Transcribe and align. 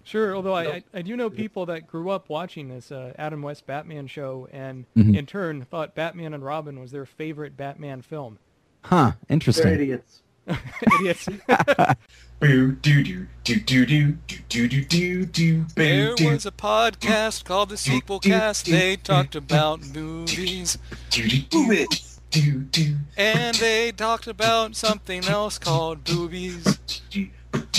not. 0.00 0.08
Sure, 0.08 0.34
although 0.34 0.54
I, 0.54 0.64
I, 0.64 0.84
I 0.94 1.02
do 1.02 1.16
know 1.16 1.30
people 1.30 1.66
that 1.66 1.86
grew 1.86 2.10
up 2.10 2.28
watching 2.28 2.68
this 2.68 2.90
uh, 2.90 3.12
Adam 3.18 3.42
West 3.42 3.66
Batman 3.66 4.06
show 4.06 4.48
and 4.52 4.86
Mhm. 4.96 5.16
in 5.16 5.26
turn 5.26 5.62
thought 5.64 5.94
Batman 5.94 6.34
and 6.34 6.44
Robin 6.44 6.80
was 6.80 6.90
their 6.90 7.06
favorite 7.06 7.56
Batman 7.56 8.02
film. 8.02 8.38
Huh? 8.84 9.12
They're 9.28 9.34
Interesting. 9.34 9.72
idiots. 9.72 10.22
Idiots. 11.00 11.28
Boo 12.40 12.72
doo 12.72 13.02
doo 13.04 13.26
doo 13.44 13.56
doo 13.60 13.86
doo 13.86 14.16
doo 14.48 14.68
doo 14.68 14.84
doo 14.84 15.26
doo 15.26 15.66
There 15.76 16.14
was 16.18 16.46
a 16.46 16.50
podcast 16.50 17.44
called 17.44 17.68
the 17.68 17.76
Sequel 17.76 18.18
Cast. 18.18 18.64
They 18.66 18.96
talked 18.96 19.36
about 19.36 19.80
movies, 19.94 20.78
doo 21.10 21.28
doo 21.28 21.86
doo 22.30 22.60
doo 22.70 22.96
and 23.16 23.54
they 23.56 23.92
talked 23.92 24.26
about 24.26 24.74
something 24.76 25.24
else 25.26 25.58
called 25.58 26.04
boobies. 26.04 26.78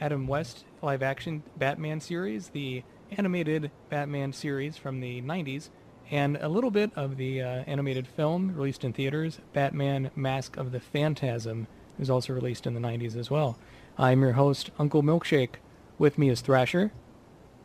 Adam 0.01 0.25
West 0.25 0.63
live-action 0.81 1.43
Batman 1.57 2.01
series, 2.01 2.49
the 2.49 2.81
animated 3.11 3.69
Batman 3.89 4.33
series 4.33 4.75
from 4.75 4.99
the 4.99 5.21
90s, 5.21 5.69
and 6.11 6.37
a 6.37 6.49
little 6.49 6.71
bit 6.71 6.91
of 6.95 7.17
the 7.17 7.41
uh, 7.41 7.63
animated 7.67 8.07
film 8.07 8.55
released 8.55 8.83
in 8.83 8.93
theaters, 8.93 9.39
Batman 9.53 10.11
Mask 10.15 10.57
of 10.57 10.71
the 10.71 10.79
Phantasm, 10.79 11.67
was 11.97 12.09
also 12.09 12.33
released 12.33 12.65
in 12.65 12.73
the 12.73 12.79
90s 12.79 13.15
as 13.15 13.29
well. 13.29 13.57
I'm 13.97 14.21
your 14.21 14.33
host, 14.33 14.71
Uncle 14.79 15.03
Milkshake. 15.03 15.55
With 15.99 16.17
me 16.17 16.29
is 16.29 16.41
Thrasher, 16.41 16.91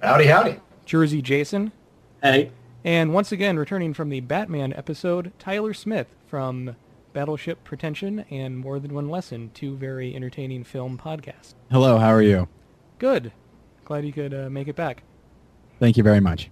howdy 0.02 0.26
howdy 0.26 0.56
Jersey 0.84 1.22
Jason, 1.22 1.72
Hey, 2.22 2.52
and 2.84 3.12
once 3.14 3.32
again, 3.32 3.58
returning 3.58 3.94
from 3.94 4.10
the 4.10 4.20
Batman 4.20 4.72
episode, 4.74 5.32
Tyler 5.38 5.72
Smith 5.74 6.08
from 6.26 6.76
Battleship 7.12 7.64
Pretension 7.64 8.24
and 8.30 8.58
More 8.58 8.78
Than 8.78 8.94
One 8.94 9.08
Lesson, 9.08 9.50
two 9.54 9.76
very 9.76 10.14
entertaining 10.14 10.64
film 10.64 10.98
podcasts. 10.98 11.54
Hello. 11.70 11.98
How 11.98 12.10
are 12.10 12.22
you? 12.22 12.48
Good. 12.98 13.32
Glad 13.84 14.04
you 14.04 14.12
could 14.12 14.34
uh, 14.34 14.50
make 14.50 14.68
it 14.68 14.76
back. 14.76 15.02
Thank 15.80 15.96
you 15.96 16.02
very 16.02 16.20
much. 16.20 16.50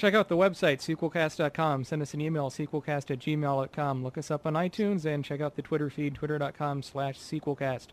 Check 0.00 0.14
out 0.14 0.30
the 0.30 0.36
website, 0.36 0.78
sequelcast.com. 0.78 1.84
Send 1.84 2.00
us 2.00 2.14
an 2.14 2.22
email, 2.22 2.48
sequelcast 2.48 3.10
at 3.10 3.18
gmail.com. 3.18 4.02
Look 4.02 4.16
us 4.16 4.30
up 4.30 4.46
on 4.46 4.54
iTunes 4.54 5.04
and 5.04 5.22
check 5.22 5.42
out 5.42 5.56
the 5.56 5.60
Twitter 5.60 5.90
feed, 5.90 6.14
twitter.com 6.14 6.82
slash 6.82 7.18
sequelcast. 7.18 7.88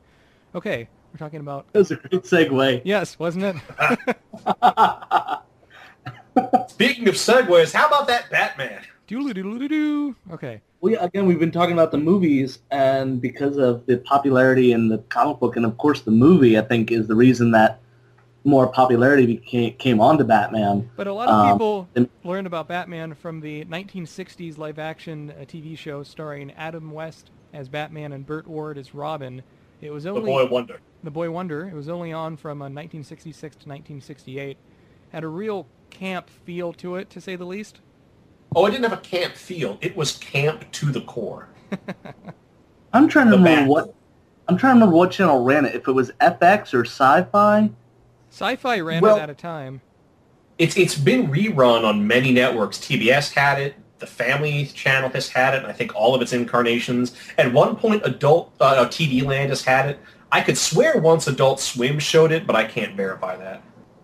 Okay, 0.56 0.88
we're 1.12 1.18
talking 1.18 1.42
about... 1.42 1.70
that 1.74 1.80
was 1.80 1.92
a 1.92 1.98
great 1.98 2.24
segue. 2.24 2.82
Yes, 2.86 3.20
wasn't 3.20 3.44
it? 3.44 3.58
speaking 6.70 7.10
of 7.10 7.16
segues 7.16 7.74
how 7.74 7.88
about 7.88 8.08
that 8.08 8.32
Batman 8.32 8.84
Doodle-doodle-doo. 9.08 10.16
Okay. 10.32 10.62
We 10.80 10.96
again, 10.96 11.26
we've 11.26 11.40
been 11.40 11.52
talking 11.52 11.74
about 11.74 11.92
the 11.92 11.98
movies, 11.98 12.60
and 12.72 13.20
because 13.20 13.58
of 13.58 13.86
the 13.86 13.98
popularity 13.98 14.72
in 14.72 14.88
the 14.88 15.00
comic 15.10 15.40
book, 15.40 15.58
and 15.58 15.66
of 15.66 15.78
course 15.78 16.04
the 16.04 16.12
movie, 16.12 16.58
I 16.58 16.62
think 16.62 16.90
is 16.90 17.08
the 17.08 17.16
reason 17.16 17.52
that 17.52 17.82
more 18.48 18.66
popularity 18.68 19.26
became 19.26 19.74
came 19.74 20.00
onto 20.00 20.24
Batman. 20.24 20.90
But 20.96 21.08
a 21.08 21.14
lot 21.14 21.28
of 21.28 21.36
Um, 21.36 21.52
people 21.54 21.88
and- 21.96 22.10
learned 22.24 22.48
about 22.48 22.68
Batman 22.68 23.14
from 23.14 23.42
the 23.42 23.66
1960s 23.66 24.58
live-action 24.58 25.32
uh, 25.32 25.44
TV 25.46 25.78
show 25.78 26.02
starring 26.04 26.52
Adam 26.54 26.92
West 26.92 27.30
as 27.54 27.68
Batman 27.68 28.14
and 28.14 28.26
Burt 28.26 28.48
Ward 28.48 28.78
as 28.78 28.96
Robin. 28.96 29.44
It 29.82 29.92
was 29.92 30.06
only 30.06 30.22
the 30.22 30.26
boy 30.28 30.46
wonder 30.48 30.80
The 31.04 31.12
Boy 31.12 31.30
Wonder. 31.30 31.68
It 31.68 31.74
was 31.76 31.90
only 31.90 32.12
on 32.14 32.38
from 32.38 32.62
uh, 32.62 32.66
1966 32.66 33.40
to 33.58 33.70
1968. 33.70 34.58
Had 35.12 35.24
a 35.24 35.28
real 35.28 35.68
camp 35.90 36.30
feel 36.30 36.74
to 36.74 36.96
it, 36.96 37.10
to 37.12 37.22
say 37.22 37.36
the 37.36 37.46
least. 37.46 37.80
oh 38.56 38.66
it 38.66 38.72
didn't 38.72 38.86
have 38.90 38.94
a 38.98 39.02
camp 39.02 39.34
feel 39.36 39.78
it 39.82 39.96
was 39.98 40.14
camp 40.18 40.72
to 40.72 40.86
the 40.92 41.02
core 41.02 41.50
I'm 42.94 43.08
trying 43.10 43.26
to 43.26 43.32
The 43.32 43.38
remember 43.38 43.62
Bat. 43.64 43.70
what 43.70 43.94
I'm 44.48 44.58
trying 44.58 44.72
to 44.72 44.76
remember 44.80 44.96
what 44.96 45.12
channel 45.12 45.44
ran 45.44 45.66
it. 45.66 45.76
If 45.76 45.90
it 45.90 45.92
was 45.92 46.12
FX 46.22 46.74
or 46.74 46.86
Sci-Fi. 46.86 47.70
Sci-Fi 48.38 48.80
ran 48.82 49.02
Well- 49.02 49.18
it 49.18 49.22
at 49.22 49.30
a 49.30 49.34
time. 49.34 49.82
it's 50.60 50.78
it's 50.78 50.96
been 50.96 51.28
rerun 51.28 51.84
on 51.84 52.06
many 52.08 52.32
networks. 52.32 52.78
TBS 52.78 53.34
had 53.34 53.60
it. 53.60 53.76
The 54.00 54.08
Family 54.08 54.66
Channel 54.68 55.10
has 55.10 55.28
had 55.30 55.56
it. 55.56 55.64
And 55.64 55.68
I 55.68 55.74
think 55.74 55.96
all 55.96 56.14
of 56.14 56.22
its 56.22 56.34
incarnations. 56.34 57.14
At 57.38 57.52
one 57.52 57.76
point, 57.76 58.04
Adult 58.06 58.54
uh, 58.60 58.86
TV 58.86 59.26
Land 59.26 59.50
has 59.50 59.64
had 59.64 59.90
it. 59.90 60.00
I 60.32 60.42
could 60.42 60.58
swear 60.58 61.00
once 61.00 61.26
Adult 61.28 61.60
Swim 61.60 61.98
showed 62.00 62.32
it, 62.32 62.46
but 62.46 62.56
I 62.56 62.66
can't 62.66 62.96
verify 62.96 63.36
that. 63.38 63.62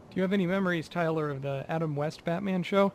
Do 0.09 0.15
you 0.15 0.21
have 0.23 0.33
any 0.33 0.47
memories, 0.47 0.87
Tyler, 0.87 1.29
of 1.29 1.41
the 1.41 1.65
Adam 1.69 1.95
West 1.95 2.23
Batman 2.23 2.63
show? 2.63 2.91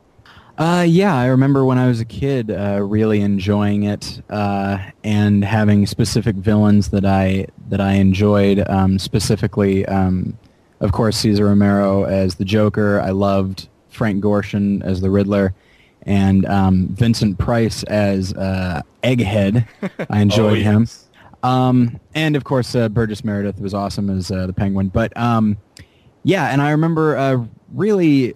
Uh, 0.57 0.85
yeah, 0.89 1.15
I 1.17 1.27
remember 1.27 1.65
when 1.65 1.79
I 1.79 1.87
was 1.87 2.01
a 2.01 2.05
kid, 2.05 2.51
uh, 2.51 2.81
really 2.83 3.21
enjoying 3.21 3.85
it 3.85 4.21
uh, 4.29 4.79
and 5.05 5.45
having 5.45 5.87
specific 5.87 6.35
villains 6.37 6.89
that 6.89 7.05
I 7.05 7.47
that 7.69 7.81
I 7.81 7.93
enjoyed. 7.95 8.65
Um, 8.69 8.99
specifically, 8.99 9.87
um, 9.87 10.37
of 10.81 10.93
course, 10.93 11.17
Cesar 11.17 11.47
Romero 11.47 12.05
as 12.05 12.37
the 12.37 12.45
Joker. 12.45 13.01
I 13.01 13.11
loved 13.11 13.69
Frank 13.89 14.23
Gorshin 14.23 14.83
as 14.85 15.01
the 15.01 15.11
Riddler, 15.11 15.55
and 16.03 16.47
um, 16.47 16.89
Vincent 16.89 17.39
Price 17.39 17.83
as 17.85 18.33
uh, 18.35 18.83
Egghead. 19.03 19.67
I 20.11 20.21
enjoyed 20.21 20.59
Oh, 20.59 20.71
him. 20.71 20.81
yes. 20.83 21.05
Um, 21.43 22.01
and 22.15 22.35
of 22.37 22.45
course, 22.45 22.75
uh, 22.75 22.89
Burgess 22.89 23.25
Meredith 23.25 23.61
was 23.61 23.75
awesome 23.75 24.11
as 24.11 24.31
uh, 24.31 24.47
the 24.47 24.53
Penguin. 24.53 24.89
But 24.89 25.17
um, 25.17 25.57
yeah, 26.25 26.47
and 26.51 26.61
I 26.61 26.71
remember 26.73 27.17
uh, 27.17 27.45
really, 27.73 28.35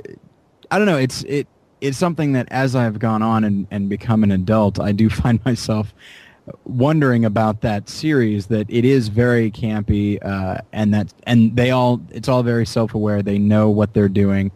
I 0.70 0.78
don't 0.78 0.86
know, 0.86 0.98
it's 0.98 1.22
it 1.24 1.46
it's 1.80 1.98
something 1.98 2.32
that 2.34 2.46
as 2.52 2.76
I've 2.76 3.00
gone 3.00 3.22
on 3.22 3.42
and, 3.42 3.66
and 3.72 3.88
become 3.88 4.22
an 4.22 4.30
adult, 4.30 4.78
I 4.78 4.92
do 4.92 5.10
find 5.22 5.44
myself 5.44 5.92
wondering 6.64 7.24
about 7.24 7.60
that 7.62 7.88
series. 7.88 8.46
That 8.46 8.66
it 8.68 8.84
is 8.84 9.08
very 9.08 9.50
campy, 9.50 10.18
uh, 10.24 10.58
and 10.72 10.92
that 10.94 11.12
and 11.26 11.54
they 11.56 11.70
all 11.70 12.00
it's 12.10 12.28
all 12.28 12.42
very 12.42 12.66
self 12.66 12.94
aware. 12.94 13.22
They 13.22 13.38
know 13.38 13.70
what 13.70 13.94
they're 13.94 14.08
doing. 14.08 14.50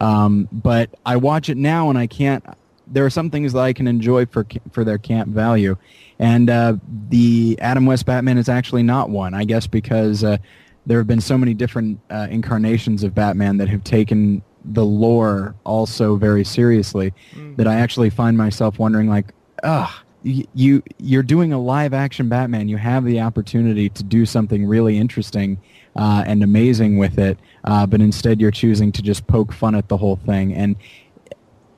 Um, 0.00 0.48
but 0.50 0.90
I 1.04 1.16
watch 1.16 1.48
it 1.48 1.56
now 1.56 1.90
and 1.90 1.98
I 1.98 2.06
can't. 2.06 2.44
There 2.86 3.04
are 3.04 3.10
some 3.10 3.30
things 3.30 3.52
that 3.52 3.60
I 3.60 3.72
can 3.72 3.86
enjoy 3.86 4.26
for 4.26 4.46
for 4.72 4.84
their 4.84 4.98
camp 4.98 5.28
value, 5.28 5.76
and 6.18 6.50
uh, 6.50 6.76
the 7.08 7.58
Adam 7.60 7.86
West 7.86 8.06
Batman 8.06 8.38
is 8.38 8.48
actually 8.48 8.82
not 8.82 9.10
one. 9.10 9.34
I 9.34 9.44
guess 9.44 9.66
because 9.66 10.24
uh, 10.24 10.38
there 10.86 10.98
have 10.98 11.06
been 11.06 11.20
so 11.20 11.36
many 11.38 11.54
different 11.54 12.00
uh, 12.10 12.26
incarnations 12.30 13.04
of 13.04 13.14
Batman 13.14 13.58
that 13.58 13.68
have 13.68 13.84
taken 13.84 14.42
the 14.64 14.84
lore 14.84 15.54
also 15.64 16.16
very 16.16 16.44
seriously 16.44 17.14
Mm. 17.34 17.56
that 17.56 17.66
I 17.66 17.76
actually 17.76 18.10
find 18.10 18.36
myself 18.36 18.78
wondering 18.78 19.08
like, 19.08 19.32
ugh, 19.62 19.90
you 20.22 20.82
you're 20.98 21.22
doing 21.22 21.52
a 21.52 21.58
live 21.58 21.94
action 21.94 22.28
Batman. 22.28 22.68
You 22.68 22.76
have 22.76 23.04
the 23.04 23.20
opportunity 23.20 23.88
to 23.90 24.02
do 24.02 24.26
something 24.26 24.66
really 24.66 24.98
interesting 24.98 25.60
uh, 25.96 26.24
and 26.26 26.42
amazing 26.42 26.98
with 26.98 27.18
it, 27.18 27.38
uh, 27.64 27.86
but 27.86 28.00
instead 28.00 28.40
you're 28.40 28.50
choosing 28.50 28.92
to 28.92 29.02
just 29.02 29.26
poke 29.26 29.52
fun 29.52 29.74
at 29.74 29.88
the 29.88 29.96
whole 29.96 30.16
thing 30.16 30.54
and. 30.54 30.76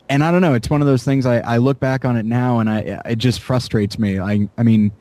And 0.09 0.23
I 0.23 0.31
don't 0.31 0.43
know. 0.43 0.53
It's 0.53 0.69
one 0.69 0.83
of 0.83 0.87
those 0.87 1.05
things. 1.05 1.25
I, 1.25 1.39
I 1.39 1.57
look 1.57 1.81
back 1.81 2.05
on 2.05 2.19
it 2.19 2.27
now, 2.27 2.59
and 2.59 2.69
I 2.69 3.01
it 3.07 3.17
just 3.17 3.41
frustrates 3.41 3.99
me. 3.99 4.21
I 4.21 4.47
I 4.59 4.63
mean, 4.63 4.93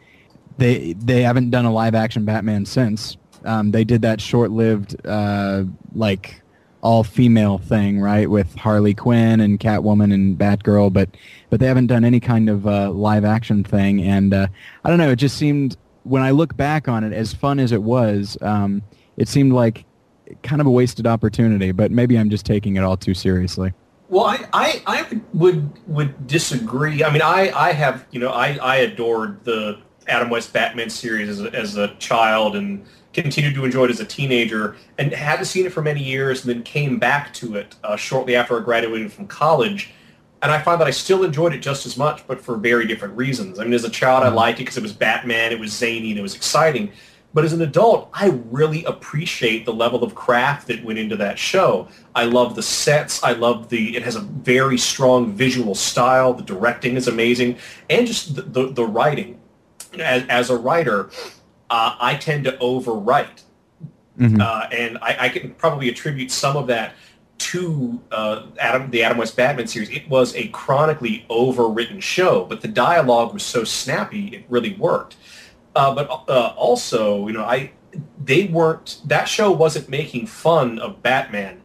they 0.58 0.94
they 0.94 1.24
haven't 1.24 1.50
done 1.50 1.66
a 1.66 1.74
live 1.74 1.96
action 1.96 2.24
Batman 2.24 2.66
since. 2.66 3.18
Um, 3.44 3.72
they 3.72 3.84
did 3.84 4.04
that 4.04 4.22
short 4.22 4.52
lived 4.52 4.96
uh, 5.06 5.66
like 5.94 6.42
all 6.82 7.04
female 7.04 7.58
thing, 7.58 8.00
right, 8.00 8.30
with 8.30 8.56
Harley 8.56 8.94
Quinn 8.94 9.40
and 9.40 9.60
Catwoman 9.60 10.14
and 10.14 10.38
Batgirl, 10.38 10.92
but 10.92 11.10
but 11.52 11.60
they 11.60 11.68
haven't 11.68 11.88
done 11.88 12.04
any 12.04 12.20
kind 12.20 12.50
of 12.50 12.66
uh, 12.66 12.90
live 12.90 13.26
action 13.26 13.64
thing. 13.64 14.02
And 14.02 14.34
uh, 14.34 14.48
I 14.84 14.90
don't 14.90 14.98
know. 14.98 15.12
It 15.12 15.18
just 15.18 15.38
seemed 15.38 15.78
when 16.04 16.24
I 16.24 16.32
look 16.32 16.58
back 16.58 16.88
on 16.88 17.04
it, 17.04 17.14
as 17.14 17.34
fun 17.34 17.60
as 17.60 17.72
it 17.72 17.84
was, 17.84 18.38
um, 18.42 18.82
it 19.18 19.28
seemed 19.28 19.54
like 19.54 19.86
kind 20.42 20.62
of 20.62 20.66
a 20.66 20.72
wasted 20.72 21.06
opportunity. 21.06 21.74
But 21.74 21.92
maybe 21.92 22.18
I'm 22.18 22.30
just 22.32 22.46
taking 22.46 22.78
it 22.78 22.84
all 22.84 22.98
too 22.98 23.14
seriously. 23.14 23.74
Well, 24.08 24.26
I, 24.26 24.48
I, 24.54 24.84
I 24.88 25.22
would 25.34 25.70
would 25.88 26.26
disagree. 26.26 27.04
I 27.04 27.12
mean, 27.12 27.22
I, 27.22 27.52
I 27.52 27.74
have 27.74 28.06
you 28.12 28.20
know 28.22 28.30
I, 28.30 28.58
I 28.62 28.78
adored 28.78 29.44
the 29.44 29.78
Adam 30.08 30.30
West 30.30 30.54
Batman 30.54 30.90
series 30.90 31.30
as 31.30 31.42
a, 31.42 31.54
as 31.54 31.78
a 31.78 31.90
child 31.96 32.56
and 32.56 32.86
continued 33.12 33.56
to 33.56 33.66
enjoy 33.66 33.86
it 33.86 33.92
as 33.92 34.00
a 34.00 34.06
teenager 34.06 34.78
and 34.98 35.12
hadn't 35.12 35.44
seen 35.44 35.66
it 35.66 35.74
for 35.74 35.82
many 35.82 36.02
years 36.02 36.46
and 36.46 36.56
then 36.56 36.64
came 36.64 36.98
back 36.98 37.34
to 37.34 37.56
it 37.56 37.76
uh, 37.84 37.98
shortly 37.98 38.38
after 38.38 38.58
I 38.58 38.64
graduated 38.64 39.12
from 39.12 39.28
college. 39.28 39.94
And 40.42 40.52
I 40.52 40.60
find 40.60 40.82
that 40.82 40.88
I 40.88 40.92
still 40.92 41.24
enjoyed 41.24 41.54
it 41.54 41.60
just 41.60 41.86
as 41.86 41.98
much, 41.98 42.26
but 42.26 42.42
for 42.42 42.58
very 42.58 42.88
different 42.88 43.16
reasons. 43.16 43.60
I 43.60 43.64
mean, 43.64 43.74
as 43.74 43.84
a 43.84 43.90
child, 43.90 44.24
I 44.24 44.30
liked 44.30 44.60
it 44.60 44.64
because 44.64 44.78
it 44.78 44.82
was 44.84 44.94
Batman, 44.94 45.52
it 45.52 45.60
was 45.60 45.72
zany, 45.72 46.10
and 46.10 46.18
it 46.20 46.22
was 46.24 46.36
exciting. 46.36 46.92
But 47.34 47.46
as 47.46 47.54
an 47.54 47.62
adult, 47.62 48.10
I 48.14 48.30
really 48.50 48.84
appreciate 48.86 49.66
the 49.66 49.72
level 49.74 50.04
of 50.04 50.16
craft 50.16 50.68
that 50.68 50.84
went 50.84 51.00
into 51.00 51.16
that 51.18 51.38
show. 51.40 51.88
I 52.16 52.26
love 52.26 52.56
the 52.56 52.64
sets. 52.64 53.24
I 53.24 53.34
love 53.34 53.70
the. 53.70 53.96
It 53.96 54.04
has 54.04 54.16
a 54.18 54.20
very 54.22 54.78
strong 54.78 55.32
visual 55.32 55.74
style. 55.76 56.34
The 56.34 56.44
directing 56.44 56.98
is 56.98 57.08
amazing, 57.08 57.58
and 57.90 58.06
just 58.08 58.36
the 58.36 58.42
the, 58.42 58.74
the 58.74 58.86
writing. 58.86 59.40
As, 60.00 60.24
as 60.28 60.50
a 60.50 60.58
writer, 60.58 61.10
uh, 61.70 61.96
I 62.00 62.16
tend 62.16 62.46
to 62.46 62.54
overwrite, 62.58 63.44
Mhm. 64.20 64.42
uh, 64.42 64.68
and 64.72 64.98
I, 65.02 65.18
I 65.20 65.30
can 65.30 65.54
probably 65.54 65.88
attribute 65.90 66.32
some 66.32 66.56
of 66.58 66.68
that 66.68 66.94
to 67.42 68.00
uh, 68.12 68.44
Adam, 68.60 68.90
the 68.92 69.04
Adam 69.04 69.18
West 69.18 69.36
Batman 69.36 69.68
series. 69.68 69.90
It 69.90 70.08
was 70.10 70.36
a 70.36 70.48
chronically 70.50 71.26
overwritten 71.30 72.02
show, 72.02 72.46
but 72.46 72.62
the 72.62 72.68
dialogue 72.68 73.34
was 73.34 73.44
so 73.44 73.64
snappy, 73.64 74.28
it 74.28 74.46
really 74.50 74.74
worked. 74.76 75.16
Uh, 75.76 75.96
but 75.96 76.10
uh, 76.28 76.54
also, 76.58 77.28
you 77.28 77.34
know, 77.34 77.44
I 77.44 77.72
they 78.24 78.46
weren't 78.46 79.02
that 79.06 79.28
show 79.28 79.52
wasn't 79.52 79.90
making 79.90 80.28
fun 80.28 80.80
of 80.80 81.02
Batman. 81.02 81.58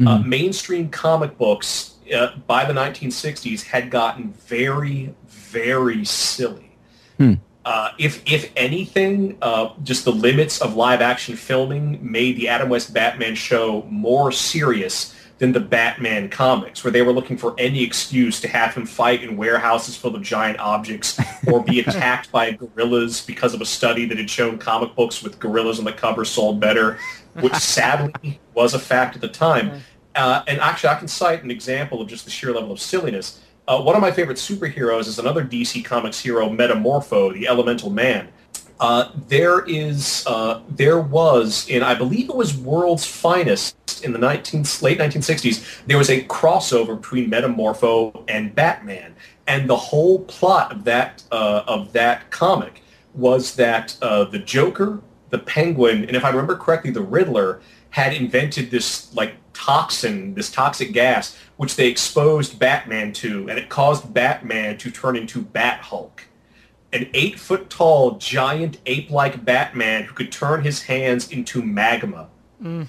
Uh, 0.00 0.18
Mhm. 0.18 0.24
mainstream 0.26 0.88
comic 0.88 1.36
books 1.38 1.94
uh, 2.16 2.28
by 2.46 2.64
the 2.64 2.72
1960s 2.72 3.62
had 3.62 3.90
gotten 3.90 4.32
very, 4.48 5.14
very 5.28 6.04
silly. 6.04 6.76
Hmm. 7.18 7.34
Uh, 7.64 7.90
if 7.98 8.22
if 8.26 8.50
anything, 8.56 9.36
uh, 9.42 9.68
just 9.84 10.04
the 10.04 10.10
limits 10.10 10.60
of 10.60 10.74
live 10.74 11.00
action 11.00 11.36
filming 11.36 11.98
made 12.02 12.36
the 12.36 12.48
Adam 12.48 12.68
West 12.68 12.92
Batman 12.92 13.34
show 13.36 13.86
more 13.88 14.32
serious 14.32 15.11
than 15.42 15.50
the 15.50 15.58
Batman 15.58 16.28
comics, 16.28 16.84
where 16.84 16.92
they 16.92 17.02
were 17.02 17.12
looking 17.12 17.36
for 17.36 17.52
any 17.58 17.82
excuse 17.82 18.40
to 18.40 18.46
have 18.46 18.76
him 18.76 18.86
fight 18.86 19.24
in 19.24 19.36
warehouses 19.36 19.96
full 19.96 20.14
of 20.14 20.22
giant 20.22 20.56
objects 20.60 21.18
or 21.48 21.64
be 21.64 21.80
attacked 21.86 22.30
by 22.30 22.52
gorillas 22.52 23.26
because 23.26 23.52
of 23.52 23.60
a 23.60 23.66
study 23.66 24.04
that 24.04 24.16
had 24.18 24.30
shown 24.30 24.56
comic 24.56 24.94
books 24.94 25.20
with 25.20 25.40
gorillas 25.40 25.80
on 25.80 25.84
the 25.84 25.92
cover 25.92 26.24
sold 26.24 26.60
better, 26.60 26.96
which 27.40 27.52
sadly 27.56 28.38
was 28.54 28.72
a 28.74 28.78
fact 28.78 29.16
at 29.16 29.20
the 29.20 29.26
time. 29.26 29.82
Uh, 30.14 30.44
and 30.46 30.60
actually, 30.60 30.90
I 30.90 30.94
can 30.94 31.08
cite 31.08 31.42
an 31.42 31.50
example 31.50 32.00
of 32.00 32.06
just 32.06 32.24
the 32.24 32.30
sheer 32.30 32.52
level 32.52 32.70
of 32.70 32.78
silliness. 32.78 33.40
Uh, 33.66 33.82
one 33.82 33.96
of 33.96 34.00
my 34.00 34.12
favorite 34.12 34.38
superheroes 34.38 35.08
is 35.08 35.18
another 35.18 35.44
DC 35.44 35.84
Comics 35.84 36.20
hero, 36.20 36.48
Metamorpho, 36.50 37.34
the 37.34 37.48
Elemental 37.48 37.90
Man. 37.90 38.28
Uh, 38.82 39.12
there 39.28 39.64
is, 39.66 40.24
uh, 40.26 40.60
there 40.68 40.98
was 40.98 41.68
in, 41.68 41.84
I 41.84 41.94
believe 41.94 42.28
it 42.28 42.34
was 42.34 42.58
World's 42.58 43.06
Finest 43.06 44.04
in 44.04 44.12
the 44.12 44.18
19, 44.18 44.64
late 44.82 44.98
1960s. 44.98 45.84
There 45.86 45.96
was 45.96 46.10
a 46.10 46.24
crossover 46.24 47.00
between 47.00 47.30
Metamorpho 47.30 48.24
and 48.26 48.52
Batman, 48.52 49.14
and 49.46 49.70
the 49.70 49.76
whole 49.76 50.24
plot 50.24 50.72
of 50.72 50.82
that 50.82 51.22
uh, 51.30 51.62
of 51.68 51.92
that 51.92 52.32
comic 52.32 52.82
was 53.14 53.54
that 53.54 53.96
uh, 54.02 54.24
the 54.24 54.40
Joker, 54.40 55.00
the 55.30 55.38
Penguin, 55.38 56.04
and 56.04 56.16
if 56.16 56.24
I 56.24 56.30
remember 56.30 56.56
correctly, 56.56 56.90
the 56.90 57.02
Riddler 57.02 57.60
had 57.90 58.12
invented 58.12 58.72
this 58.72 59.14
like 59.14 59.34
toxin, 59.52 60.34
this 60.34 60.50
toxic 60.50 60.90
gas, 60.90 61.38
which 61.56 61.76
they 61.76 61.86
exposed 61.86 62.58
Batman 62.58 63.12
to, 63.12 63.48
and 63.48 63.60
it 63.60 63.68
caused 63.68 64.12
Batman 64.12 64.76
to 64.78 64.90
turn 64.90 65.14
into 65.14 65.40
Bat 65.40 65.82
Hulk 65.82 66.24
an 66.92 67.08
eight 67.14 67.38
foot 67.38 67.70
tall, 67.70 68.12
giant 68.18 68.78
ape 68.86 69.10
like 69.10 69.44
Batman 69.44 70.04
who 70.04 70.14
could 70.14 70.30
turn 70.30 70.62
his 70.62 70.82
hands 70.82 71.30
into 71.30 71.62
magma. 71.62 72.28
Mm. 72.62 72.86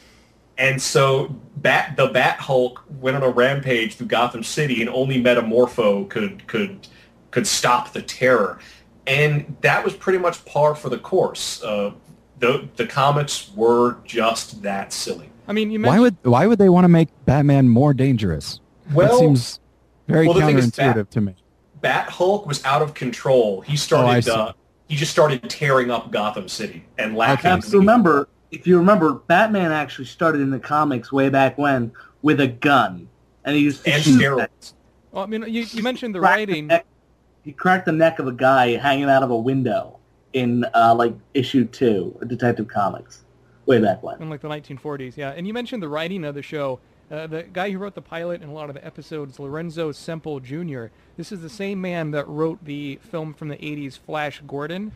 And 0.57 0.81
so 0.81 1.35
Bat 1.57 1.97
the 1.97 2.07
Bat 2.07 2.39
Hulk 2.39 2.83
went 2.99 3.15
on 3.17 3.23
a 3.23 3.29
rampage 3.29 3.95
through 3.95 4.07
Gotham 4.07 4.43
City 4.43 4.81
and 4.81 4.89
only 4.89 5.21
Metamorpho 5.21 6.09
could 6.09 6.45
could 6.47 6.87
could 7.31 7.47
stop 7.47 7.93
the 7.93 8.01
terror. 8.01 8.59
And 9.07 9.57
that 9.61 9.83
was 9.83 9.93
pretty 9.93 10.19
much 10.19 10.45
par 10.45 10.75
for 10.75 10.89
the 10.89 10.99
course. 10.99 11.63
Uh, 11.63 11.93
the 12.39 12.67
the 12.75 12.85
comics 12.85 13.51
were 13.55 13.97
just 14.05 14.61
that 14.61 14.93
silly. 14.93 15.29
I 15.47 15.53
mean, 15.53 15.71
you 15.71 15.81
Why 15.81 15.99
would 15.99 16.17
why 16.23 16.45
would 16.45 16.59
they 16.59 16.69
want 16.69 16.85
to 16.85 16.89
make 16.89 17.09
Batman 17.25 17.67
more 17.69 17.93
dangerous? 17.93 18.59
Well, 18.93 19.09
that 19.09 19.19
seems 19.19 19.59
very 20.07 20.27
well, 20.27 20.35
the 20.35 20.45
thing 20.45 20.57
is, 20.57 20.71
counterintuitive 20.71 20.95
Bat- 20.95 21.11
to 21.11 21.21
me. 21.21 21.35
Bat 21.83 22.09
Hulk 22.09 22.47
was 22.47 22.63
out 22.65 22.81
of 22.81 22.93
control. 22.95 23.59
He 23.61 23.73
Oh, 23.73 23.75
started 23.75 24.23
see. 24.23 24.31
uh, 24.31 24.53
he 24.87 24.95
just 24.95 25.11
started 25.11 25.47
tearing 25.49 25.91
up 25.91 26.11
Gotham 26.11 26.47
City 26.47 26.85
and 26.97 27.15
laughing. 27.15 27.51
Have 27.51 27.65
to 27.65 27.77
remember, 27.77 28.29
if 28.51 28.65
you 28.65 28.77
remember, 28.77 29.13
Batman 29.13 29.71
actually 29.73 30.05
started 30.05 30.39
in 30.41 30.49
the 30.49 30.59
comics 30.59 31.11
way 31.11 31.27
back 31.29 31.57
when 31.57 31.91
with 32.21 32.39
a 32.39 32.47
gun, 32.47 33.09
and 33.43 33.55
he 33.57 33.63
used 33.63 33.83
to 33.83 33.91
and 33.93 34.01
shoot 34.03 34.19
steroids. 34.19 34.73
well, 35.11 35.23
I 35.23 35.27
mean, 35.27 35.41
you, 35.43 35.63
you 35.63 35.83
mentioned 35.83 36.15
the 36.15 36.19
cracked 36.19 36.37
writing. 36.37 36.67
neck- 36.67 36.85
he 37.43 37.51
cracked 37.51 37.85
the 37.85 37.91
neck 37.91 38.19
of 38.19 38.27
a 38.27 38.31
guy 38.31 38.77
hanging 38.77 39.09
out 39.09 39.21
of 39.21 39.29
a 39.29 39.37
window 39.37 39.99
in 40.31 40.65
uh, 40.73 40.95
like 40.95 41.13
issue 41.33 41.65
two 41.65 42.17
of 42.21 42.29
Detective 42.29 42.69
Comics, 42.69 43.23
way 43.65 43.79
back 43.81 44.01
when. 44.01 44.21
in 44.21 44.29
like 44.29 44.39
the 44.39 44.47
1940s, 44.47 45.17
yeah. 45.17 45.31
And 45.31 45.45
you 45.45 45.53
mentioned 45.53 45.83
the 45.83 45.89
writing 45.89 46.23
of 46.23 46.33
the 46.33 46.41
show. 46.41 46.79
Uh, 47.11 47.27
the 47.27 47.43
guy 47.43 47.69
who 47.71 47.77
wrote 47.77 47.95
the 47.95 48.01
pilot 48.01 48.41
and 48.41 48.49
a 48.49 48.53
lot 48.53 48.69
of 48.69 48.75
the 48.75 48.83
episodes, 48.85 49.39
Lorenzo 49.39 49.91
Semple 49.91 50.39
Jr. 50.39 50.85
This 51.17 51.31
is 51.31 51.41
the 51.41 51.49
same 51.49 51.79
man 51.79 52.11
that 52.11 52.27
wrote 52.27 52.63
the 52.65 52.97
film 53.03 53.33
from 53.33 53.49
the 53.49 53.57
80s, 53.57 53.97
Flash 53.99 54.41
Gordon. 54.47 54.93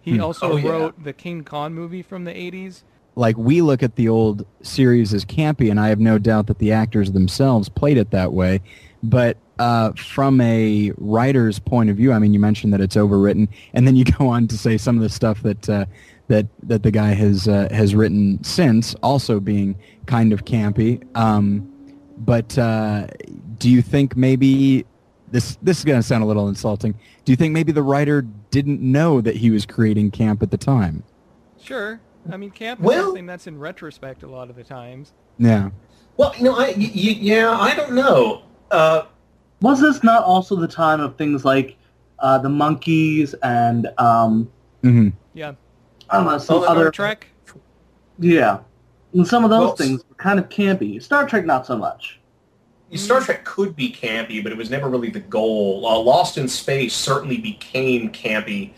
He 0.00 0.16
Hmm. 0.16 0.22
also 0.22 0.52
Oh, 0.52 0.56
yeah. 0.56 0.70
wrote 0.70 1.04
the 1.04 1.12
King 1.12 1.44
Kong 1.44 1.74
movie 1.74 2.02
from 2.02 2.24
the 2.24 2.32
80s. 2.32 2.82
Like 3.16 3.36
we 3.36 3.60
look 3.60 3.82
at 3.82 3.96
the 3.96 4.08
old 4.08 4.46
series 4.62 5.12
as 5.12 5.24
campy, 5.24 5.70
and 5.70 5.78
I 5.78 5.88
have 5.88 6.00
no 6.00 6.16
doubt 6.18 6.46
that 6.46 6.58
the 6.58 6.72
actors 6.72 7.12
themselves 7.12 7.68
played 7.68 7.98
it 7.98 8.10
that 8.12 8.32
way. 8.32 8.60
But 9.02 9.36
uh, 9.58 9.92
from 9.92 10.40
a 10.40 10.92
writer's 10.96 11.58
point 11.58 11.90
of 11.90 11.96
view, 11.96 12.12
I 12.12 12.18
mean, 12.18 12.32
you 12.32 12.40
mentioned 12.40 12.72
that 12.72 12.80
it's 12.80 12.96
overwritten, 12.96 13.48
and 13.74 13.86
then 13.86 13.96
you 13.96 14.04
go 14.18 14.28
on 14.28 14.46
to 14.48 14.56
say 14.56 14.78
some 14.78 14.96
of 14.96 15.02
the 15.02 15.08
stuff 15.10 15.42
that 15.42 15.68
uh, 15.68 15.84
that 16.28 16.46
that 16.62 16.82
the 16.84 16.90
guy 16.92 17.08
has 17.12 17.46
uh, 17.48 17.68
has 17.72 17.94
written 17.94 18.42
since, 18.44 18.94
also 19.02 19.40
being 19.40 19.74
kind 20.10 20.32
of 20.32 20.44
campy. 20.44 21.00
Um, 21.16 21.70
but 22.18 22.58
uh, 22.58 23.06
do 23.58 23.70
you 23.70 23.80
think 23.80 24.16
maybe 24.16 24.84
this 25.30 25.56
this 25.62 25.78
is 25.78 25.84
going 25.84 25.98
to 25.98 26.02
sound 26.02 26.24
a 26.24 26.26
little 26.26 26.48
insulting? 26.48 26.92
Do 27.24 27.32
you 27.32 27.36
think 27.36 27.52
maybe 27.54 27.70
the 27.72 27.82
writer 27.82 28.22
didn't 28.50 28.80
know 28.82 29.20
that 29.20 29.36
he 29.36 29.50
was 29.50 29.64
creating 29.64 30.10
camp 30.10 30.42
at 30.42 30.50
the 30.50 30.58
time? 30.58 31.04
Sure. 31.62 32.00
I 32.30 32.36
mean, 32.36 32.50
camp 32.50 32.80
is 32.80 32.86
Well- 32.86 33.04
something 33.06 33.26
that's 33.26 33.46
in 33.46 33.58
retrospect 33.58 34.22
a 34.24 34.26
lot 34.26 34.50
of 34.50 34.56
the 34.56 34.64
times. 34.64 35.12
Yeah. 35.38 35.70
Well, 36.16 36.34
you 36.36 36.44
know, 36.44 36.54
I, 36.58 36.70
y- 36.70 36.74
y- 36.76 37.18
yeah, 37.20 37.50
I 37.58 37.74
don't 37.74 37.92
know. 37.94 38.42
Uh, 38.70 39.02
Was 39.62 39.80
this 39.80 40.02
not 40.02 40.24
also 40.24 40.56
the 40.56 40.68
time 40.68 41.00
of 41.00 41.16
things 41.16 41.44
like 41.44 41.76
uh, 42.18 42.36
the 42.38 42.48
Monkees 42.48 43.34
and 43.42 43.86
um, 43.98 44.50
hmm 44.82 45.10
Yeah. 45.32 45.52
I 46.10 46.16
don't 46.16 46.26
know 46.26 46.36
some 46.38 46.56
Oh, 46.58 46.62
Star 46.64 46.76
other 46.76 46.90
Trek. 46.90 47.28
yeah, 48.18 48.58
and 49.12 49.26
some 49.26 49.44
of 49.44 49.50
those 49.50 49.60
Well, 49.60 49.76
things 49.76 50.04
were 50.08 50.14
kind 50.16 50.38
of 50.38 50.48
campy. 50.48 51.02
Star 51.02 51.26
Trek 51.26 51.44
not 51.44 51.66
so 51.66 51.76
much. 51.76 52.20
Star 52.94 53.20
Trek 53.20 53.44
could 53.44 53.76
be 53.76 53.92
campy, 53.92 54.42
but 54.42 54.50
it 54.50 54.58
was 54.58 54.68
never 54.68 54.88
really 54.88 55.10
the 55.10 55.20
goal. 55.20 55.86
Uh, 55.86 55.98
Lost 56.00 56.38
in 56.38 56.48
Space 56.48 56.92
certainly 56.92 57.38
became 57.38 58.10
campy, 58.10 58.72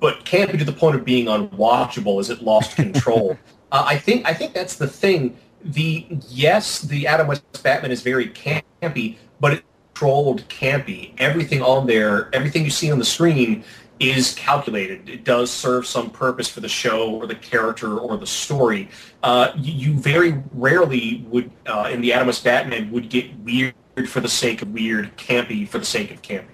but 0.00 0.24
campy 0.26 0.58
to 0.58 0.64
the 0.64 0.72
point 0.72 0.96
of 0.96 1.04
being 1.04 1.26
unwatchable 1.26 2.20
as 2.20 2.28
it 2.28 2.42
lost 2.42 2.76
control. 2.76 3.38
uh, 3.72 3.84
I 3.86 3.96
think 3.96 4.26
I 4.26 4.34
think 4.34 4.52
that's 4.52 4.76
the 4.76 4.86
thing. 4.86 5.38
The 5.62 6.06
yes, 6.28 6.82
the 6.82 7.06
Adam 7.06 7.26
West 7.26 7.62
Batman 7.62 7.90
is 7.90 8.02
very 8.02 8.28
campy, 8.28 9.16
but 9.40 9.54
it 9.54 9.64
controlled 9.94 10.46
campy. 10.48 11.12
Everything 11.18 11.62
on 11.62 11.86
there, 11.86 12.28
everything 12.34 12.64
you 12.64 12.70
see 12.70 12.90
on 12.90 12.98
the 12.98 13.04
screen 13.04 13.64
is 14.00 14.34
calculated. 14.34 15.08
It 15.08 15.24
does 15.24 15.50
serve 15.50 15.86
some 15.86 16.10
purpose 16.10 16.48
for 16.48 16.60
the 16.60 16.68
show 16.68 17.10
or 17.14 17.26
the 17.26 17.34
character 17.34 17.98
or 17.98 18.16
the 18.16 18.26
story. 18.26 18.88
Uh, 19.22 19.52
you, 19.56 19.72
you 19.92 19.98
very 19.98 20.42
rarely 20.52 21.24
would, 21.28 21.50
uh, 21.66 21.88
in 21.92 22.00
the 22.00 22.12
Adam 22.12 22.26
West 22.26 22.44
Batman, 22.44 22.90
would 22.92 23.08
get 23.08 23.36
weird 23.38 23.74
for 24.08 24.20
the 24.20 24.28
sake 24.28 24.62
of 24.62 24.68
weird, 24.72 25.16
campy 25.16 25.66
for 25.68 25.78
the 25.78 25.84
sake 25.84 26.10
of 26.10 26.20
campy. 26.22 26.46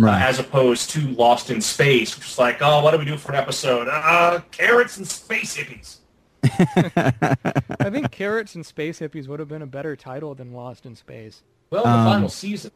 Uh, 0.00 0.06
as 0.08 0.38
opposed 0.38 0.88
to 0.90 1.00
Lost 1.08 1.50
in 1.50 1.60
Space, 1.60 2.16
which 2.16 2.26
is 2.28 2.38
like, 2.38 2.58
oh, 2.60 2.82
what 2.82 2.92
do 2.92 2.98
we 2.98 3.04
do 3.04 3.16
for 3.18 3.32
an 3.32 3.38
episode? 3.38 3.88
Uh, 3.90 4.40
carrots 4.52 4.96
and 4.96 5.06
space 5.06 5.56
hippies. 5.58 5.96
I 7.80 7.90
think 7.90 8.10
Carrots 8.10 8.54
and 8.54 8.64
Space 8.64 9.00
Hippies 9.00 9.28
would 9.28 9.40
have 9.40 9.48
been 9.48 9.60
a 9.62 9.66
better 9.66 9.96
title 9.96 10.34
than 10.34 10.52
Lost 10.54 10.86
in 10.86 10.94
Space. 10.94 11.42
Well, 11.68 11.82
the 11.82 11.90
Um, 11.90 12.04
final 12.06 12.28
season. 12.30 12.70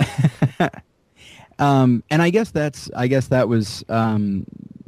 um, 1.58 2.02
and 2.10 2.22
I 2.22 2.30
guess 2.30 2.50
that's 2.50 2.90
I 2.94 3.06
guess 3.06 3.28
that 3.28 3.48
was 3.48 3.84
um, 3.88 4.46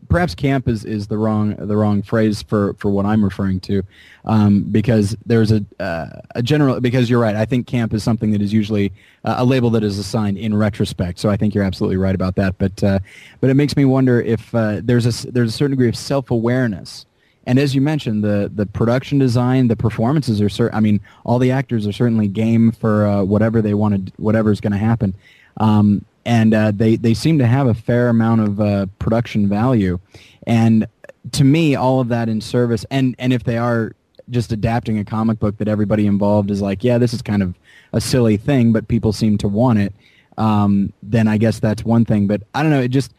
perhaps 0.09 0.35
camp 0.35 0.68
is, 0.68 0.85
is 0.85 1.09
the 1.09 1.18
wrong 1.18 1.56
the 1.56 1.76
wrong 1.76 2.02
phrase 2.02 2.42
for, 2.42 2.75
for 2.75 2.90
what 2.90 3.04
I'm 3.04 3.25
referring 3.25 3.61
to 3.61 3.83
um, 4.25 4.62
because 4.62 5.16
there's 5.26 5.52
a 5.52 5.64
uh, 5.80 6.21
a 6.35 6.42
general 6.42 6.80
because 6.80 7.11
you're 7.11 7.21
right 7.21 7.35
I 7.35 7.44
think 7.44 7.66
camp 7.66 7.92
is 7.92 8.02
something 8.02 8.30
that 8.33 8.40
is 8.40 8.52
usually 8.52 8.92
uh, 9.25 9.37
a 9.38 9.44
label 9.44 9.71
that 9.71 9.83
is 9.83 9.99
assigned 9.99 10.38
in 10.38 10.56
retrospect. 10.56 11.18
So 11.18 11.30
I 11.30 11.37
think 11.37 11.54
you're 11.54 11.64
absolutely 11.64 11.97
right 11.97 12.14
about 12.14 12.37
that. 12.37 12.59
But 12.59 12.83
uh, 12.83 12.99
but 13.40 13.50
it 13.50 13.54
makes 13.54 13.76
me 13.76 13.85
wonder 13.85 14.21
if 14.21 14.54
uh, 14.54 14.80
there's 14.83 15.06
a 15.06 15.30
there's 15.33 15.50
a 15.50 15.56
certain 15.56 15.73
degree 15.73 15.88
of 15.88 15.97
self 15.97 16.30
awareness 16.30 17.06
and 17.47 17.59
as 17.59 17.75
you 17.75 17.80
mentioned, 17.80 18.25
the 18.25 18.50
the 18.54 18.66
production 18.66 19.18
design, 19.18 19.68
the 19.68 19.76
performances 19.76 20.40
are 20.40 20.49
certain. 20.49 20.76
I 20.76 20.80
mean, 20.80 21.00
all 21.25 21.38
the 21.38 21.50
actors 21.50 21.87
are 21.87 21.92
certainly 21.92 22.28
game 22.28 22.73
for 22.73 23.06
uh, 23.06 23.23
whatever 23.23 23.61
they 23.61 23.75
wanted, 23.75 24.12
whatever's 24.16 24.61
going 24.61 24.73
to 24.73 24.78
happen, 24.78 25.14
um, 25.59 26.04
and 26.25 26.54
uh, 26.54 26.71
they 26.71 26.97
they 26.97 27.14
seem 27.14 27.38
to 27.38 27.47
have 27.47 27.66
a 27.66 27.75
fair 27.75 28.09
amount 28.09 28.40
of 28.40 28.61
uh, 28.61 28.87
production 28.99 29.49
value. 29.49 29.99
And 30.47 30.87
to 31.33 31.45
me, 31.45 31.75
all 31.75 32.00
of 32.00 32.09
that 32.09 32.28
in 32.28 32.40
service, 32.40 32.85
and 32.90 33.14
and 33.19 33.33
if 33.33 33.45
they 33.45 33.59
are 33.59 33.93
just 34.31 34.52
adapting 34.52 34.99
a 34.99 35.04
comic 35.04 35.38
book 35.38 35.59
that 35.59 35.69
everybody 35.69 36.07
involved 36.07 36.50
is 36.50 36.62
like, 36.62 36.83
yeah, 36.83 36.99
this 36.99 37.12
is 37.12 37.23
kind 37.23 37.43
of 37.43 37.54
a 37.93 38.00
silly 38.00 38.37
thing, 38.37 38.73
but 38.73 38.88
people 38.88 39.12
seem 39.12 39.38
to 39.38 39.49
want 39.49 39.78
it, 39.78 39.95
um, 40.38 40.93
then 41.02 41.28
I 41.28 41.37
guess 41.37 41.61
that's 41.61 41.85
one 41.85 42.04
thing. 42.04 42.26
But 42.26 42.43
I 42.54 42.62
don't 42.62 42.71
know, 42.71 42.81
it 42.81 42.88
just, 42.88 43.12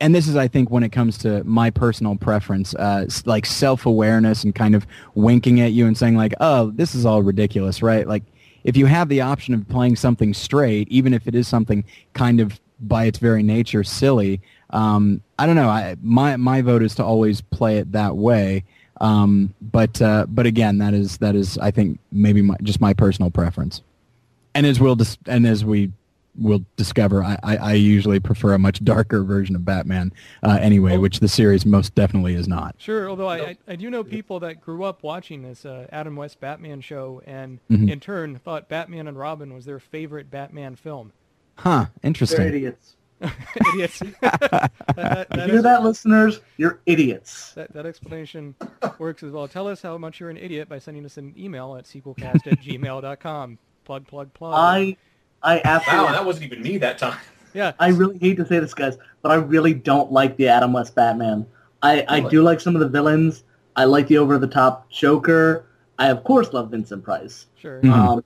and 0.00 0.14
this 0.14 0.26
is, 0.26 0.34
I 0.34 0.48
think, 0.48 0.70
when 0.70 0.82
it 0.82 0.92
comes 0.92 1.18
to 1.18 1.44
my 1.44 1.70
personal 1.70 2.16
preference, 2.16 2.74
uh, 2.74 3.06
like 3.24 3.46
self-awareness 3.46 4.44
and 4.44 4.54
kind 4.54 4.74
of 4.74 4.86
winking 5.14 5.60
at 5.60 5.72
you 5.72 5.86
and 5.86 5.96
saying 5.96 6.16
like, 6.16 6.34
oh, 6.40 6.70
this 6.70 6.94
is 6.94 7.04
all 7.04 7.22
ridiculous, 7.22 7.82
right? 7.82 8.08
Like, 8.08 8.22
if 8.66 8.76
you 8.76 8.86
have 8.86 9.08
the 9.08 9.20
option 9.20 9.54
of 9.54 9.66
playing 9.68 9.94
something 9.94 10.34
straight, 10.34 10.88
even 10.88 11.14
if 11.14 11.28
it 11.28 11.36
is 11.36 11.46
something 11.46 11.84
kind 12.14 12.40
of 12.40 12.60
by 12.80 13.04
its 13.04 13.18
very 13.18 13.42
nature 13.42 13.84
silly, 13.84 14.40
um, 14.70 15.22
I 15.38 15.46
don't 15.46 15.54
know. 15.54 15.68
I, 15.68 15.96
my 16.02 16.36
my 16.36 16.60
vote 16.62 16.82
is 16.82 16.96
to 16.96 17.04
always 17.04 17.40
play 17.40 17.78
it 17.78 17.92
that 17.92 18.16
way. 18.16 18.64
Um, 19.00 19.54
but 19.62 20.02
uh, 20.02 20.26
but 20.28 20.46
again, 20.46 20.78
that 20.78 20.94
is 20.94 21.18
that 21.18 21.36
is 21.36 21.56
I 21.58 21.70
think 21.70 22.00
maybe 22.10 22.42
my, 22.42 22.56
just 22.60 22.80
my 22.80 22.92
personal 22.92 23.30
preference. 23.30 23.82
And 24.52 24.66
as 24.66 24.80
we'll 24.80 24.96
dis- 24.96 25.18
and 25.26 25.46
as 25.46 25.64
we 25.64 25.92
will 26.38 26.64
discover, 26.76 27.22
I, 27.22 27.38
I, 27.42 27.56
I 27.56 27.72
usually 27.74 28.20
prefer 28.20 28.54
a 28.54 28.58
much 28.58 28.84
darker 28.84 29.22
version 29.24 29.54
of 29.56 29.64
Batman 29.64 30.12
uh, 30.42 30.58
anyway, 30.60 30.96
Oh. 30.96 31.00
which 31.00 31.20
the 31.20 31.28
series 31.28 31.64
most 31.66 31.94
definitely 31.94 32.34
is 32.34 32.46
not. 32.48 32.74
Sure, 32.78 33.08
although 33.08 33.28
I, 33.28 33.36
No. 33.38 33.44
I, 33.44 33.56
I 33.68 33.76
do 33.76 33.90
know 33.90 34.04
people 34.04 34.40
that 34.40 34.60
grew 34.60 34.84
up 34.84 35.02
watching 35.02 35.42
this 35.42 35.64
uh, 35.64 35.86
Adam 35.90 36.16
West 36.16 36.40
Batman 36.40 36.80
show 36.80 37.22
and 37.26 37.58
Mhm. 37.70 37.90
in 37.90 38.00
turn 38.00 38.38
thought 38.38 38.68
Batman 38.68 39.08
and 39.08 39.18
Robin 39.18 39.54
was 39.54 39.64
their 39.64 39.78
favorite 39.80 40.30
Batman 40.30 40.76
film. 40.76 41.12
Huh? 41.56 41.86
They're 42.02 42.08
Interesting. 42.08 42.46
idiots. 42.46 42.96
Idiots. 43.72 43.98
that, 44.20 44.72
that, 44.94 45.28
that 45.30 45.30
you 45.32 45.44
hear 45.46 45.54
is- 45.56 45.62
that, 45.62 45.82
listeners? 45.82 46.40
You're 46.58 46.80
idiots. 46.84 47.52
that, 47.54 47.72
that 47.72 47.86
explanation 47.86 48.54
works 48.98 49.22
as 49.22 49.32
well. 49.32 49.48
Tell 49.48 49.66
us 49.68 49.80
how 49.80 49.96
much 49.96 50.20
you're 50.20 50.28
an 50.28 50.36
idiot 50.36 50.68
by 50.68 50.78
sending 50.78 51.04
us 51.06 51.16
an 51.16 51.32
email 51.38 51.76
at 51.76 51.84
sequelcast 51.84 52.46
at 52.46 52.60
gmail.com. 52.60 53.58
Plug, 53.86 54.06
plug, 54.06 54.34
plug. 54.34 54.52
I, 54.54 54.96
I 55.42 55.60
absolutely, 55.64 56.04
Wow, 56.06 56.12
that 56.12 56.24
wasn't 56.24 56.46
even 56.46 56.62
me 56.62 56.78
that 56.78 56.98
time. 56.98 57.18
yeah. 57.54 57.72
I 57.78 57.88
really 57.88 58.18
hate 58.18 58.36
to 58.38 58.46
say 58.46 58.58
this, 58.58 58.74
guys, 58.74 58.96
but 59.22 59.30
I 59.32 59.36
really 59.36 59.74
don't 59.74 60.10
like 60.12 60.36
the 60.36 60.48
Adam 60.48 60.72
West 60.72 60.94
Batman. 60.94 61.46
I, 61.82 62.02
I 62.08 62.18
Really? 62.18 62.30
do 62.30 62.42
like 62.42 62.60
some 62.60 62.74
of 62.74 62.80
the 62.80 62.88
villains. 62.88 63.44
I 63.76 63.84
like 63.84 64.08
the 64.08 64.18
over-the-top 64.18 64.90
Joker. 64.90 65.66
I 65.98 66.08
of 66.08 66.24
course 66.24 66.52
love 66.52 66.70
Vincent 66.70 67.04
Price. 67.04 67.46
Sure. 67.60 67.80
Mhm. 67.82 67.92
um, 67.92 68.24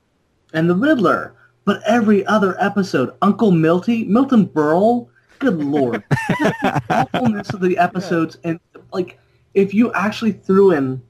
and 0.53 0.69
the 0.69 0.75
Riddler. 0.75 1.33
But 1.63 1.81
every 1.85 2.25
other 2.25 2.59
episode, 2.61 3.13
Uncle 3.21 3.51
Milty, 3.51 4.03
Milton 4.05 4.47
Berle, 4.47 5.07
good 5.39 5.59
lord, 5.59 6.03
the 6.09 6.81
awfulness 6.89 7.53
of 7.53 7.61
the 7.61 7.77
episodes, 7.77 8.37
and 8.43 8.59
like 8.91 9.19
if 9.53 9.73
you 9.73 9.93
actually 9.93 10.31
threw 10.31 10.71
in 10.71 11.01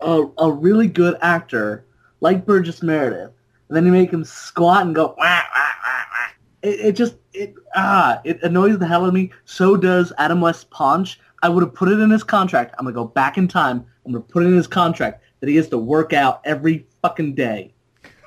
a, 0.00 0.24
a 0.38 0.52
really 0.52 0.88
good 0.88 1.16
actor 1.22 1.84
like 2.20 2.44
Burgess 2.44 2.82
Meredith, 2.82 3.30
and 3.72 3.76
then 3.78 3.86
you 3.86 3.92
make 3.92 4.10
him 4.10 4.22
squat 4.22 4.84
and 4.84 4.94
go 4.94 5.14
wah 5.16 5.16
wah 5.16 5.72
wah 5.82 6.02
wah, 6.12 6.28
it, 6.60 6.80
it 6.80 6.92
just 6.92 7.14
it 7.32 7.54
ah 7.74 8.20
it 8.22 8.42
annoys 8.42 8.78
the 8.78 8.86
hell 8.86 9.04
out 9.04 9.08
of 9.08 9.14
me. 9.14 9.30
So 9.46 9.78
does 9.78 10.12
Adam 10.18 10.42
West 10.42 10.68
Punch. 10.68 11.18
I 11.42 11.48
would 11.48 11.62
have 11.62 11.72
put 11.72 11.88
it 11.88 11.98
in 11.98 12.10
his 12.10 12.22
contract. 12.22 12.74
I'm 12.78 12.84
gonna 12.84 12.92
go 12.92 13.06
back 13.06 13.38
in 13.38 13.48
time. 13.48 13.86
I'm 14.04 14.12
gonna 14.12 14.22
put 14.22 14.42
it 14.42 14.48
in 14.48 14.56
his 14.56 14.66
contract 14.66 15.22
that 15.40 15.48
he 15.48 15.56
has 15.56 15.70
to 15.70 15.78
work 15.78 16.12
out 16.12 16.42
every 16.44 16.86
fucking 17.00 17.34
day. 17.34 17.72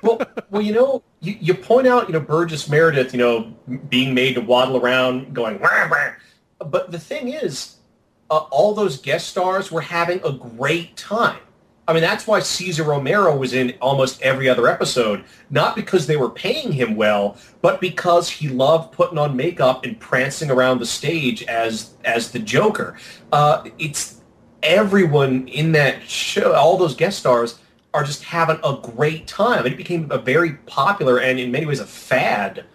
well, 0.01 0.19
well, 0.49 0.63
you 0.63 0.73
know, 0.73 1.03
you, 1.21 1.37
you 1.39 1.53
point 1.53 1.85
out, 1.85 2.07
you 2.07 2.13
know, 2.13 2.19
Burgess 2.19 2.67
Meredith, 2.67 3.13
you 3.13 3.19
know, 3.19 3.53
being 3.89 4.15
made 4.15 4.33
to 4.33 4.41
waddle 4.41 4.77
around, 4.77 5.35
going, 5.35 5.59
wah, 5.59 5.87
wah. 5.91 6.67
but 6.67 6.91
the 6.91 6.99
thing 6.99 7.27
is, 7.27 7.75
uh, 8.31 8.37
all 8.49 8.73
those 8.73 8.99
guest 8.99 9.27
stars 9.27 9.71
were 9.71 9.81
having 9.81 10.19
a 10.25 10.31
great 10.31 10.97
time. 10.97 11.39
I 11.87 11.93
mean, 11.93 12.01
that's 12.01 12.25
why 12.25 12.39
Cesar 12.39 12.83
Romero 12.83 13.35
was 13.35 13.53
in 13.53 13.75
almost 13.79 14.21
every 14.23 14.49
other 14.49 14.67
episode, 14.67 15.23
not 15.51 15.75
because 15.75 16.07
they 16.07 16.17
were 16.17 16.31
paying 16.31 16.71
him 16.71 16.95
well, 16.95 17.37
but 17.61 17.79
because 17.79 18.27
he 18.27 18.49
loved 18.49 18.91
putting 18.91 19.19
on 19.19 19.35
makeup 19.35 19.85
and 19.85 19.99
prancing 19.99 20.49
around 20.49 20.79
the 20.79 20.85
stage 20.85 21.43
as 21.43 21.93
as 22.03 22.31
the 22.31 22.39
Joker. 22.39 22.97
Uh, 23.31 23.69
it's 23.77 24.21
everyone 24.63 25.47
in 25.47 25.71
that 25.73 26.01
show, 26.09 26.53
all 26.53 26.77
those 26.77 26.95
guest 26.95 27.19
stars 27.19 27.59
are 27.93 28.03
just 28.03 28.23
having 28.23 28.59
a 28.63 28.77
great 28.81 29.27
time. 29.27 29.65
It 29.65 29.77
became 29.77 30.11
a 30.11 30.17
very 30.17 30.53
popular 30.65 31.19
and 31.19 31.39
in 31.39 31.51
many 31.51 31.65
ways 31.65 31.79
a 31.79 31.85
fad 31.85 32.65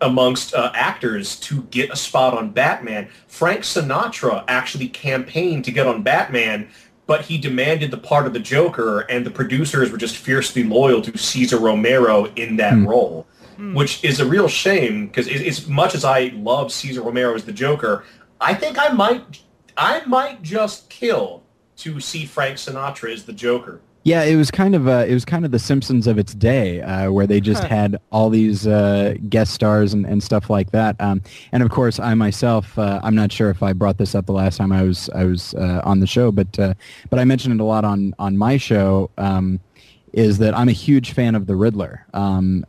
amongst 0.00 0.54
uh, 0.54 0.72
actors 0.74 1.36
to 1.40 1.62
get 1.64 1.90
a 1.90 1.96
spot 1.96 2.32
on 2.32 2.50
Batman. 2.50 3.08
Frank 3.26 3.60
Sinatra 3.60 4.44
actually 4.48 4.88
campaigned 4.88 5.64
to 5.66 5.72
get 5.72 5.86
on 5.86 6.02
Batman, 6.02 6.70
but 7.10 7.22
he 7.22 7.38
demanded 7.38 7.90
the 7.90 7.96
part 7.96 8.24
of 8.24 8.32
the 8.32 8.38
Joker, 8.38 9.00
and 9.00 9.26
the 9.26 9.32
producers 9.32 9.90
were 9.90 9.98
just 9.98 10.16
fiercely 10.16 10.62
loyal 10.62 11.02
to 11.02 11.18
Cesar 11.18 11.58
Romero 11.58 12.26
in 12.36 12.54
that 12.58 12.74
Hmm. 12.74 12.86
role, 12.86 13.26
which 13.72 14.04
is 14.04 14.20
a 14.20 14.24
real 14.24 14.46
shame 14.46 15.08
because 15.08 15.26
as 15.26 15.66
much 15.66 15.96
as 15.96 16.04
I 16.04 16.30
love 16.36 16.70
Cesar 16.70 17.02
Romero 17.02 17.34
as 17.34 17.42
the 17.42 17.52
Joker, 17.52 18.04
I 18.40 18.54
think 18.54 18.78
I 18.78 18.90
might, 18.92 19.40
I 19.76 20.02
might 20.06 20.44
just 20.44 20.88
kill 20.88 21.42
to 21.78 21.98
see 21.98 22.26
Frank 22.26 22.58
Sinatra 22.58 23.12
as 23.12 23.24
the 23.24 23.32
Joker. 23.32 23.80
Yeah, 24.02 24.22
it 24.24 24.36
was 24.36 24.50
kind 24.50 24.74
of 24.74 24.88
uh, 24.88 25.04
it 25.06 25.12
was 25.12 25.26
kind 25.26 25.44
of 25.44 25.50
the 25.50 25.58
Simpsons 25.58 26.06
of 26.06 26.18
its 26.18 26.32
day, 26.34 26.80
uh, 26.80 27.10
where 27.10 27.26
they 27.26 27.40
just 27.40 27.62
Huh. 27.62 27.68
had 27.68 28.00
all 28.10 28.30
these 28.30 28.66
uh, 28.66 29.14
guest 29.28 29.52
stars 29.52 29.92
and, 29.92 30.06
and 30.06 30.22
stuff 30.22 30.48
like 30.48 30.70
that. 30.70 30.96
Um, 31.00 31.20
and 31.52 31.62
of 31.62 31.70
course, 31.70 31.98
I 32.00 32.14
myself, 32.14 32.78
uh, 32.78 33.00
I'm 33.02 33.14
not 33.14 33.30
sure 33.30 33.50
if 33.50 33.62
I 33.62 33.72
brought 33.74 33.98
this 33.98 34.14
up 34.14 34.24
the 34.26 34.32
last 34.32 34.56
time 34.56 34.72
I 34.72 34.82
was 34.82 35.10
I 35.14 35.24
was 35.24 35.54
uh, 35.54 35.82
on 35.84 36.00
the 36.00 36.06
show, 36.06 36.32
but 36.32 36.58
uh, 36.58 36.74
but 37.10 37.18
I 37.18 37.24
mentioned 37.24 37.54
it 37.54 37.60
a 37.60 37.64
lot 37.66 37.84
on 37.84 38.14
on 38.18 38.36
my 38.38 38.56
show. 38.56 39.10
Um, 39.18 39.60
is 40.12 40.38
that 40.38 40.56
I'm 40.56 40.68
a 40.68 40.72
huge 40.72 41.12
fan 41.12 41.36
of 41.36 41.46
the 41.46 41.54
Riddler, 41.54 42.04
um, 42.14 42.64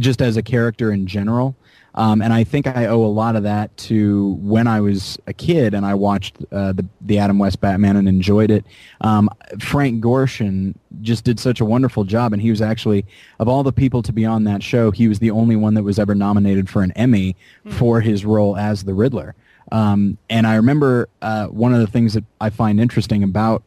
just 0.00 0.20
as 0.20 0.36
a 0.36 0.42
character 0.42 0.90
in 0.90 1.06
general. 1.06 1.54
Um, 1.94 2.22
and 2.22 2.32
I 2.32 2.44
think 2.44 2.66
I 2.66 2.86
owe 2.86 3.04
a 3.04 3.06
lot 3.06 3.36
of 3.36 3.42
that 3.42 3.76
to 3.78 4.38
when 4.40 4.66
I 4.66 4.80
was 4.80 5.18
a 5.26 5.32
kid 5.32 5.74
and 5.74 5.84
I 5.84 5.94
watched 5.94 6.36
uh, 6.50 6.72
the 6.72 6.86
the 7.00 7.18
Adam 7.18 7.38
West 7.38 7.60
Batman 7.60 7.96
and 7.96 8.08
enjoyed 8.08 8.50
it. 8.50 8.64
Um, 9.00 9.28
Frank 9.58 10.02
Gorshin 10.02 10.74
just 11.02 11.24
did 11.24 11.38
such 11.38 11.60
a 11.60 11.64
wonderful 11.64 12.04
job, 12.04 12.32
and 12.32 12.40
he 12.40 12.50
was 12.50 12.62
actually 12.62 13.04
of 13.38 13.48
all 13.48 13.62
the 13.62 13.72
people 13.72 14.02
to 14.02 14.12
be 14.12 14.24
on 14.24 14.44
that 14.44 14.62
show, 14.62 14.90
he 14.90 15.08
was 15.08 15.18
the 15.18 15.30
only 15.30 15.56
one 15.56 15.74
that 15.74 15.82
was 15.82 15.98
ever 15.98 16.14
nominated 16.14 16.70
for 16.70 16.82
an 16.82 16.92
Emmy 16.92 17.36
for 17.68 18.00
his 18.00 18.24
role 18.24 18.56
as 18.56 18.84
the 18.84 18.94
Riddler. 18.94 19.34
Um, 19.70 20.18
and 20.28 20.46
I 20.46 20.56
remember 20.56 21.08
uh, 21.22 21.46
one 21.46 21.72
of 21.72 21.80
the 21.80 21.86
things 21.86 22.14
that 22.14 22.24
I 22.40 22.50
find 22.50 22.80
interesting 22.80 23.22
about 23.22 23.62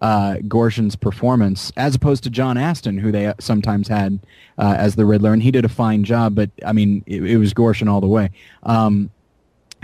uh, 0.00 0.36
Gorshin's 0.42 0.96
performance, 0.96 1.72
as 1.76 1.94
opposed 1.94 2.24
to 2.24 2.30
John 2.30 2.56
Astin, 2.56 2.98
who 2.98 3.10
they 3.10 3.32
sometimes 3.38 3.88
had 3.88 4.18
uh, 4.58 4.74
as 4.78 4.96
the 4.96 5.06
Riddler, 5.06 5.32
and 5.32 5.42
he 5.42 5.50
did 5.50 5.64
a 5.64 5.68
fine 5.68 6.04
job. 6.04 6.34
But 6.34 6.50
I 6.64 6.72
mean, 6.72 7.02
it, 7.06 7.22
it 7.22 7.38
was 7.38 7.54
Gorshin 7.54 7.88
all 7.88 8.00
the 8.00 8.06
way. 8.06 8.30
Um, 8.62 9.10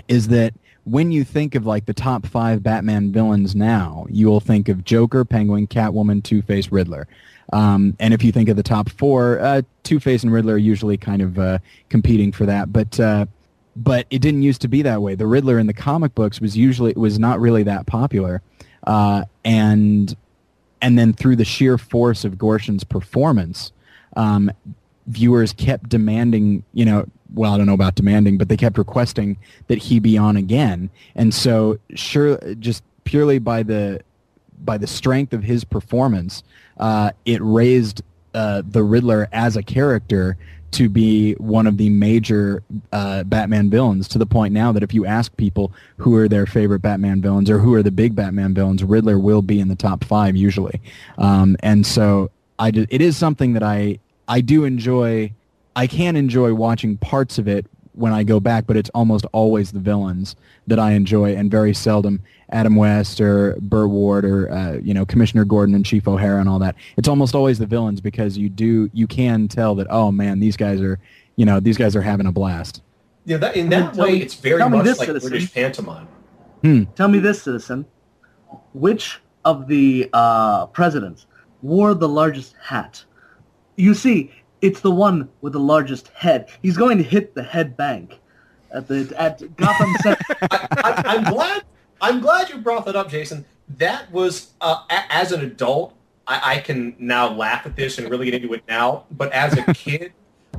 is 0.09 0.29
that 0.29 0.55
when 0.85 1.13
you 1.13 1.25
think 1.25 1.55
of 1.55 1.65
like 1.65 1.87
the 1.87 1.95
top 1.95 2.27
five 2.27 2.63
Batman 2.63 3.13
villains 3.13 3.55
now, 3.55 4.07
you 4.11 4.27
will 4.27 4.41
think 4.41 4.69
of 4.69 4.85
Joker, 4.85 5.25
Penguin, 5.25 5.67
Catwoman, 5.67 6.23
Two 6.23 6.43
Face, 6.43 6.73
Riddler. 6.73 7.07
Um, 7.53 7.97
and 8.01 8.15
if 8.15 8.25
you 8.25 8.33
think 8.33 8.49
of 8.49 8.57
the 8.57 8.63
top 8.63 8.91
four, 8.91 9.39
uh, 9.41 9.63
Two 9.83 10.01
Face 10.01 10.23
and 10.23 10.33
Riddler 10.33 10.55
are 10.55 10.59
usually 10.59 10.97
kind 10.97 11.23
of 11.23 11.39
uh, 11.39 11.59
competing 11.89 12.33
for 12.33 12.47
that. 12.47 12.73
But 12.73 12.99
uh, 12.99 13.27
but 13.77 14.07
it 14.11 14.21
didn't 14.21 14.43
used 14.43 14.61
to 14.63 14.69
be 14.69 14.83
that 14.83 15.01
way. 15.01 15.15
The 15.15 15.27
Riddler 15.27 15.59
in 15.59 15.67
the 15.67 15.73
comic 15.73 16.15
books 16.15 16.41
was 16.41 16.57
usually 16.57 16.93
was 16.95 17.19
not 17.19 17.41
really 17.41 17.63
that 17.63 17.87
popular, 17.87 18.43
uh, 18.85 19.25
and 19.45 20.17
and 20.81 20.99
then 20.99 21.13
through 21.13 21.37
the 21.37 21.45
sheer 21.45 21.79
force 21.79 22.25
of 22.25 22.35
Gorshin's 22.35 22.85
performance, 22.85 23.73
um, 24.17 24.51
viewers 25.07 25.53
kept 25.53 25.89
demanding, 25.89 26.65
you 26.75 26.85
know, 26.85 27.07
well, 27.35 27.55
I 27.55 27.57
don't 27.57 27.67
know 27.67 27.75
about 27.75 27.95
demanding, 27.95 28.37
but 28.37 28.49
they 28.49 28.57
kept 28.57 28.77
requesting 28.77 29.39
that 29.69 29.79
he 29.79 30.01
be 30.01 30.19
on 30.19 30.37
again. 30.37 30.91
And 31.15 31.33
so, 31.33 31.79
sure, 31.95 32.37
just 32.59 32.83
purely 33.05 33.39
by 33.39 33.63
the 33.63 34.01
by 34.65 34.79
the 34.79 34.87
strength 34.87 35.33
of 35.33 35.43
his 35.43 35.65
performance, 35.65 36.43
uh, 36.79 37.11
it 37.25 37.41
raised 37.43 38.03
uh, 38.35 38.63
the 38.65 38.83
Riddler 38.83 39.29
as 39.33 39.57
a 39.57 39.63
character 39.63 40.37
to 40.73 40.89
be 40.89 41.35
one 41.35 41.67
of 41.67 41.77
the 41.77 41.91
major 41.91 42.63
uh, 42.93 43.23
Batman 43.25 43.71
villains 43.71 44.09
to 44.09 44.19
the 44.19 44.27
point 44.27 44.53
now 44.55 44.73
that 44.73 44.83
if 44.83 44.93
you 44.95 45.07
ask 45.07 45.37
people 45.37 45.73
who 45.99 46.17
are 46.17 46.29
their 46.29 46.47
favorite 46.47 46.81
Batman 46.81 47.21
villains 47.21 47.51
or 47.51 47.59
who 47.59 47.75
are 47.75 47.83
the 47.83 47.91
big 47.91 48.15
Batman 48.15 48.55
villains, 48.55 48.83
Riddler 48.83 49.19
will 49.19 49.43
be 49.43 49.61
in 49.61 49.69
the 49.69 49.77
top 49.77 50.05
five 50.05 50.35
usually. 50.35 50.81
Um, 51.19 51.57
and 51.61 51.87
so 51.87 52.31
I 52.59 52.69
it 52.69 53.01
is 53.01 53.17
something 53.17 53.53
that 53.53 53.63
I 53.63 53.99
I 54.27 54.41
do 54.41 54.65
enjoy. 54.65 55.33
I 55.75 55.87
can 55.87 56.17
enjoy 56.17 56.53
watching 56.53 56.99
parts 56.99 57.39
of 57.39 57.49
it 57.49 57.67
when 57.95 58.13
I 58.13 58.23
go 58.25 58.41
back, 58.41 58.67
but 58.67 58.77
it's 58.77 58.91
almost 58.91 59.25
always 59.33 59.73
the 59.73 59.79
villains 59.81 60.35
that 60.67 60.79
I 60.79 60.93
enjoy, 60.93 61.35
and 61.37 61.51
very 61.51 61.75
seldom 61.75 62.21
Adam 62.51 62.77
West 62.77 63.21
or 63.21 63.57
Burt 63.61 63.91
Ward 63.91 64.25
or 64.25 64.51
uh, 64.51 64.75
you 64.83 64.95
know 64.95 65.05
Commissioner 65.05 65.45
Gordon 65.45 65.75
and 65.75 65.85
Chief 65.85 66.07
O'Hara 66.09 66.41
and 66.41 66.49
all 66.49 66.59
that. 66.61 66.75
It's 66.97 67.09
almost 67.09 67.35
always 67.35 67.59
the 67.59 67.67
villains 67.67 68.01
because 68.01 68.39
you 68.39 68.49
do 68.49 68.91
you 68.93 69.07
can 69.07 69.49
tell 69.49 69.75
that 69.77 69.87
oh 69.91 70.11
man 70.13 70.41
these 70.41 70.57
guys 70.57 70.81
are 70.81 70.99
you 71.37 71.45
know 71.45 71.61
these 71.61 71.77
guys 71.77 71.95
are 71.97 72.03
having 72.03 72.27
a 72.27 72.33
blast. 72.33 72.83
Yeah, 73.25 73.37
that, 73.37 73.57
in 73.57 73.71
Tell 73.71 73.85
that 73.85 73.95
me- 73.97 74.03
way, 74.03 74.17
it's 74.19 74.35
very 74.35 74.69
much 74.69 74.85
this, 74.85 74.99
like 74.99 75.07
citizen. 75.07 75.31
British 75.31 75.55
pantomime. 75.55 76.09
Tell 76.97 77.09
me 77.09 77.19
this, 77.21 77.43
citizen. 77.43 77.87
which 78.73 79.21
of 79.45 79.67
the 79.69 80.09
uh, 80.13 80.67
presidents 80.67 81.27
wore 81.63 81.95
the 81.95 82.09
largest 82.09 82.55
hat? 82.61 83.05
You 83.77 83.95
see, 83.95 84.33
it's 84.63 84.81
the 84.81 84.91
one 84.91 85.29
with 85.41 85.53
the 85.53 85.61
largest 85.61 86.09
head. 86.09 86.49
He's 86.63 86.77
going 86.77 86.97
to 86.99 87.05
hit 87.05 87.35
the 87.35 87.43
head 87.43 87.77
bank 87.77 88.19
at 88.71 88.89
the 88.89 89.13
at 89.19 89.57
Gotham 89.57 89.95
Center. 90.03 90.25
I, 90.51 91.03
I'm 91.05 91.25
glad. 91.25 91.65
I'm 92.01 92.21
glad 92.21 92.49
you 92.49 92.59
brought 92.59 92.87
that 92.87 92.97
up, 92.97 93.11
Jason. 93.11 93.45
That 93.77 94.11
was 94.11 94.53
uh, 94.61 94.83
a, 94.91 95.03
as 95.11 95.31
an 95.33 95.43
adult, 95.43 95.95
I, 96.27 96.55
I 96.55 96.59
can 96.59 96.97
now 96.99 97.31
laugh 97.31 97.65
at 97.67 97.77
this 97.77 97.99
and 97.99 98.09
really 98.09 98.25
get 98.25 98.35
into 98.43 98.55
it 98.55 98.63
now. 98.69 99.05
But 99.11 99.33
as 99.33 99.57
a 99.57 99.75
kid, 99.75 100.13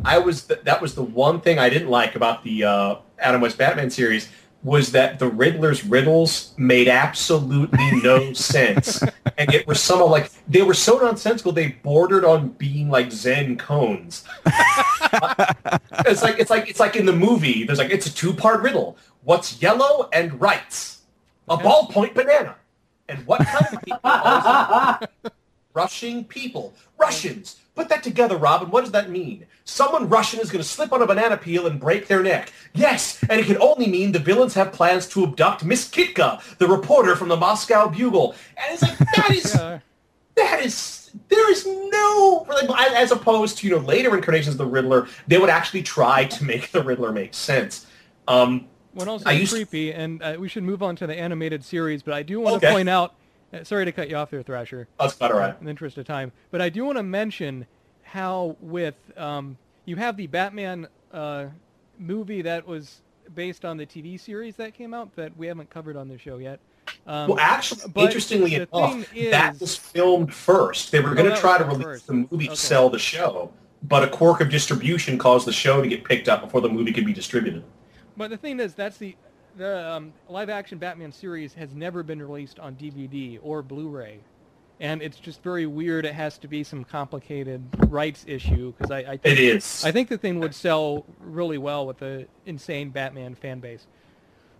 I 0.05 0.19
was 0.19 0.43
th- 0.43 0.61
that 0.61 0.81
was 0.81 0.95
the 0.95 1.03
one 1.03 1.41
thing 1.41 1.59
I 1.59 1.69
didn't 1.69 1.89
like 1.89 2.15
about 2.15 2.43
the 2.43 2.63
uh, 2.63 2.95
Adam 3.19 3.41
West 3.41 3.57
Batman 3.57 3.89
series 3.89 4.29
was 4.63 4.93
that 4.93 5.19
the 5.19 5.27
Riddler's 5.27 5.85
riddles 5.85 6.53
made 6.57 6.87
absolutely 6.87 8.01
no 8.01 8.33
sense, 8.33 9.01
and 9.37 9.53
it 9.53 9.67
was 9.67 9.81
some 9.81 10.01
of 10.01 10.09
like 10.09 10.31
they 10.47 10.61
were 10.61 10.73
so 10.73 10.97
nonsensical 10.97 11.51
they 11.51 11.69
bordered 11.83 12.23
on 12.23 12.49
being 12.49 12.89
like 12.89 13.11
Zen 13.11 13.57
koans. 13.57 14.23
it's 16.05 16.23
like 16.23 16.39
it's 16.39 16.49
like 16.49 16.69
it's 16.69 16.79
like 16.79 16.95
in 16.95 17.05
the 17.05 17.13
movie. 17.13 17.65
There's 17.65 17.79
like 17.79 17.91
it's 17.91 18.05
a 18.05 18.13
two 18.13 18.33
part 18.33 18.61
riddle. 18.61 18.97
What's 19.23 19.61
yellow 19.61 20.09
and 20.13 20.39
writes? 20.39 21.01
A 21.49 21.57
ballpoint 21.57 22.13
banana. 22.13 22.55
And 23.09 23.25
what 23.27 23.45
kind 23.45 23.65
of 23.73 23.81
people? 23.83 25.31
Rushing 25.73 26.23
people. 26.23 26.73
Russians. 26.97 27.57
Put 27.75 27.89
that 27.89 28.03
together, 28.03 28.37
Robin. 28.37 28.69
What 28.69 28.81
does 28.81 28.91
that 28.91 29.09
mean? 29.09 29.47
Someone 29.65 30.07
Russian 30.07 30.39
is 30.39 30.51
going 30.51 30.61
to 30.61 30.67
slip 30.67 30.93
on 30.93 31.01
a 31.01 31.07
banana 31.07 31.37
peel 31.37 31.65
and 31.65 31.79
break 31.79 32.07
their 32.07 32.21
neck. 32.21 32.51
Yes, 32.75 33.19
and 33.29 33.39
it 33.39 33.47
can 33.47 33.57
only 33.59 33.87
mean 33.87 34.11
the 34.11 34.19
villains 34.19 34.53
have 34.53 34.71
plans 34.71 35.07
to 35.09 35.23
abduct 35.23 35.63
Miss 35.65 35.89
Kitka, 35.89 36.39
the 36.59 36.67
reporter 36.67 37.15
from 37.15 37.29
the 37.29 37.37
Moscow 37.37 37.87
Bugle. 37.89 38.35
And 38.57 38.73
it's 38.73 38.83
like, 38.83 38.97
that 38.99 39.31
is, 39.31 39.55
Yeah. 39.55 39.79
that 40.35 40.63
is, 40.63 41.09
there 41.29 41.51
is 41.51 41.65
no, 41.65 42.45
like, 42.47 42.69
as 42.93 43.11
opposed 43.11 43.57
to, 43.59 43.67
you 43.67 43.73
know, 43.73 43.79
later 43.83 44.15
incarnations 44.15 44.53
of 44.53 44.59
the 44.59 44.65
Riddler, 44.67 45.07
they 45.27 45.39
would 45.39 45.49
actually 45.49 45.81
try 45.81 46.25
to 46.25 46.43
make 46.43 46.71
the 46.71 46.83
Riddler 46.83 47.11
make 47.11 47.33
sense. 47.33 47.87
Um, 48.27 48.67
What 48.93 49.07
else 49.07 49.23
I 49.25 49.31
used- 49.31 49.51
creepy, 49.51 49.91
and 49.93 50.21
uh, 50.21 50.35
we 50.37 50.47
should 50.47 50.63
move 50.63 50.83
on 50.83 50.95
to 50.97 51.07
the 51.07 51.15
animated 51.17 51.63
series, 51.65 52.03
but 52.03 52.13
I 52.13 52.21
do 52.21 52.39
want 52.39 52.61
to 52.61 52.69
point 52.71 52.87
out, 52.89 53.15
sorry 53.61 53.85
to 53.85 53.91
cut 53.91 54.09
you 54.09 54.15
off 54.15 54.31
there, 54.31 54.41
Thrasher, 54.41 54.87
that's 54.99 55.15
about 55.15 55.31
all 55.31 55.39
right. 55.39 55.55
in 55.59 55.65
the 55.65 55.69
interest 55.69 55.97
of 55.97 56.05
time, 56.07 56.31
but 56.49 56.61
I 56.61 56.69
do 56.69 56.85
want 56.85 56.97
to 56.97 57.03
mention 57.03 57.67
how 58.01 58.57
with, 58.59 58.95
um, 59.17 59.57
you 59.85 59.95
have 59.97 60.17
the 60.17 60.27
Batman 60.27 60.87
uh, 61.11 61.45
movie 61.99 62.41
that 62.41 62.65
was 62.65 63.01
based 63.35 63.63
on 63.65 63.77
the 63.77 63.85
TV 63.85 64.19
series 64.19 64.55
that 64.55 64.73
came 64.73 64.93
out 64.93 65.15
that 65.15 65.35
we 65.37 65.47
haven't 65.47 65.69
covered 65.69 65.95
on 65.95 66.07
the 66.07 66.17
show 66.17 66.37
yet. 66.37 66.59
Um, 67.07 67.29
Well, 67.29 67.39
actually, 67.39 67.81
interestingly 67.95 68.55
enough, 68.55 68.69
thing 69.07 69.31
that 69.31 69.55
is- 69.55 69.61
was 69.61 69.75
filmed 69.75 70.33
first. 70.33 70.91
They 70.91 70.99
were 70.99 71.11
Oh, 71.11 71.13
going 71.13 71.25
to 71.25 71.31
that 71.31 71.39
try 71.39 71.57
to 71.57 71.63
release 71.63 71.83
first. 71.83 72.07
the 72.07 72.13
movie 72.13 72.35
Okay. 72.35 72.47
to 72.47 72.55
sell 72.55 72.89
the 72.89 72.99
show, 72.99 73.51
but 73.83 74.03
a 74.03 74.07
quirk 74.07 74.41
of 74.41 74.49
distribution 74.49 75.17
caused 75.17 75.45
the 75.47 75.53
show 75.53 75.81
to 75.81 75.87
get 75.87 76.03
picked 76.03 76.27
up 76.27 76.41
before 76.41 76.61
the 76.61 76.69
movie 76.69 76.91
could 76.91 77.05
be 77.05 77.13
distributed. 77.13 77.63
But 78.17 78.29
the 78.29 78.37
thing 78.37 78.59
is, 78.59 78.73
that's 78.75 78.97
the 78.97 79.15
the 79.57 79.91
um, 79.91 80.13
live-action 80.29 80.77
Batman 80.77 81.11
series 81.11 81.53
has 81.53 81.73
never 81.73 82.03
been 82.03 82.21
released 82.21 82.59
on 82.59 82.75
DVD 82.75 83.39
or 83.41 83.61
Blu-ray, 83.61 84.19
and 84.79 85.01
it's 85.01 85.17
just 85.17 85.41
very 85.43 85.65
weird. 85.65 86.05
It 86.05 86.13
has 86.13 86.37
to 86.39 86.47
be 86.47 86.63
some 86.63 86.83
complicated 86.83 87.63
rights 87.89 88.25
issue 88.27 88.73
because 88.73 88.91
I 88.91 88.99
I 88.99 89.17
think, 89.17 89.25
It 89.25 89.39
is. 89.39 89.83
I 89.85 89.91
think 89.91 90.09
the 90.09 90.17
thing 90.17 90.39
would 90.39 90.55
sell 90.55 91.05
really 91.19 91.57
well 91.57 91.85
with 91.85 91.99
the 91.99 92.27
insane 92.45 92.89
Batman 92.89 93.35
fan 93.35 93.59
base. 93.59 93.87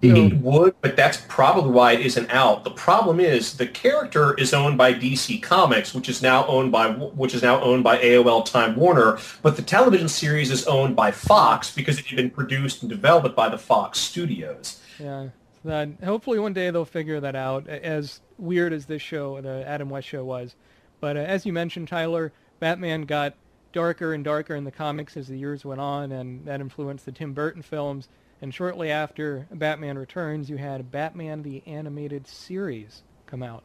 It 0.02 0.42
would, 0.42 0.76
but 0.82 0.98
that's 0.98 1.24
probably 1.30 1.72
why 1.72 1.94
it 1.94 2.06
isn't 2.06 2.30
out. 2.30 2.66
The 2.66 2.72
problem 2.72 3.22
is 3.22 3.56
the 3.56 3.68
character 3.68 4.34
is 4.34 4.54
owned 4.54 4.78
by 4.78 4.94
DC 4.94 5.42
Comics, 5.42 5.94
which 5.94 6.10
is 6.10 6.22
now 6.22 6.46
owned 6.48 6.74
by 6.74 6.90
which 6.92 7.34
is 7.34 7.42
now 7.42 7.62
owned 7.62 7.86
by 7.86 7.98
AOL 8.00 8.44
Time 8.44 8.76
Warner, 8.76 9.18
but 9.42 9.56
the 9.56 9.62
television 9.62 10.10
series 10.10 10.52
is 10.52 10.68
owned 10.68 10.98
by 10.98 11.12
Fox 11.12 11.74
because 11.74 12.00
it 12.00 12.06
had 12.08 12.18
been 12.18 12.30
produced 12.30 12.84
and 12.84 12.90
developed 12.90 13.34
by 13.34 13.48
the 13.48 13.58
Fox 13.58 13.98
Studios. 13.98 14.82
Yeah. 15.00 15.30
Then 15.64 15.98
hopefully 16.04 16.40
one 16.40 16.54
day 16.54 16.70
they'll 16.72 16.86
figure 16.86 17.20
that 17.22 17.36
out. 17.36 17.68
As 17.68 18.22
weird 18.38 18.74
as 18.74 18.86
this 18.86 19.02
show, 19.02 19.39
the 19.41 19.65
Adam 19.67 19.89
West 19.89 20.08
show 20.08 20.24
was, 20.24 20.56
but 21.00 21.15
uh, 21.15 21.22
as 21.22 21.46
you 21.46 21.54
mentioned, 21.54 21.88
Tyler, 21.88 22.34
Batman 22.60 23.04
got 23.04 23.36
darker 23.72 24.13
and 24.13 24.24
darker 24.24 24.56
in 24.56 24.65
the 24.65 24.72
comics 24.72 25.17
as 25.17 25.28
the 25.28 25.38
years 25.38 25.65
went 25.65 25.82
on, 25.82 26.12
and 26.12 26.46
that 26.46 26.62
influenced 26.62 27.06
the 27.06 27.12
Tim 27.12 27.34
Burton 27.34 27.62
films. 27.62 28.08
And 28.41 28.54
shortly 28.54 28.91
after 28.91 29.48
Batman 29.52 29.98
Returns, 29.98 30.50
you 30.50 30.58
had 30.58 30.91
Batman 30.91 31.44
the 31.44 31.63
Animated 31.65 32.28
Series 32.28 33.04
come 33.26 33.41
out, 33.41 33.63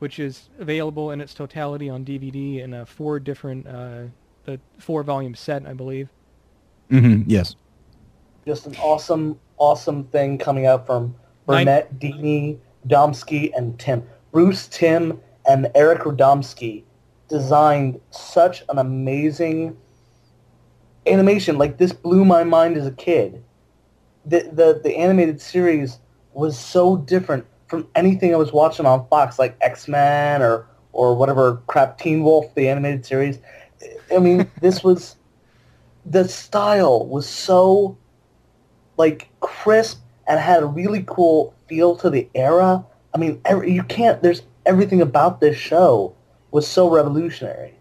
which 0.00 0.18
is 0.18 0.50
available 0.58 1.10
in 1.10 1.20
its 1.20 1.32
totality 1.32 1.88
on 1.88 2.04
DVD 2.04 2.60
in 2.60 2.74
a 2.74 2.84
four 2.84 3.18
different, 3.18 3.66
uh, 3.66 4.02
the 4.44 4.60
four 4.78 5.02
volume 5.02 5.34
set, 5.34 5.66
I 5.66 5.72
believe. 5.72 6.10
hmm 6.90 7.22
Yes. 7.26 7.56
Just 8.46 8.66
an 8.66 8.76
awesome, 8.76 9.38
awesome 9.62 10.02
thing 10.06 10.38
coming 10.38 10.66
out 10.66 10.84
from 10.84 11.14
Burnett, 11.46 12.00
Dini, 12.00 12.58
Domsky, 12.88 13.52
and 13.56 13.78
Timm. 13.78 14.02
Bruce, 14.32 14.66
Timm, 14.66 15.20
and 15.48 15.70
Eric 15.76 16.00
Radomski 16.00 16.82
designed 17.28 18.00
such 18.10 18.64
an 18.68 18.78
amazing 18.78 19.76
animation. 21.06 21.58
Like 21.58 21.78
this 21.78 21.92
blew 21.92 22.24
my 22.24 22.42
mind 22.42 22.76
as 22.76 22.86
a 22.86 22.92
kid. 22.92 23.42
The 24.26 24.50
the 24.52 24.80
the 24.82 24.96
animated 24.96 25.40
series 25.40 25.98
was 26.32 26.58
so 26.58 26.96
different 26.96 27.46
from 27.68 27.86
anything 27.94 28.34
I 28.34 28.38
was 28.38 28.52
watching 28.52 28.84
on 28.84 29.06
Fox, 29.08 29.38
like 29.38 29.56
X 29.60 29.86
Men 29.86 30.42
or 30.42 30.66
or 30.92 31.14
whatever 31.14 31.62
crap 31.68 31.98
Teen 31.98 32.24
Wolf, 32.24 32.52
the 32.56 32.68
animated 32.68 33.06
series. 33.06 33.38
I 34.12 34.18
mean, 34.18 34.50
this 34.60 34.82
was 34.82 35.16
the 36.06 36.28
style 36.28 37.06
was 37.06 37.28
so 37.28 37.96
like 38.96 39.28
crisp 39.40 40.00
and 40.26 40.38
had 40.38 40.62
a 40.62 40.66
really 40.66 41.04
cool 41.06 41.54
feel 41.68 41.96
to 41.96 42.10
the 42.10 42.28
era. 42.34 42.84
I 43.14 43.18
mean, 43.18 43.40
every, 43.44 43.72
you 43.72 43.82
can't. 43.82 44.22
There's 44.22 44.42
everything 44.66 45.00
about 45.00 45.40
this 45.40 45.56
show 45.56 46.14
was 46.50 46.66
so 46.66 46.88
revolutionary. 46.88 47.74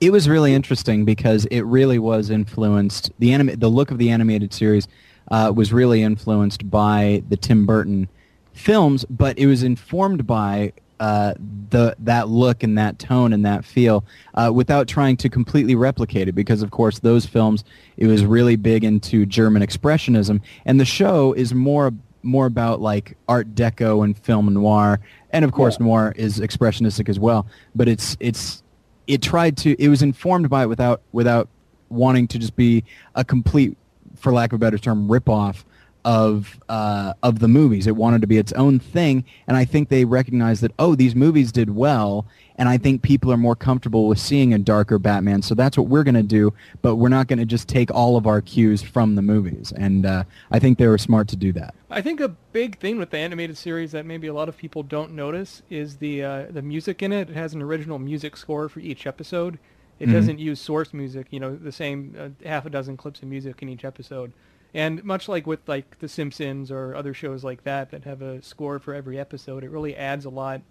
It 0.00 0.10
was 0.10 0.28
really 0.28 0.54
interesting 0.54 1.04
because 1.04 1.46
it 1.46 1.62
really 1.62 1.98
was 1.98 2.30
influenced. 2.30 3.12
The 3.18 3.32
anima- 3.32 3.56
the 3.56 3.68
look 3.68 3.90
of 3.90 3.98
the 3.98 4.10
animated 4.10 4.52
series 4.52 4.88
uh, 5.30 5.52
was 5.54 5.72
really 5.72 6.02
influenced 6.02 6.70
by 6.70 7.22
the 7.28 7.36
Tim 7.36 7.66
Burton 7.66 8.08
films, 8.52 9.04
but 9.10 9.38
it 9.38 9.46
was 9.46 9.62
informed 9.62 10.26
by 10.26 10.72
uh, 11.00 11.34
the 11.70 11.96
that 11.98 12.28
look 12.28 12.62
and 12.62 12.78
that 12.78 12.98
tone 12.98 13.32
and 13.32 13.44
that 13.44 13.64
feel 13.64 14.04
uh, 14.34 14.50
without 14.54 14.86
trying 14.86 15.16
to 15.18 15.28
completely 15.28 15.74
replicate 15.74 16.28
it. 16.28 16.32
Because 16.32 16.62
of 16.62 16.70
course, 16.70 17.00
those 17.00 17.26
films 17.26 17.64
it 17.96 18.06
was 18.06 18.24
really 18.24 18.56
big 18.56 18.84
into 18.84 19.26
German 19.26 19.62
expressionism, 19.62 20.40
and 20.64 20.78
the 20.78 20.84
show 20.84 21.32
is 21.32 21.54
more 21.54 21.92
more 22.22 22.46
about 22.46 22.80
like 22.80 23.16
Art 23.28 23.54
Deco 23.54 24.04
and 24.04 24.16
film 24.16 24.52
noir, 24.52 25.00
and 25.30 25.44
of 25.44 25.52
course, 25.52 25.78
noir 25.78 26.12
is 26.16 26.38
expressionistic 26.38 27.08
as 27.08 27.18
well. 27.18 27.46
But 27.74 27.88
it's 27.88 28.16
it's 28.20 28.62
it 29.06 29.22
tried 29.22 29.56
to 29.58 29.80
it 29.82 29.88
was 29.88 30.02
informed 30.02 30.48
by 30.48 30.62
it 30.62 30.68
without 30.68 31.02
without 31.12 31.48
wanting 31.88 32.26
to 32.28 32.38
just 32.38 32.56
be 32.56 32.84
a 33.14 33.24
complete 33.24 33.76
for 34.16 34.32
lack 34.32 34.52
of 34.52 34.56
a 34.56 34.58
better 34.58 34.78
term 34.78 35.08
ripoff 35.08 35.64
of 36.04 36.60
uh, 36.68 37.14
of 37.22 37.38
the 37.38 37.48
movies 37.48 37.86
it 37.86 37.96
wanted 37.96 38.20
to 38.20 38.26
be 38.26 38.36
its 38.38 38.52
own 38.52 38.78
thing 38.78 39.24
and 39.46 39.56
i 39.56 39.64
think 39.64 39.88
they 39.88 40.04
recognized 40.04 40.62
that 40.62 40.72
oh 40.78 40.94
these 40.94 41.14
movies 41.14 41.50
did 41.50 41.70
well 41.74 42.26
and 42.56 42.68
i 42.68 42.76
think 42.76 43.00
people 43.02 43.32
are 43.32 43.36
more 43.36 43.56
comfortable 43.56 44.06
with 44.06 44.18
seeing 44.18 44.52
a 44.52 44.58
darker 44.58 44.98
batman 44.98 45.40
so 45.40 45.54
that's 45.54 45.78
what 45.78 45.86
we're 45.88 46.04
going 46.04 46.14
to 46.14 46.22
do 46.22 46.52
but 46.82 46.96
we're 46.96 47.08
not 47.08 47.26
going 47.26 47.38
to 47.38 47.46
just 47.46 47.68
take 47.68 47.90
all 47.90 48.16
of 48.16 48.26
our 48.26 48.40
cues 48.42 48.82
from 48.82 49.14
the 49.14 49.22
movies 49.22 49.72
and 49.76 50.04
uh, 50.04 50.22
i 50.50 50.58
think 50.58 50.76
they 50.78 50.86
were 50.86 50.98
smart 50.98 51.26
to 51.28 51.36
do 51.36 51.52
that 51.52 51.74
I 51.90 52.02
think 52.02 52.18
a 52.18 52.28
big 52.28 52.78
thing 52.80 52.98
with 52.98 53.10
the 53.10 53.18
animated 53.18 53.56
series 53.56 53.92
that 53.92 54.04
maybe 54.04 54.26
a 54.26 54.34
lot 54.34 54.48
of 54.48 54.56
people 54.56 54.82
don't 54.82 55.12
notice 55.12 55.62
is 55.70 55.98
the 55.98 56.24
uh, 56.24 56.46
the 56.50 56.60
music 56.60 57.04
in 57.04 57.12
it. 57.12 57.30
It 57.30 57.36
has 57.36 57.54
an 57.54 57.62
original 57.62 58.00
music 58.00 58.36
score 58.36 58.68
for 58.68 58.80
each 58.80 59.06
episode. 59.06 59.60
It 60.00 60.08
Mhm. 60.08 60.12
doesn't 60.12 60.38
use 60.40 60.58
source 60.60 60.92
music, 60.92 61.28
you 61.30 61.38
know, 61.38 61.54
the 61.54 61.70
same 61.70 62.16
uh, 62.18 62.28
half 62.48 62.66
a 62.66 62.70
dozen 62.70 62.96
clips 62.96 63.22
of 63.22 63.28
music 63.28 63.62
in 63.62 63.68
each 63.68 63.84
episode. 63.84 64.32
And 64.74 65.04
much 65.04 65.28
like 65.28 65.46
with 65.46 65.68
like 65.68 65.98
The 66.00 66.08
Simpsons 66.08 66.70
or 66.70 66.94
other 66.96 67.14
shows 67.14 67.44
like 67.44 67.62
that 67.62 67.90
that 67.90 68.04
have 68.04 68.20
a 68.20 68.42
score 68.42 68.78
for 68.80 68.92
every 68.92 69.18
episode, 69.18 69.62
it 69.62 69.70
really 69.70 69.96
adds 69.96 70.24
a 70.24 70.30
lot 70.30 70.62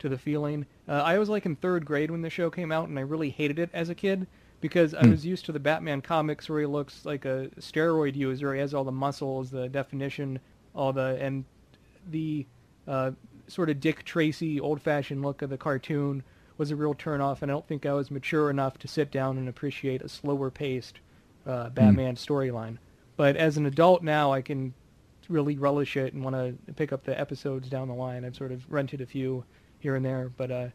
to 0.00 0.08
the 0.08 0.18
feeling. 0.18 0.66
Uh, 0.88 1.02
I 1.04 1.18
was 1.18 1.28
like 1.28 1.46
in 1.46 1.54
third 1.56 1.86
grade 1.86 2.10
when 2.10 2.22
the 2.22 2.30
show 2.30 2.50
came 2.50 2.72
out, 2.72 2.88
and 2.88 2.98
I 2.98 3.02
really 3.02 3.30
hated 3.30 3.60
it 3.60 3.70
as 3.72 3.88
a 3.88 3.94
kid 3.94 4.26
because 4.60 4.92
I 4.92 5.04
Hmm. 5.04 5.10
was 5.10 5.24
used 5.24 5.44
to 5.46 5.52
the 5.52 5.60
Batman 5.60 6.00
comics 6.02 6.48
where 6.48 6.60
he 6.60 6.66
looks 6.66 7.04
like 7.04 7.24
a 7.24 7.48
steroid 7.60 8.16
user. 8.16 8.52
He 8.54 8.60
has 8.60 8.74
all 8.74 8.84
the 8.84 8.90
muscles, 8.92 9.50
the 9.50 9.68
definition, 9.68 10.40
all 10.74 10.92
the 10.92 11.16
and 11.20 11.44
the 12.10 12.46
uh, 12.88 13.12
sort 13.46 13.70
of 13.70 13.78
Dick 13.80 14.04
Tracy 14.04 14.58
old-fashioned 14.60 15.22
look 15.22 15.42
of 15.42 15.50
the 15.50 15.56
cartoon 15.56 16.24
was 16.58 16.70
a 16.70 16.76
real 16.76 16.94
turnoff, 16.94 17.40
and 17.40 17.50
I 17.50 17.54
don't 17.54 17.66
think 17.68 17.86
I 17.86 17.92
was 17.92 18.10
mature 18.10 18.50
enough 18.50 18.78
to 18.78 18.88
sit 18.88 19.10
down 19.12 19.38
and 19.38 19.48
appreciate 19.48 20.02
a 20.02 20.08
slower-paced 20.08 21.00
uh, 21.46 21.70
Batman 21.70 22.16
storyline. 22.16 22.78
But 23.16 23.36
as 23.36 23.56
an 23.56 23.66
adult 23.66 24.02
now, 24.02 24.32
I 24.32 24.42
can 24.42 24.74
really 25.28 25.56
relish 25.56 25.96
it 25.96 26.12
and 26.14 26.22
want 26.22 26.36
to 26.36 26.72
pick 26.74 26.92
up 26.92 27.04
the 27.04 27.18
episodes 27.18 27.68
down 27.68 27.88
the 27.88 27.94
line. 27.94 28.24
I've 28.24 28.36
sort 28.36 28.52
of 28.52 28.64
rented 28.70 29.00
a 29.00 29.06
few 29.06 29.44
here 29.80 29.96
and 29.96 30.04
there, 30.04 30.30
but 30.36 30.50
uh, 30.50 30.68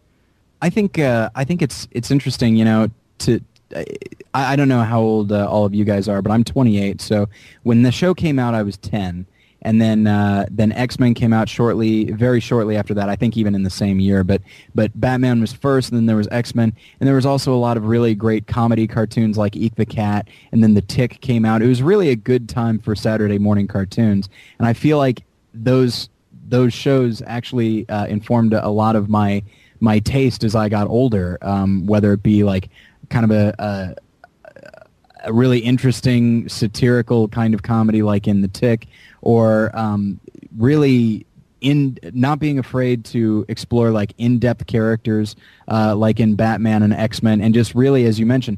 I 0.62 0.70
think 0.70 1.00
uh, 1.00 1.30
I 1.36 1.44
think 1.44 1.62
it's 1.62 1.88
it's 1.92 2.12
interesting, 2.12 2.56
you 2.56 2.66
know, 2.66 2.90
to 3.20 3.42
I, 3.76 3.86
I 4.34 4.56
don't 4.56 4.70
know 4.70 4.84
how 4.84 5.00
old 5.00 5.32
uh, 5.32 5.48
all 5.48 5.66
of 5.66 5.74
you 5.74 5.86
guys 5.86 6.08
are, 6.08 6.22
but 6.22 6.32
I'm 6.32 6.44
28. 6.44 7.02
So 7.02 7.30
when 7.64 7.84
the 7.84 7.92
show 7.92 8.14
came 8.14 8.40
out, 8.40 8.54
I 8.54 8.64
was 8.64 8.78
10, 8.78 9.26
and 9.62 9.82
then 9.82 10.08
uh, 10.08 10.46
then 10.50 10.72
X 10.72 11.00
Men 11.00 11.14
came 11.14 11.34
out 11.34 11.50
shortly, 11.50 12.12
very 12.12 12.40
shortly 12.40 12.78
after 12.78 12.94
that. 12.94 13.10
I 13.10 13.16
think 13.16 13.38
even 13.38 13.56
in 13.56 13.64
the 13.64 13.70
same 13.70 14.00
year. 14.00 14.24
But 14.24 14.42
but 14.74 14.98
Batman 15.00 15.42
was 15.42 15.54
first, 15.54 15.90
and 15.90 15.98
then 15.98 16.06
there 16.06 16.16
was 16.16 16.28
X 16.32 16.56
Men, 16.56 16.74
and 17.00 17.08
there 17.08 17.16
was 17.16 17.26
also 17.26 17.54
a 17.54 17.58
lot 17.58 17.78
of 17.78 17.86
really 17.86 18.16
great 18.16 18.48
comedy 18.48 18.88
cartoons 18.88 19.38
like 19.38 19.56
Eek 19.56 19.76
the 19.76 19.86
Cat, 19.86 20.28
and 20.52 20.64
then 20.64 20.74
The 20.74 20.82
Tick 20.82 21.22
came 21.22 21.46
out. 21.46 21.62
It 21.62 21.68
was 21.68 21.82
really 21.82 22.10
a 22.10 22.16
good 22.16 22.48
time 22.48 22.80
for 22.80 22.96
Saturday 22.96 23.38
morning 23.38 23.68
cartoons, 23.68 24.30
and 24.58 24.68
I 24.68 24.74
feel 24.74 24.98
like 24.98 25.24
those 25.54 26.10
those 26.48 26.74
shows 26.74 27.22
actually 27.28 27.88
uh, 27.90 28.08
informed 28.08 28.54
a 28.54 28.70
lot 28.70 28.96
of 28.96 29.10
my 29.10 29.44
my 29.80 30.00
taste 30.00 30.44
as 30.44 30.56
I 30.56 30.70
got 30.70 30.88
older, 30.88 31.38
um, 31.42 31.86
whether 31.86 32.14
it 32.14 32.24
be 32.24 32.44
like 32.44 32.70
kind 33.10 33.24
of 33.24 33.32
a, 33.32 33.56
a, 33.60 33.96
a 35.26 35.34
really 35.34 35.60
interesting 35.60 36.50
satirical 36.50 37.28
kind 37.30 37.54
of 37.54 37.64
comedy 37.64 38.02
like 38.02 38.28
in 38.28 38.42
The 38.42 38.48
Tick, 38.48 38.88
or 39.22 39.76
um, 39.78 40.20
really 40.58 41.26
in 41.62 41.98
not 42.14 42.40
being 42.40 42.60
afraid 42.60 43.04
to 43.04 43.46
explore 43.50 43.92
like 43.92 44.14
in-depth 44.18 44.66
characters 44.66 45.36
uh, 45.68 45.96
like 45.96 46.20
in 46.20 46.36
Batman 46.36 46.84
and 46.84 46.94
X-Men, 46.94 47.42
and 47.42 47.54
just 47.54 47.76
really, 47.76 48.06
as 48.06 48.20
you 48.20 48.26
mentioned, 48.26 48.58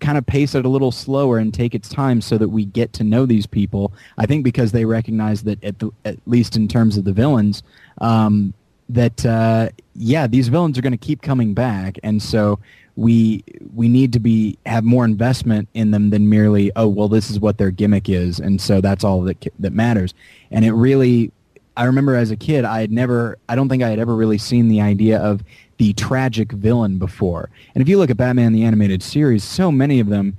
kind 0.00 0.18
of 0.18 0.26
pace 0.26 0.54
it 0.54 0.64
a 0.64 0.68
little 0.68 0.90
slower 0.90 1.38
and 1.38 1.52
take 1.52 1.74
its 1.74 1.88
time 1.88 2.20
so 2.20 2.38
that 2.38 2.48
we 2.48 2.64
get 2.64 2.92
to 2.94 3.04
know 3.04 3.26
these 3.26 3.46
people. 3.46 3.92
I 4.18 4.26
think 4.26 4.44
because 4.44 4.72
they 4.72 4.84
recognize 4.84 5.42
that 5.42 5.62
at, 5.62 5.78
the, 5.78 5.90
at 6.04 6.16
least 6.26 6.56
in 6.56 6.68
terms 6.68 6.96
of 6.96 7.04
the 7.04 7.12
villains, 7.12 7.62
um, 8.00 8.54
that 8.88 9.24
uh, 9.24 9.68
yeah, 9.94 10.26
these 10.26 10.48
villains 10.48 10.76
are 10.76 10.82
going 10.82 10.92
to 10.92 10.98
keep 10.98 11.22
coming 11.22 11.54
back, 11.54 11.98
and 12.02 12.20
so 12.20 12.58
we 12.96 13.44
we 13.74 13.88
need 13.88 14.12
to 14.12 14.20
be 14.20 14.58
have 14.66 14.84
more 14.84 15.04
investment 15.04 15.68
in 15.74 15.90
them 15.90 16.10
than 16.10 16.28
merely 16.28 16.70
oh 16.76 16.88
well 16.88 17.08
this 17.08 17.30
is 17.30 17.40
what 17.40 17.58
their 17.58 17.70
gimmick 17.70 18.08
is, 18.08 18.40
and 18.40 18.60
so 18.60 18.80
that's 18.80 19.04
all 19.04 19.22
that 19.22 19.46
that 19.58 19.72
matters. 19.72 20.14
And 20.50 20.64
it 20.64 20.72
really, 20.72 21.32
I 21.76 21.84
remember 21.84 22.16
as 22.16 22.30
a 22.30 22.36
kid, 22.36 22.64
I 22.64 22.80
had 22.80 22.90
never, 22.90 23.38
I 23.48 23.54
don't 23.54 23.68
think 23.68 23.82
I 23.82 23.88
had 23.88 23.98
ever 23.98 24.14
really 24.14 24.38
seen 24.38 24.68
the 24.68 24.80
idea 24.80 25.18
of 25.18 25.42
the 25.78 25.92
tragic 25.94 26.52
villain 26.52 26.98
before. 26.98 27.48
And 27.74 27.82
if 27.82 27.88
you 27.88 27.96
look 27.98 28.10
at 28.10 28.16
Batman 28.16 28.52
the 28.52 28.64
animated 28.64 29.02
series, 29.02 29.44
so 29.44 29.70
many 29.72 30.00
of 30.00 30.08
them 30.08 30.36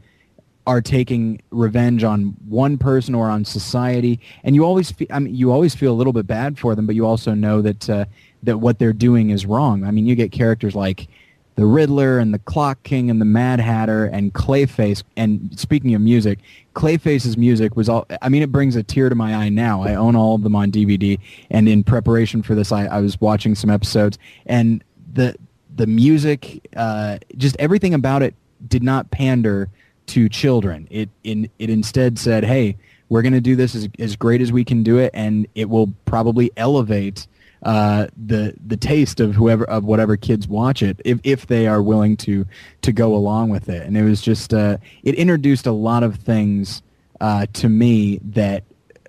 are 0.67 0.81
taking 0.81 1.41
revenge 1.49 2.03
on 2.03 2.35
one 2.47 2.77
person 2.77 3.15
or 3.15 3.29
on 3.29 3.43
society, 3.43 4.19
and 4.43 4.53
you 4.53 4.63
always 4.63 4.91
feel, 4.91 5.07
I 5.09 5.19
mean, 5.19 5.33
you 5.33 5.51
always 5.51 5.73
feel 5.73 5.91
a 5.91 5.95
little 5.95 6.13
bit 6.13 6.27
bad 6.27 6.59
for 6.59 6.75
them, 6.75 6.85
but 6.85 6.95
you 6.95 7.05
also 7.05 7.33
know 7.33 7.61
that 7.61 7.89
uh, 7.89 8.05
that 8.43 8.57
what 8.57 8.77
they're 8.77 8.93
doing 8.93 9.31
is 9.31 9.45
wrong. 9.45 9.83
I 9.83 9.91
mean, 9.91 10.05
you 10.05 10.15
get 10.15 10.31
characters 10.31 10.75
like 10.75 11.07
the 11.55 11.65
Riddler 11.65 12.19
and 12.19 12.33
the 12.33 12.39
Clock 12.39 12.83
King 12.83 13.09
and 13.09 13.19
the 13.19 13.25
Mad 13.25 13.59
Hatter 13.59 14.05
and 14.05 14.33
Clayface. 14.33 15.03
And 15.17 15.57
speaking 15.59 15.93
of 15.93 16.01
music, 16.01 16.39
Clayface's 16.75 17.37
music 17.37 17.75
was 17.75 17.89
all. 17.89 18.07
I 18.21 18.29
mean, 18.29 18.41
it 18.41 18.51
brings 18.51 18.75
a 18.75 18.83
tear 18.83 19.09
to 19.09 19.15
my 19.15 19.35
eye 19.35 19.49
now. 19.49 19.83
I 19.83 19.95
own 19.95 20.15
all 20.15 20.35
of 20.35 20.43
them 20.43 20.55
on 20.55 20.71
DVD, 20.71 21.19
and 21.49 21.67
in 21.67 21.83
preparation 21.83 22.41
for 22.41 22.55
this, 22.55 22.71
I, 22.71 22.85
I 22.85 23.01
was 23.01 23.19
watching 23.19 23.55
some 23.55 23.69
episodes, 23.69 24.17
and 24.45 24.83
the 25.13 25.35
the 25.75 25.87
music, 25.87 26.67
uh, 26.75 27.17
just 27.37 27.55
everything 27.59 27.93
about 27.93 28.21
it, 28.21 28.33
did 28.67 28.83
not 28.83 29.11
pander 29.11 29.69
to 30.07 30.29
children. 30.29 30.87
It 30.89 31.09
in 31.23 31.49
it 31.59 31.69
instead 31.69 32.17
said, 32.17 32.45
"Hey, 32.45 32.77
we're 33.09 33.21
going 33.21 33.33
to 33.33 33.41
do 33.41 33.55
this 33.55 33.75
as 33.75 33.89
as 33.99 34.15
great 34.15 34.41
as 34.41 34.51
we 34.51 34.63
can 34.63 34.83
do 34.83 34.97
it, 34.97 35.11
and 35.13 35.47
it 35.55 35.69
will 35.69 35.93
probably 36.05 36.51
elevate." 36.55 37.27
Uh, 37.63 38.07
the 38.17 38.55
the 38.65 38.77
taste 38.77 39.19
of 39.19 39.35
whoever 39.35 39.65
of 39.65 39.83
whatever 39.83 40.17
kids 40.17 40.47
watch 40.47 40.81
it 40.81 40.99
if 41.05 41.19
if 41.23 41.47
they 41.47 41.67
are 41.67 41.81
willing 41.81 42.17
to 42.17 42.45
to 42.81 42.91
go 42.91 43.13
along 43.13 43.49
with 43.49 43.69
it 43.69 43.85
and 43.85 43.95
it 43.95 44.03
was 44.03 44.21
just 44.21 44.53
uh, 44.53 44.77
it 45.03 45.15
introduced 45.15 45.67
a 45.67 45.71
lot 45.71 46.03
of 46.03 46.15
things 46.15 46.81
uh, 47.19 47.45
to 47.53 47.69
me 47.69 48.19
that 48.23 48.63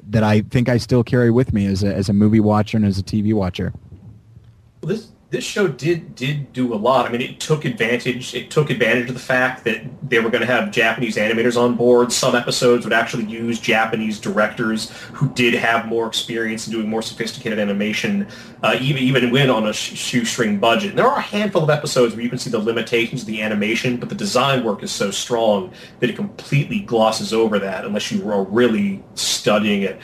that 0.09 0.23
I 0.23 0.43
think 0.43 0.69
I 0.69 0.77
still 0.77 1.05
carry 1.05 1.31
with 1.31 1.53
me 1.53 1.67
as 1.67 1.83
a 1.83 1.95
as 1.95 2.09
a 2.09 2.13
movie 2.13 2.41
watcher 2.41 2.77
and 2.77 2.85
as 2.85 2.99
a 2.99 3.03
TV 3.03 3.33
watcher. 3.33 3.73
Well, 4.83 4.95
this 4.95 5.12
this 5.33 5.45
show 5.45 5.67
did 5.67 6.15
did 6.15 6.53
do 6.53 6.75
a 6.75 6.77
lot. 6.77 7.07
I 7.07 7.09
mean, 7.11 7.23
it 7.23 7.41
took 7.41 7.65
advantage. 7.65 8.35
It 8.35 8.51
took 8.51 8.69
advantage 8.69 9.09
of 9.09 9.15
the 9.15 9.21
fact 9.21 9.65
that 9.65 9.81
they 10.07 10.21
were 10.21 10.29
going 10.29 10.43
to 10.43 10.47
have 10.47 10.71
Japanese 10.71 11.17
animators 11.17 11.59
on 11.59 11.75
board. 11.75 12.13
Some 12.13 12.37
episodes 12.37 12.85
would 12.85 12.93
actually 12.93 13.25
use 13.25 13.59
Japanese 13.59 14.21
directors 14.21 14.91
who 15.15 15.31
did 15.31 15.55
have 15.55 15.87
more 15.87 16.07
experience 16.07 16.67
in 16.67 16.75
doing 16.75 16.87
more 16.87 17.01
sophisticated 17.01 17.59
animation, 17.59 18.29
uh, 18.63 18.77
even 18.79 19.03
even 19.03 19.31
when 19.31 19.49
on 19.49 19.67
a 19.69 19.73
shoestring 19.73 20.61
budget. 20.61 20.91
And 20.91 20.99
there 20.99 21.09
are 21.09 21.19
a 21.19 21.23
handful 21.23 21.63
of 21.63 21.71
episodes 21.71 22.15
where 22.15 22.23
you 22.23 22.29
can 22.29 22.39
see 22.39 22.51
the 22.51 22.59
limitations 22.59 23.23
of 23.23 23.27
the 23.27 23.41
animation, 23.41 23.97
but 23.97 24.11
the 24.11 24.15
design 24.15 24.63
work 24.63 24.83
is 24.83 24.93
so 24.93 25.11
strong 25.11 25.73
that 26.01 26.11
it 26.11 26.17
completely 26.17 26.81
glosses 26.81 27.33
over 27.33 27.59
that 27.59 27.87
unless 27.87 28.13
you 28.13 28.31
are 28.31 28.45
really 28.45 29.03
studying 29.15 29.81
it 29.81 29.99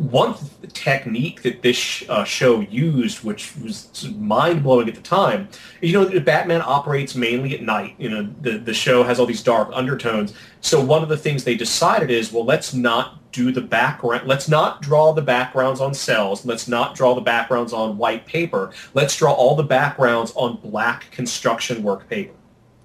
one 0.00 0.34
technique 0.72 1.42
that 1.42 1.62
this 1.62 2.04
uh, 2.08 2.24
show 2.24 2.60
used, 2.60 3.22
which 3.22 3.54
was 3.56 4.08
mind 4.16 4.62
blowing 4.62 4.88
at 4.88 4.94
the 4.94 5.00
time, 5.00 5.48
you 5.80 5.92
know, 5.92 6.20
Batman 6.20 6.62
operates 6.64 7.14
mainly 7.14 7.54
at 7.54 7.62
night. 7.62 7.94
You 7.98 8.08
know, 8.08 8.34
the 8.40 8.58
the 8.58 8.74
show 8.74 9.02
has 9.02 9.20
all 9.20 9.26
these 9.26 9.42
dark 9.42 9.68
undertones. 9.72 10.32
So 10.60 10.82
one 10.82 11.02
of 11.02 11.08
the 11.08 11.16
things 11.16 11.44
they 11.44 11.54
decided 11.54 12.10
is, 12.10 12.32
well, 12.32 12.44
let's 12.44 12.72
not 12.72 13.32
do 13.32 13.52
the 13.52 13.60
background. 13.60 14.26
Let's 14.26 14.48
not 14.48 14.82
draw 14.82 15.12
the 15.12 15.22
backgrounds 15.22 15.80
on 15.80 15.94
cells. 15.94 16.44
Let's 16.44 16.66
not 16.66 16.94
draw 16.94 17.14
the 17.14 17.20
backgrounds 17.20 17.72
on 17.72 17.96
white 17.96 18.26
paper. 18.26 18.72
Let's 18.94 19.16
draw 19.16 19.32
all 19.32 19.54
the 19.54 19.62
backgrounds 19.62 20.32
on 20.34 20.56
black 20.56 21.10
construction 21.10 21.82
work 21.82 22.08
paper. 22.08 22.34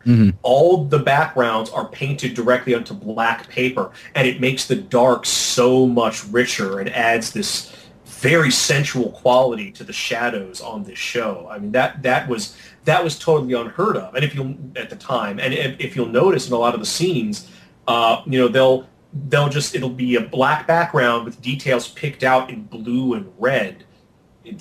Mm-hmm. 0.05 0.31
All 0.43 0.85
the 0.85 0.99
backgrounds 0.99 1.69
are 1.71 1.87
painted 1.87 2.35
directly 2.35 2.75
onto 2.75 2.93
black 2.93 3.49
paper, 3.49 3.91
and 4.13 4.27
it 4.27 4.39
makes 4.39 4.67
the 4.67 4.75
dark 4.75 5.25
so 5.25 5.87
much 5.87 6.25
richer 6.25 6.79
and 6.79 6.89
adds 6.89 7.31
this 7.31 7.75
very 8.05 8.51
sensual 8.51 9.11
quality 9.11 9.71
to 9.71 9.83
the 9.83 9.93
shadows 9.93 10.61
on 10.61 10.83
this 10.83 10.97
show. 10.97 11.47
I 11.49 11.59
mean 11.59 11.71
that 11.71 12.01
that 12.03 12.27
was 12.27 12.57
that 12.85 13.03
was 13.03 13.17
totally 13.17 13.53
unheard 13.53 13.97
of, 13.97 14.15
and 14.15 14.23
if 14.23 14.35
you 14.35 14.57
at 14.75 14.89
the 14.89 14.95
time, 14.95 15.39
and 15.39 15.53
if, 15.53 15.79
if 15.79 15.95
you'll 15.95 16.07
notice 16.07 16.47
in 16.47 16.53
a 16.53 16.57
lot 16.57 16.73
of 16.73 16.79
the 16.79 16.85
scenes, 16.85 17.49
uh, 17.87 18.21
you 18.25 18.39
know 18.39 18.47
they'll 18.47 18.87
they'll 19.29 19.49
just 19.49 19.75
it'll 19.75 19.89
be 19.89 20.15
a 20.15 20.21
black 20.21 20.67
background 20.67 21.25
with 21.25 21.41
details 21.41 21.87
picked 21.87 22.23
out 22.23 22.49
in 22.49 22.63
blue 22.63 23.13
and 23.13 23.31
red 23.37 23.84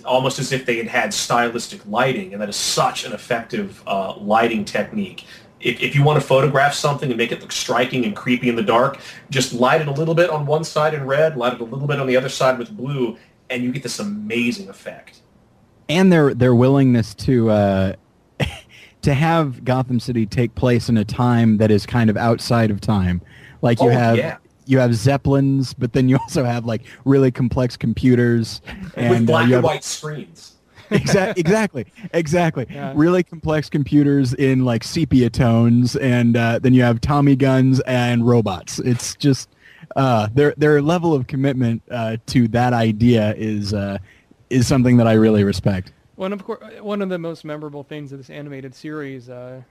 almost 0.05 0.39
as 0.39 0.53
if 0.53 0.67
they 0.67 0.77
had 0.77 0.87
had 0.87 1.15
stylistic 1.15 1.81
lighting, 1.87 2.33
and 2.33 2.43
that 2.43 2.49
is 2.49 2.57
such 2.57 3.05
an 3.05 3.13
effective 3.13 3.83
uh, 3.87 4.17
lighting 4.17 4.65
technique. 4.65 5.25
If, 5.61 5.81
if 5.81 5.95
you 5.95 6.03
want 6.03 6.21
to 6.21 6.27
photograph 6.27 6.75
something 6.75 7.11
and 7.11 7.17
make 7.17 7.33
it 7.33 7.41
look 7.41 7.53
striking 7.53 8.05
and 8.05 8.15
creepy 8.15 8.49
in 8.49 8.57
the 8.57 8.63
dark, 8.63 8.99
just 9.31 9.53
light 9.53 9.81
it 9.81 9.89
a 9.89 9.93
little 9.93 10.15
bit 10.15 10.31
on 10.31 10.47
one 10.47 10.65
side 10.65 10.95
in 10.95 11.07
red, 11.07 11.37
light 11.37 11.55
it 11.55 11.61
a 11.61 11.65
little 11.65 11.87
bit 11.87 12.01
on 12.01 12.07
the 12.07 12.17
other 12.17 12.29
side 12.29 12.59
with 12.59 12.77
blue, 12.77 13.17
and 13.51 13.63
you 13.63 13.73
get 13.73 13.83
this 13.83 13.99
amazing 13.99 14.69
effect. 14.69 15.21
And 15.89 16.13
their 16.13 16.35
their 16.35 16.55
willingness 16.55 17.15
to 17.17 17.51
uh, 17.51 17.93
to 19.03 19.15
have 19.15 19.65
Gotham 19.65 20.01
City 20.01 20.27
take 20.27 20.55
place 20.55 20.89
in 20.89 20.97
a 20.97 21.05
time 21.05 21.59
that 21.59 21.71
is 21.71 21.87
kind 21.87 22.09
of 22.09 22.17
outside 22.17 22.71
of 22.71 22.81
time, 22.81 23.21
like 23.63 23.81
you 23.81 23.89
oh, 23.89 23.93
have. 23.93 24.17
Yeah 24.17 24.37
you 24.67 24.79
have 24.79 24.95
zeppelins, 24.95 25.75
but 25.75 25.93
then 25.93 26.09
you 26.09 26.17
also 26.17 26.45
have 26.45 26.65
like 26.65 26.83
really 27.05 27.31
complex 27.31 27.77
computers 27.77 28.61
and 28.97 29.11
with 29.11 29.27
black 29.27 29.41
uh, 29.41 29.45
and 29.45 29.53
have, 29.53 29.65
white 29.65 29.85
screens. 29.85 30.55
exactly, 30.91 31.41
exactly, 31.41 31.87
exactly. 32.13 32.67
Yeah. 32.69 32.93
Really 32.95 33.23
complex 33.23 33.71
computers 33.71 34.35
in 34.35 34.65
like 34.65 34.85
sepia 34.85 35.31
tones, 35.31 35.97
and 35.97 36.37
uh, 36.37 36.59
then 36.59 36.75
you 36.75 36.83
have 36.83 37.01
Tommy 37.01 37.37
guns 37.37 37.81
and 37.81 38.27
robots. 38.27 38.79
It's 38.81 39.15
just 39.17 39.49
uh, 39.97 40.29
their 40.35 40.55
their 40.57 40.83
level 40.83 41.15
of 41.15 41.27
commitment 41.27 41.83
uh, 41.91 42.19
to 42.27 42.49
that 42.49 42.75
idea 42.75 43.35
is 43.37 43.73
uh, 43.73 43.99
is 44.51 44.67
something 44.67 44.99
that 44.99 45.07
I 45.07 45.15
really 45.15 45.43
respect. 45.43 45.93
One 46.17 46.33
of 46.33 46.45
course, 46.45 46.63
one 46.81 47.01
of 47.01 47.09
the 47.09 47.19
most 47.19 47.45
memorable 47.45 47.83
things 47.83 48.13
of 48.13 48.19
this 48.19 48.29
animated 48.31 48.75
series 48.75 49.31
uh, 49.31 49.63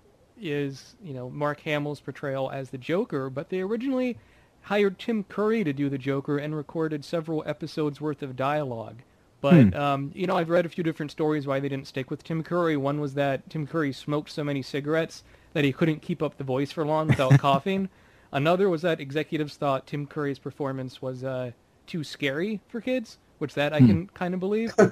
is 0.41 0.95
you 1.03 1.13
know 1.13 1.29
Mark 1.29 1.62
Hamill's 1.62 1.99
portrayal 1.99 2.49
as 2.49 2.69
the 2.71 2.77
Joker, 2.77 3.29
but 3.29 3.49
they 3.49 3.62
originally 3.62 4.17
hired 4.63 4.97
Tim 4.99 5.23
Curry 5.23 5.63
to 5.63 5.73
do 5.73 5.89
the 5.89 5.97
Joker 5.97 6.38
and 6.38 6.56
recorded 6.56 7.06
several 7.06 7.43
episodes 7.45 8.02
worth 8.02 8.21
of 8.21 8.36
dialogue. 8.36 9.02
But 9.41 9.54
hmm. 9.56 9.73
um, 9.73 10.12
you 10.15 10.26
know, 10.26 10.38
I've 10.38 10.49
read 10.49 10.65
a 10.65 10.69
few 10.69 10.84
different 10.84 11.12
stories 11.12 11.45
why 11.45 11.60
they 11.60 11.69
didn't 11.69 11.88
stick 11.88 12.10
with 12.10 12.23
Tim 12.23 12.43
Curry. 12.43 12.78
One 12.78 13.02
was 13.02 13.13
that 13.15 13.49
Tim 13.49 13.67
Curry 13.67 13.91
smoked 13.91 14.32
so 14.32 14.43
many 14.43 14.62
cigarettes 14.62 15.23
that 15.52 15.65
he 15.65 15.73
couldn't 15.73 16.02
keep 16.02 16.23
up 16.23 16.38
the 16.38 16.43
voice 16.43 16.71
for 16.71 16.86
long 16.86 17.08
without 17.08 17.38
coughing. 17.39 17.89
Another 18.32 18.69
was 18.69 18.82
that 18.84 18.99
executives 18.99 19.56
thought 19.56 19.86
Tim 19.86 20.08
Curry's 20.08 20.39
performance 20.39 21.02
was 21.02 21.23
uh, 21.23 21.52
too 21.86 22.04
scary 22.04 22.62
for 22.69 22.80
kids, 22.80 23.19
which 23.38 23.54
that 23.54 23.73
I 23.73 23.80
hmm. 23.80 23.88
can 23.88 24.08
kind 24.08 24.34
of 24.34 24.39
believe. 24.39 24.73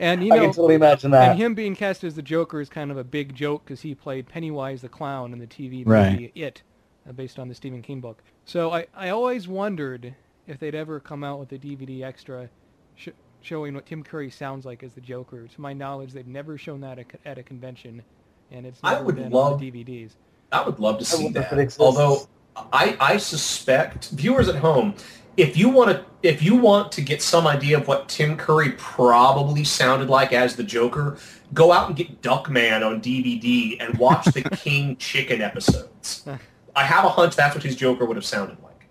And 0.00 0.22
you 0.22 0.30
know, 0.30 0.36
I 0.36 0.38
can 0.38 0.48
totally 0.48 0.76
imagine 0.76 1.10
that. 1.10 1.32
And 1.32 1.38
him 1.38 1.54
being 1.54 1.76
cast 1.76 2.04
as 2.04 2.14
the 2.14 2.22
Joker 2.22 2.58
is 2.58 2.70
kind 2.70 2.90
of 2.90 2.96
a 2.96 3.04
big 3.04 3.34
joke 3.34 3.64
because 3.66 3.82
he 3.82 3.94
played 3.94 4.26
Pennywise 4.26 4.80
the 4.80 4.88
clown 4.88 5.34
in 5.34 5.38
the 5.38 5.46
TV 5.46 5.84
movie 5.84 5.84
right. 5.84 6.32
It, 6.34 6.62
uh, 7.06 7.12
based 7.12 7.38
on 7.38 7.48
the 7.48 7.54
Stephen 7.54 7.82
King 7.82 8.00
book. 8.00 8.22
So 8.50 8.72
I, 8.72 8.88
I 8.96 9.10
always 9.10 9.46
wondered 9.46 10.12
if 10.48 10.58
they'd 10.58 10.74
ever 10.74 10.98
come 10.98 11.22
out 11.22 11.38
with 11.38 11.52
a 11.52 11.58
DVD 11.58 12.02
extra 12.02 12.50
sh- 12.96 13.10
showing 13.42 13.74
what 13.74 13.86
Tim 13.86 14.02
Curry 14.02 14.28
sounds 14.28 14.66
like 14.66 14.82
as 14.82 14.92
the 14.92 15.00
Joker. 15.00 15.46
To 15.46 15.60
my 15.60 15.72
knowledge, 15.72 16.12
they've 16.12 16.26
never 16.26 16.58
shown 16.58 16.80
that 16.80 16.98
at 16.98 17.06
a, 17.14 17.28
at 17.28 17.38
a 17.38 17.44
convention, 17.44 18.02
and 18.50 18.66
it's 18.66 18.80
I 18.82 18.94
never 18.94 19.04
would 19.04 19.14
been 19.14 19.30
love- 19.30 19.52
on 19.52 19.60
the 19.60 19.70
DVDs. 19.70 20.14
I 20.50 20.64
would 20.64 20.80
love 20.80 20.98
to 20.98 21.04
see 21.04 21.22
wonder 21.22 21.42
if 21.42 21.50
that. 21.50 21.76
Although 21.78 22.26
I, 22.56 22.96
I 22.98 23.18
suspect 23.18 24.08
viewers 24.08 24.48
at 24.48 24.56
home, 24.56 24.96
if 25.36 25.56
you 25.56 25.68
want 25.68 25.90
to 25.92 26.04
if 26.28 26.42
you 26.42 26.56
want 26.56 26.90
to 26.90 27.02
get 27.02 27.22
some 27.22 27.46
idea 27.46 27.78
of 27.78 27.86
what 27.86 28.08
Tim 28.08 28.36
Curry 28.36 28.72
probably 28.72 29.62
sounded 29.62 30.10
like 30.10 30.32
as 30.32 30.56
the 30.56 30.64
Joker, 30.64 31.18
go 31.54 31.70
out 31.70 31.86
and 31.86 31.96
get 31.96 32.20
Duckman 32.20 32.84
on 32.84 33.00
DVD 33.00 33.76
and 33.78 33.96
watch 33.96 34.24
the 34.24 34.42
King 34.56 34.96
Chicken 34.96 35.40
episodes. 35.40 36.26
I 36.80 36.84
have 36.84 37.04
a 37.04 37.10
hunch 37.10 37.36
that's 37.36 37.54
what 37.54 37.62
his 37.62 37.76
Joker 37.76 38.06
would 38.06 38.16
have 38.16 38.24
sounded 38.24 38.56
like. 38.62 38.88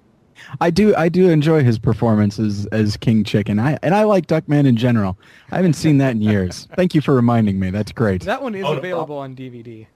I 0.62 0.70
do 0.70 0.96
I 0.96 1.10
do 1.10 1.30
enjoy 1.30 1.64
his 1.64 1.80
performances 1.80 2.66
as, 2.68 2.90
as 2.90 2.98
King 2.98 3.24
Chicken. 3.24 3.60
I 3.60 3.80
and 3.82 3.96
I 3.96 4.04
like 4.04 4.28
Duckman 4.28 4.68
in 4.68 4.78
general. 4.78 5.18
I 5.52 5.56
haven't 5.56 5.74
seen 5.74 5.98
that 5.98 6.12
in 6.12 6.22
years. 6.22 6.68
Thank 6.76 6.94
you 6.94 7.02
for 7.02 7.16
reminding 7.16 7.60
me. 7.60 7.72
That's 7.72 7.92
great. 7.92 8.22
That 8.24 8.44
one 8.44 8.54
is 8.54 8.64
Oh, 8.64 8.74
no 8.74 8.78
available 8.78 9.18
on 9.18 9.36
DVD. 9.36 9.88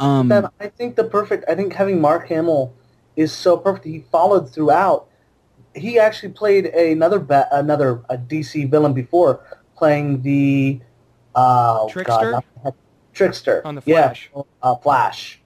Um, 0.00 0.26
Then 0.28 0.46
I 0.60 0.66
think 0.66 0.96
the 0.96 1.04
perfect. 1.04 1.44
I 1.48 1.54
think 1.54 1.72
having 1.74 2.00
Mark 2.00 2.26
Hamill 2.28 2.74
is 3.14 3.32
so 3.32 3.56
perfect. 3.56 3.84
He 3.86 4.00
followed 4.10 4.50
throughout. 4.52 5.06
He 5.76 5.98
actually 5.98 6.32
played 6.32 6.66
another 6.66 7.20
ba- 7.20 7.48
another 7.52 8.02
a 8.10 8.18
DC 8.18 8.68
villain 8.68 8.92
before, 8.94 9.40
playing 9.76 10.22
the 10.22 10.80
uh, 11.36 11.86
Trickster? 11.88 12.32
God, 12.32 12.44
not- 12.64 12.74
Trickster 13.14 13.62
On 13.66 13.74
The 13.76 13.82
Yeah, 13.84 14.08
Flash. 14.08 14.30
uh, 14.62 14.74
Flash, 14.76 15.40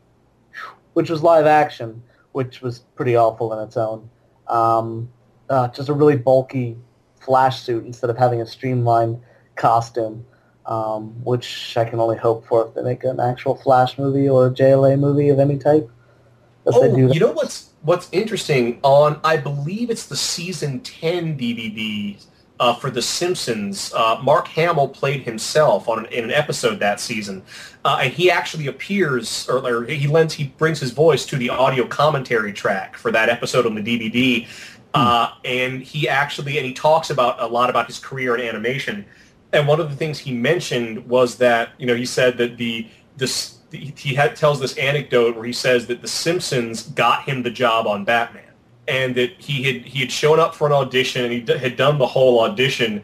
which 0.96 1.10
was 1.10 1.22
live 1.22 1.44
action, 1.44 2.02
which 2.32 2.62
was 2.62 2.78
pretty 2.94 3.16
awful 3.16 3.52
in 3.52 3.66
its 3.66 3.76
own. 3.76 4.08
Um, 4.48 5.10
uh, 5.50 5.68
just 5.68 5.90
a 5.90 5.92
really 5.92 6.16
bulky 6.16 6.76
Flash 7.20 7.62
suit 7.62 7.84
instead 7.84 8.08
of 8.08 8.16
having 8.16 8.40
a 8.40 8.46
streamlined 8.46 9.20
costume 9.56 10.24
um, 10.66 11.24
which 11.24 11.76
I 11.76 11.84
can 11.84 12.00
only 12.00 12.16
hope 12.16 12.46
for 12.46 12.66
if 12.66 12.74
they 12.74 12.82
make 12.82 13.04
an 13.04 13.20
actual 13.20 13.54
Flash 13.54 13.98
movie 13.98 14.28
or 14.28 14.46
a 14.46 14.50
JLA 14.50 14.98
movie 14.98 15.28
of 15.28 15.38
any 15.38 15.58
type. 15.58 15.90
Oh, 16.66 16.94
do 16.94 17.14
you 17.14 17.20
know 17.20 17.30
what's 17.30 17.70
what's 17.82 18.08
interesting 18.10 18.80
on 18.82 19.20
I 19.22 19.36
believe 19.36 19.88
it's 19.88 20.06
the 20.06 20.16
season 20.16 20.80
ten 20.80 21.38
DVD 21.38 22.20
uh, 22.58 22.74
for 22.74 22.90
The 22.90 23.02
Simpsons. 23.02 23.92
Uh, 23.94 24.20
Mark 24.22 24.48
Hamill 24.48 24.88
played 24.88 25.22
himself 25.22 25.88
on 25.88 26.00
an, 26.00 26.06
in 26.06 26.24
an 26.24 26.30
episode 26.30 26.78
that 26.80 27.00
season, 27.00 27.42
uh, 27.84 28.00
and 28.02 28.12
he 28.12 28.30
actually 28.30 28.66
appears 28.66 29.48
or, 29.48 29.58
or 29.58 29.84
he 29.84 30.06
lends 30.06 30.34
he 30.34 30.44
brings 30.44 30.80
his 30.80 30.90
voice 30.90 31.26
to 31.26 31.36
the 31.36 31.50
audio 31.50 31.86
commentary 31.86 32.52
track 32.52 32.96
for 32.96 33.10
that 33.12 33.28
episode 33.28 33.66
on 33.66 33.74
the 33.74 33.82
DVD. 33.82 34.46
Uh, 34.94 35.32
and 35.44 35.82
he 35.82 36.08
actually 36.08 36.56
and 36.56 36.66
he 36.66 36.72
talks 36.72 37.10
about 37.10 37.40
a 37.40 37.46
lot 37.46 37.68
about 37.68 37.86
his 37.86 37.98
career 37.98 38.36
in 38.36 38.46
animation. 38.46 39.04
And 39.52 39.68
one 39.68 39.80
of 39.80 39.90
the 39.90 39.96
things 39.96 40.18
he 40.18 40.32
mentioned 40.32 41.06
was 41.06 41.36
that 41.36 41.70
you 41.78 41.86
know 41.86 41.94
he 41.94 42.06
said 42.06 42.38
that 42.38 42.56
the 42.56 42.88
this 43.16 43.56
he 43.72 44.14
had, 44.14 44.36
tells 44.36 44.60
this 44.60 44.76
anecdote 44.78 45.36
where 45.36 45.44
he 45.44 45.52
says 45.52 45.86
that 45.88 46.00
The 46.00 46.08
Simpsons 46.08 46.84
got 46.84 47.24
him 47.24 47.42
the 47.42 47.50
job 47.50 47.86
on 47.86 48.04
Batman, 48.04 48.45
and 48.88 49.14
that 49.14 49.30
he 49.38 49.62
had 49.62 49.82
he 49.82 50.00
had 50.00 50.10
shown 50.10 50.38
up 50.38 50.54
for 50.54 50.66
an 50.66 50.72
audition 50.72 51.24
and 51.24 51.32
he 51.32 51.40
d- 51.40 51.58
had 51.58 51.76
done 51.76 51.98
the 51.98 52.06
whole 52.06 52.40
audition, 52.40 53.02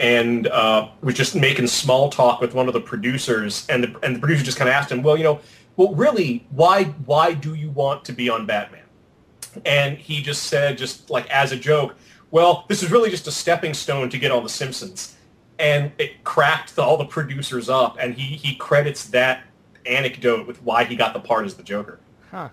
and 0.00 0.46
uh, 0.48 0.88
was 1.00 1.14
just 1.14 1.34
making 1.34 1.66
small 1.66 2.10
talk 2.10 2.40
with 2.40 2.54
one 2.54 2.68
of 2.68 2.74
the 2.74 2.80
producers, 2.80 3.66
and 3.68 3.84
the 3.84 3.96
and 4.02 4.16
the 4.16 4.20
producer 4.20 4.44
just 4.44 4.58
kind 4.58 4.68
of 4.68 4.74
asked 4.74 4.90
him, 4.90 5.02
well, 5.02 5.16
you 5.16 5.24
know, 5.24 5.40
well, 5.76 5.94
really, 5.94 6.46
why 6.50 6.84
why 6.84 7.34
do 7.34 7.54
you 7.54 7.70
want 7.70 8.04
to 8.04 8.12
be 8.12 8.28
on 8.28 8.46
Batman? 8.46 8.80
And 9.66 9.98
he 9.98 10.22
just 10.22 10.44
said, 10.44 10.78
just 10.78 11.10
like 11.10 11.28
as 11.30 11.52
a 11.52 11.56
joke, 11.56 11.94
well, 12.30 12.64
this 12.68 12.82
is 12.82 12.90
really 12.90 13.10
just 13.10 13.26
a 13.26 13.30
stepping 13.30 13.74
stone 13.74 14.08
to 14.10 14.18
get 14.18 14.30
on 14.32 14.42
The 14.42 14.48
Simpsons. 14.48 15.16
And 15.58 15.92
it 15.98 16.24
cracked 16.24 16.78
all 16.78 16.96
the 16.96 17.04
producers 17.04 17.68
up, 17.68 17.96
and 18.00 18.14
he, 18.14 18.36
he 18.36 18.56
credits 18.56 19.04
that 19.08 19.44
anecdote 19.86 20.46
with 20.46 20.62
why 20.62 20.84
he 20.84 20.96
got 20.96 21.12
the 21.12 21.20
part 21.20 21.44
as 21.44 21.54
the 21.54 21.62
Joker. 21.62 22.00
Huh. 22.30 22.48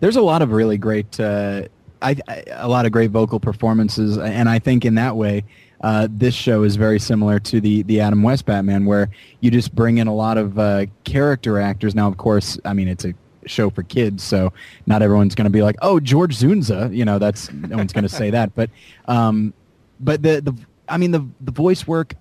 There's 0.00 0.16
a 0.16 0.22
lot 0.22 0.42
of 0.42 0.52
really 0.52 0.78
great, 0.78 1.18
uh, 1.18 1.62
I, 2.00 2.16
I, 2.28 2.44
a 2.50 2.68
lot 2.68 2.86
of 2.86 2.92
great 2.92 3.10
vocal 3.10 3.40
performances, 3.40 4.18
and 4.18 4.48
I 4.48 4.58
think 4.58 4.84
in 4.84 4.94
that 4.96 5.16
way, 5.16 5.44
uh, 5.80 6.08
this 6.10 6.34
show 6.34 6.64
is 6.64 6.76
very 6.76 6.98
similar 6.98 7.38
to 7.38 7.60
the 7.60 7.82
the 7.84 8.00
Adam 8.00 8.22
West 8.22 8.46
Batman, 8.46 8.84
where 8.84 9.10
you 9.40 9.50
just 9.50 9.74
bring 9.74 9.98
in 9.98 10.08
a 10.08 10.14
lot 10.14 10.36
of 10.36 10.58
uh, 10.58 10.86
character 11.04 11.60
actors. 11.60 11.94
Now, 11.94 12.08
of 12.08 12.16
course, 12.16 12.58
I 12.64 12.72
mean 12.72 12.88
it's 12.88 13.04
a 13.04 13.14
show 13.46 13.70
for 13.70 13.82
kids, 13.84 14.22
so 14.22 14.52
not 14.86 15.02
everyone's 15.02 15.34
going 15.34 15.44
to 15.44 15.50
be 15.50 15.62
like, 15.62 15.76
"Oh, 15.80 16.00
George 16.00 16.36
Dzundza," 16.36 16.94
you 16.94 17.04
know, 17.04 17.18
that's 17.18 17.52
no 17.52 17.76
one's 17.76 17.92
going 17.92 18.02
to 18.02 18.08
say 18.08 18.30
that. 18.30 18.54
But, 18.54 18.70
um, 19.06 19.54
but 20.00 20.22
the 20.22 20.40
the 20.40 20.54
I 20.88 20.96
mean 20.96 21.12
the 21.12 21.26
the 21.40 21.52
voice 21.52 21.86
work 21.86 22.14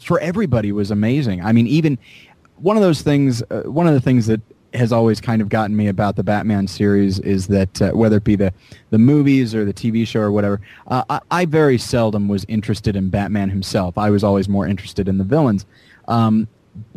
for 0.00 0.20
everybody 0.20 0.72
was 0.72 0.90
amazing. 0.90 1.44
I 1.44 1.52
mean, 1.52 1.66
even 1.66 1.98
one 2.56 2.76
of 2.76 2.82
those 2.82 3.02
things, 3.02 3.42
uh, 3.50 3.62
one 3.62 3.86
of 3.88 3.94
the 3.94 4.00
things 4.00 4.26
that 4.26 4.40
has 4.74 4.92
always 4.92 5.20
kind 5.20 5.42
of 5.42 5.48
gotten 5.48 5.76
me 5.76 5.88
about 5.88 6.16
the 6.16 6.22
Batman 6.22 6.66
series 6.66 7.18
is 7.20 7.46
that 7.48 7.82
uh, 7.82 7.90
whether 7.90 8.16
it 8.16 8.24
be 8.24 8.36
the, 8.36 8.52
the 8.90 8.98
movies 8.98 9.54
or 9.54 9.64
the 9.64 9.74
TV 9.74 10.06
show 10.06 10.20
or 10.20 10.32
whatever, 10.32 10.60
uh, 10.86 11.04
I, 11.08 11.20
I 11.30 11.44
very 11.44 11.78
seldom 11.78 12.28
was 12.28 12.44
interested 12.48 12.96
in 12.96 13.10
Batman 13.10 13.50
himself. 13.50 13.98
I 13.98 14.10
was 14.10 14.24
always 14.24 14.48
more 14.48 14.66
interested 14.66 15.08
in 15.08 15.18
the 15.18 15.24
villains. 15.24 15.66
Um, 16.08 16.48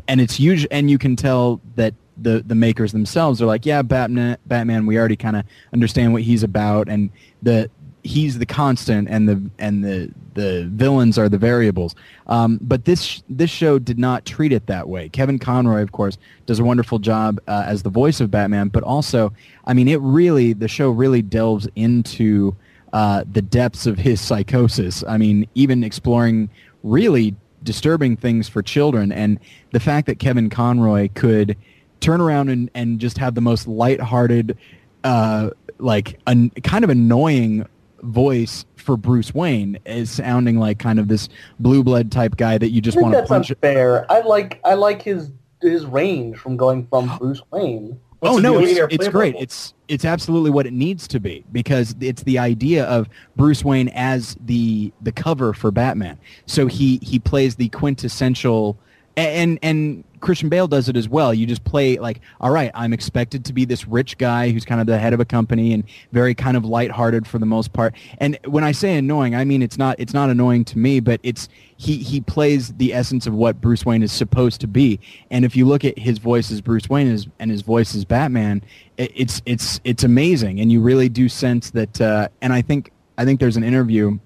and 0.08 0.22
it's 0.22 0.40
usually, 0.40 0.72
and 0.72 0.90
you 0.90 0.98
can 0.98 1.16
tell 1.16 1.60
that 1.76 1.94
the, 2.18 2.44
the 2.46 2.56
makers 2.56 2.92
themselves 2.92 3.42
are 3.42 3.46
like, 3.46 3.66
yeah, 3.66 3.82
Batman, 3.82 4.38
Batman, 4.46 4.86
we 4.86 4.98
already 4.98 5.18
kind 5.18 5.36
of 5.36 5.46
understand 5.74 6.14
what 6.14 6.22
he's 6.22 6.44
about, 6.44 6.88
and 6.88 7.10
the 7.42 7.70
he's 8.06 8.38
the 8.38 8.46
constant, 8.46 9.10
and 9.10 9.28
the 9.28 9.50
and 9.60 9.84
the 9.84 10.12
the 10.36 10.66
villains 10.72 11.18
are 11.18 11.28
the 11.28 11.38
variables. 11.38 11.96
Um, 12.28 12.60
but 12.62 12.86
this 12.86 13.24
this 13.30 13.50
show 13.50 13.80
did 13.80 13.98
not 13.98 14.26
treat 14.26 14.54
it 14.54 14.68
that 14.68 14.88
way. 14.88 15.10
Kevin 15.10 15.40
Conroy, 15.40 15.82
of 15.82 15.92
course, 15.92 16.18
does 16.46 16.60
a 16.60 16.64
wonderful 16.64 17.00
job 17.00 17.40
uh, 17.48 17.64
as 17.66 17.84
the 17.84 17.90
voice 17.90 18.22
of 18.22 18.30
Batman, 18.30 18.70
but 18.70 18.84
also, 18.84 19.34
I 19.66 19.74
mean, 19.74 19.88
it 19.88 20.00
really 20.02 20.54
the 20.54 20.68
show 20.68 20.90
really 20.90 21.22
delves 21.22 21.68
into 21.76 22.56
uh, 22.94 23.24
the 23.30 23.42
depths 23.42 23.88
of 23.88 23.98
his 23.98 24.22
psychosis. 24.22 25.04
I 25.08 25.18
mean, 25.18 25.48
even 25.56 25.84
exploring 25.84 26.50
really 26.84 27.36
disturbing 27.64 28.16
things 28.16 28.48
for 28.48 28.62
children, 28.62 29.12
and 29.12 29.40
the 29.72 29.80
fact 29.80 30.06
that 30.08 30.20
Kevin 30.20 30.50
Conroy 30.50 31.10
could 31.16 31.58
turn 32.02 32.22
around 32.22 32.50
and, 32.50 32.70
and 32.76 33.00
just 33.00 33.18
have 33.18 33.34
the 33.34 33.42
most 33.42 33.68
lighthearted, 33.68 34.56
uh, 35.04 35.50
like 35.80 36.20
an, 36.28 36.52
kind 36.64 36.84
of 36.84 36.92
annoying 36.92 37.66
voice 38.02 38.66
for 38.76 38.98
Bruce 38.98 39.34
Wayne 39.34 39.78
is 39.86 40.12
sounding 40.12 40.60
like 40.60 40.80
kind 40.80 41.00
of 41.00 41.08
this 41.08 41.30
blue 41.60 41.84
blood 41.84 42.12
type 42.12 42.38
guy 42.38 42.58
that 42.58 42.70
you 42.70 42.82
just 42.82 43.00
want 43.00 43.14
to 43.16 43.24
punch. 43.24 43.52
Fair. 43.62 44.10
I 44.12 44.22
like 44.22 44.60
I 44.64 44.76
like 44.76 45.02
his 45.02 45.32
his 45.62 45.86
range 45.86 46.38
from 46.38 46.58
going 46.58 46.88
from 46.88 47.18
Bruce 47.18 47.42
Wayne. 47.52 48.00
Oh 48.22 48.38
no, 48.38 48.60
it's, 48.60 48.80
it's 48.94 49.08
great. 49.10 49.36
It's 49.38 49.74
it's 49.88 50.06
absolutely 50.06 50.50
what 50.50 50.66
it 50.66 50.74
needs 50.74 51.08
to 51.10 51.20
be 51.20 51.44
because 51.52 51.96
it's 52.00 52.24
the 52.24 52.40
idea 52.40 52.86
of 52.86 53.08
Bruce 53.36 53.64
Wayne 53.64 53.90
as 53.90 54.36
the 54.46 54.92
the 55.02 55.12
cover 55.12 55.54
for 55.54 55.72
Batman. 55.72 56.18
So 56.46 56.68
he 56.68 57.00
he 57.04 57.20
plays 57.20 57.56
the 57.56 57.70
quintessential 57.70 58.78
and 59.18 59.60
and 59.62 60.04
Christian 60.26 60.50
Bale 60.50 60.68
does 60.68 60.90
it 60.90 60.98
as 60.98 61.08
well. 61.08 61.36
You 61.36 61.46
just 61.46 61.64
play 61.64 61.98
like, 61.98 62.20
all 62.42 62.50
right, 62.50 62.72
I'm 62.74 62.94
expected 62.94 63.46
to 63.46 63.54
be 63.54 63.64
this 63.64 63.88
rich 63.88 64.18
guy 64.18 64.50
who's 64.50 64.66
kind 64.66 64.82
of 64.82 64.88
the 64.88 64.98
head 64.98 65.14
of 65.14 65.20
a 65.20 65.26
company 65.26 65.72
and 65.72 65.84
very 66.12 66.34
kind 66.34 66.58
of 66.58 66.66
lighthearted 66.66 67.28
for 67.28 67.38
the 67.38 67.46
most 67.46 67.74
part. 67.74 67.94
And 68.18 68.40
when 68.46 68.64
I 68.64 68.72
say 68.72 68.98
annoying, 68.98 69.36
I 69.36 69.46
mean 69.46 69.62
it's 69.62 69.78
not 69.78 70.00
it's 70.00 70.16
not 70.16 70.32
annoying 70.32 70.66
to 70.66 70.80
me, 70.80 71.00
but 71.00 71.20
it's 71.22 71.48
he 71.78 71.98
he 71.98 72.22
plays 72.22 72.74
the 72.74 72.92
essence 72.92 73.28
of 73.28 73.36
what 73.36 73.62
Bruce 73.62 73.86
Wayne 73.86 74.02
is 74.02 74.12
supposed 74.12 74.62
to 74.62 74.68
be. 74.68 75.00
And 75.30 75.46
if 75.46 75.56
you 75.56 75.66
look 75.66 75.86
at 75.86 75.98
his 76.00 76.18
voice 76.18 76.52
as 76.52 76.60
Bruce 76.60 76.90
Wayne 76.90 77.08
is, 77.08 77.28
and 77.38 77.52
his 77.52 77.62
voice 77.62 77.94
as 77.94 78.04
Batman, 78.04 78.64
it, 78.98 79.12
it's 79.14 79.44
it's 79.46 79.80
it's 79.84 80.04
amazing, 80.04 80.60
and 80.60 80.72
you 80.72 80.82
really 80.82 81.08
do 81.08 81.30
sense 81.30 81.70
that. 81.72 82.02
Uh, 82.02 82.30
and 82.42 82.52
I 82.52 82.64
think 82.64 82.92
I 83.20 83.26
think 83.26 83.40
there's 83.40 83.58
an 83.58 83.64
interview 83.64 84.18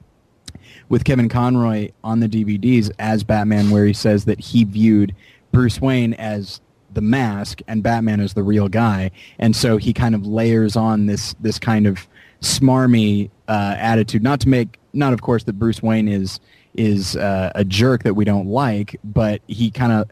with 0.87 1.03
Kevin 1.03 1.27
Conroy 1.29 1.91
on 2.03 2.19
the 2.19 2.27
DVDs 2.27 2.89
as 2.99 3.23
Batman 3.23 3.69
where 3.69 3.85
he 3.85 3.93
says 3.93 4.25
that 4.25 4.39
he 4.39 4.63
viewed 4.63 5.13
Bruce 5.59 5.81
Wayne 5.81 6.13
as 6.13 6.61
the 6.93 7.01
mask 7.01 7.61
and 7.67 7.83
Batman 7.83 8.21
as 8.21 8.33
the 8.33 8.43
real 8.43 8.69
guy, 8.69 9.11
and 9.39 9.53
so 9.53 9.75
he 9.75 9.91
kind 9.91 10.15
of 10.15 10.25
layers 10.25 10.77
on 10.77 11.05
this 11.05 11.35
this 11.41 11.59
kind 11.59 11.85
of 11.85 12.07
smarmy 12.39 13.29
uh, 13.49 13.75
attitude. 13.77 14.23
Not 14.23 14.39
to 14.39 14.47
make, 14.47 14.79
not 14.93 15.11
of 15.11 15.21
course 15.21 15.43
that 15.43 15.59
Bruce 15.59 15.83
Wayne 15.83 16.07
is 16.07 16.39
is 16.75 17.17
uh, 17.17 17.51
a 17.55 17.65
jerk 17.65 18.03
that 18.03 18.13
we 18.13 18.23
don't 18.23 18.47
like, 18.47 19.01
but 19.03 19.41
he 19.47 19.69
kind 19.69 19.91
of 19.91 20.09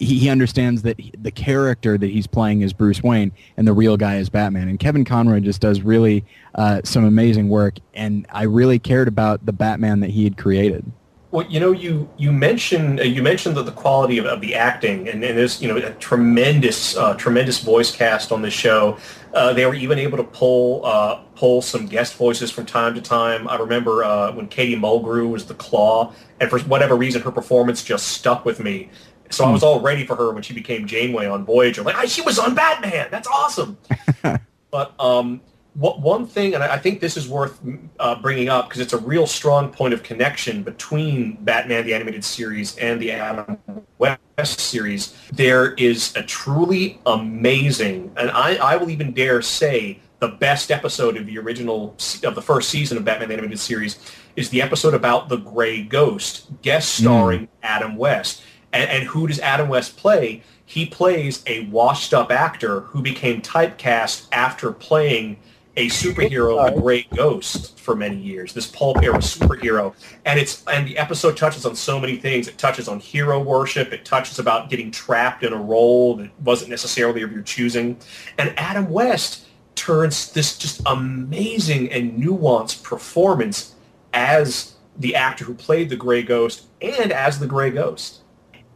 he, 0.00 0.28
understands 0.28 0.82
that 0.82 0.98
he- 0.98 1.12
the 1.16 1.30
character 1.30 1.96
that 1.96 2.10
he's 2.10 2.26
playing 2.26 2.62
is 2.62 2.72
Bruce 2.72 3.00
Wayne 3.00 3.30
and 3.56 3.68
the 3.68 3.72
real 3.72 3.96
guy 3.96 4.16
is 4.16 4.28
Batman. 4.28 4.66
And 4.66 4.80
Kevin 4.80 5.04
Conroy 5.04 5.38
just 5.38 5.60
does 5.60 5.80
really 5.82 6.24
uh, 6.56 6.80
some 6.82 7.04
amazing 7.04 7.48
work, 7.50 7.78
and 7.94 8.26
I 8.32 8.42
really 8.42 8.80
cared 8.80 9.06
about 9.06 9.46
the 9.46 9.52
Batman 9.52 10.00
that 10.00 10.10
he 10.10 10.24
had 10.24 10.36
created. 10.36 10.90
Well, 11.30 11.46
you 11.46 11.60
know, 11.60 11.72
you 11.72 12.08
you 12.16 12.32
mentioned 12.32 13.00
uh, 13.00 13.02
you 13.02 13.22
mentioned 13.22 13.54
the, 13.56 13.62
the 13.62 13.72
quality 13.72 14.16
of, 14.16 14.24
of 14.24 14.40
the 14.40 14.54
acting, 14.54 15.08
and, 15.08 15.22
and 15.22 15.36
there's 15.36 15.60
you 15.60 15.68
know 15.68 15.76
a 15.76 15.92
tremendous 15.94 16.96
uh, 16.96 17.14
tremendous 17.14 17.60
voice 17.60 17.94
cast 17.94 18.32
on 18.32 18.40
the 18.40 18.50
show. 18.50 18.96
Uh, 19.34 19.52
they 19.52 19.66
were 19.66 19.74
even 19.74 19.98
able 19.98 20.16
to 20.16 20.24
pull 20.24 20.86
uh, 20.86 21.16
pull 21.34 21.60
some 21.60 21.86
guest 21.86 22.14
voices 22.14 22.50
from 22.50 22.64
time 22.64 22.94
to 22.94 23.02
time. 23.02 23.46
I 23.46 23.56
remember 23.56 24.04
uh, 24.04 24.32
when 24.32 24.48
Katie 24.48 24.76
Mulgrew 24.76 25.30
was 25.30 25.44
the 25.44 25.54
Claw, 25.54 26.14
and 26.40 26.48
for 26.48 26.60
whatever 26.60 26.96
reason, 26.96 27.20
her 27.20 27.30
performance 27.30 27.84
just 27.84 28.06
stuck 28.06 28.46
with 28.46 28.58
me. 28.58 28.88
So 29.30 29.44
I 29.44 29.50
was 29.50 29.62
all 29.62 29.80
ready 29.80 30.06
for 30.06 30.16
her 30.16 30.32
when 30.32 30.42
she 30.42 30.54
became 30.54 30.86
Janeway 30.86 31.26
on 31.26 31.44
Voyager. 31.44 31.82
Like, 31.82 32.08
she 32.08 32.22
was 32.22 32.38
on 32.38 32.54
Batman. 32.54 33.08
That's 33.10 33.28
awesome. 33.28 33.76
but 34.70 34.98
um, 34.98 35.42
one 35.78 36.26
thing, 36.26 36.54
and 36.54 36.62
I 36.62 36.76
think 36.76 37.00
this 37.00 37.16
is 37.16 37.28
worth 37.28 37.60
uh, 38.00 38.20
bringing 38.20 38.48
up 38.48 38.68
because 38.68 38.80
it's 38.80 38.92
a 38.92 38.98
real 38.98 39.26
strong 39.26 39.70
point 39.70 39.94
of 39.94 40.02
connection 40.02 40.64
between 40.64 41.36
Batman 41.44 41.86
the 41.86 41.94
Animated 41.94 42.24
Series 42.24 42.76
and 42.78 43.00
the 43.00 43.12
Adam 43.12 43.58
West 43.98 44.58
series. 44.58 45.16
There 45.32 45.74
is 45.74 46.14
a 46.16 46.22
truly 46.22 47.00
amazing, 47.06 48.12
and 48.16 48.30
I, 48.30 48.56
I 48.56 48.76
will 48.76 48.90
even 48.90 49.12
dare 49.12 49.40
say 49.40 50.00
the 50.18 50.28
best 50.28 50.72
episode 50.72 51.16
of 51.16 51.26
the 51.26 51.38
original 51.38 51.94
of 52.24 52.34
the 52.34 52.42
first 52.42 52.70
season 52.70 52.98
of 52.98 53.04
Batman 53.04 53.28
the 53.28 53.34
Animated 53.34 53.60
Series 53.60 53.98
is 54.34 54.50
the 54.50 54.60
episode 54.60 54.94
about 54.94 55.28
the 55.28 55.36
Gray 55.36 55.82
Ghost, 55.82 56.48
guest 56.62 56.96
starring 56.96 57.42
mm. 57.42 57.48
Adam 57.62 57.96
West. 57.96 58.42
And, 58.72 58.90
and 58.90 59.04
who 59.04 59.28
does 59.28 59.38
Adam 59.38 59.68
West 59.68 59.96
play? 59.96 60.42
He 60.66 60.86
plays 60.86 61.42
a 61.46 61.66
washed-up 61.66 62.30
actor 62.30 62.80
who 62.80 63.00
became 63.00 63.40
typecast 63.40 64.26
after 64.32 64.72
playing 64.72 65.38
a 65.78 65.86
superhero, 65.86 66.74
the 66.74 66.80
Gray 66.80 67.06
Ghost, 67.14 67.78
for 67.78 67.96
many 67.96 68.16
years. 68.16 68.52
This 68.52 68.66
pulp 68.66 69.02
era 69.02 69.18
superhero, 69.18 69.94
and 70.24 70.38
it's 70.38 70.64
and 70.66 70.86
the 70.86 70.98
episode 70.98 71.36
touches 71.36 71.64
on 71.64 71.74
so 71.74 71.98
many 71.98 72.16
things. 72.16 72.48
It 72.48 72.58
touches 72.58 72.88
on 72.88 73.00
hero 73.00 73.42
worship. 73.42 73.92
It 73.92 74.04
touches 74.04 74.38
about 74.38 74.70
getting 74.70 74.90
trapped 74.90 75.44
in 75.44 75.52
a 75.52 75.56
role 75.56 76.16
that 76.16 76.30
wasn't 76.42 76.70
necessarily 76.70 77.22
of 77.22 77.32
your 77.32 77.42
choosing. 77.42 77.98
And 78.38 78.52
Adam 78.58 78.90
West 78.90 79.46
turns 79.74 80.32
this 80.32 80.58
just 80.58 80.82
amazing 80.86 81.90
and 81.92 82.22
nuanced 82.22 82.82
performance 82.82 83.74
as 84.12 84.74
the 84.98 85.14
actor 85.14 85.44
who 85.44 85.54
played 85.54 85.88
the 85.88 85.96
Gray 85.96 86.22
Ghost 86.22 86.66
and 86.82 87.12
as 87.12 87.38
the 87.38 87.46
Gray 87.46 87.70
Ghost 87.70 88.22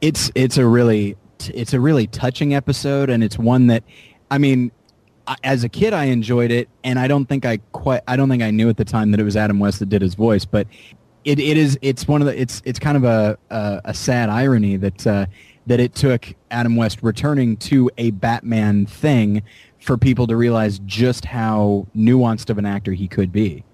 it's 0.03 0.31
it's 0.35 0.59
a 0.59 0.67
really 0.67 1.17
it's 1.49 1.73
a 1.73 1.81
really 1.81 2.07
touching 2.07 2.55
episode, 2.55 3.09
and 3.11 3.25
it's 3.25 3.39
one 3.39 3.69
that, 3.69 3.85
I 4.31 4.39
mean, 4.39 4.71
as 5.43 5.65
a 5.65 5.69
kid 5.69 5.93
I 5.93 6.05
enjoyed 6.05 6.51
it, 6.51 6.69
and 6.85 6.99
I 6.99 7.09
don't 7.09 7.27
think 7.27 7.45
I 7.45 7.59
quite 7.73 8.03
I 8.09 8.17
don't 8.17 8.29
think 8.29 8.43
I 8.43 8.51
knew 8.51 8.69
at 8.69 8.77
the 8.77 8.85
time 8.85 9.11
that 9.13 9.21
it 9.21 9.25
was 9.25 9.37
Adam 9.37 9.59
West 9.59 9.79
that 9.79 9.89
did 9.89 10.03
his 10.03 10.15
voice, 10.15 10.45
but 10.45 10.67
it, 11.25 11.39
it 11.39 11.57
is 11.57 11.79
it's 11.83 12.09
one 12.09 12.21
of 12.21 12.27
the 12.27 12.41
it's 12.41 12.63
it's 12.65 12.79
kind 12.79 12.97
of 12.97 13.05
a 13.05 13.39
a, 13.51 13.81
a 13.87 13.95
sad 13.95 14.29
irony 14.29 14.77
that 14.77 15.07
uh, 15.07 15.27
that 15.67 15.81
it 15.81 15.95
took 15.95 16.35
Adam 16.51 16.77
West 16.77 17.03
returning 17.03 17.57
to 17.57 17.91
a 17.99 18.11
Batman 18.11 18.87
thing 18.87 19.43
for 19.79 19.97
people 19.97 20.27
to 20.27 20.37
realize 20.37 20.79
just 20.81 21.25
how 21.25 21.87
nuanced 21.97 22.51
of 22.51 22.59
an 22.59 22.67
actor 22.67 22.93
he 22.93 23.09
could 23.09 23.33
be. 23.33 23.65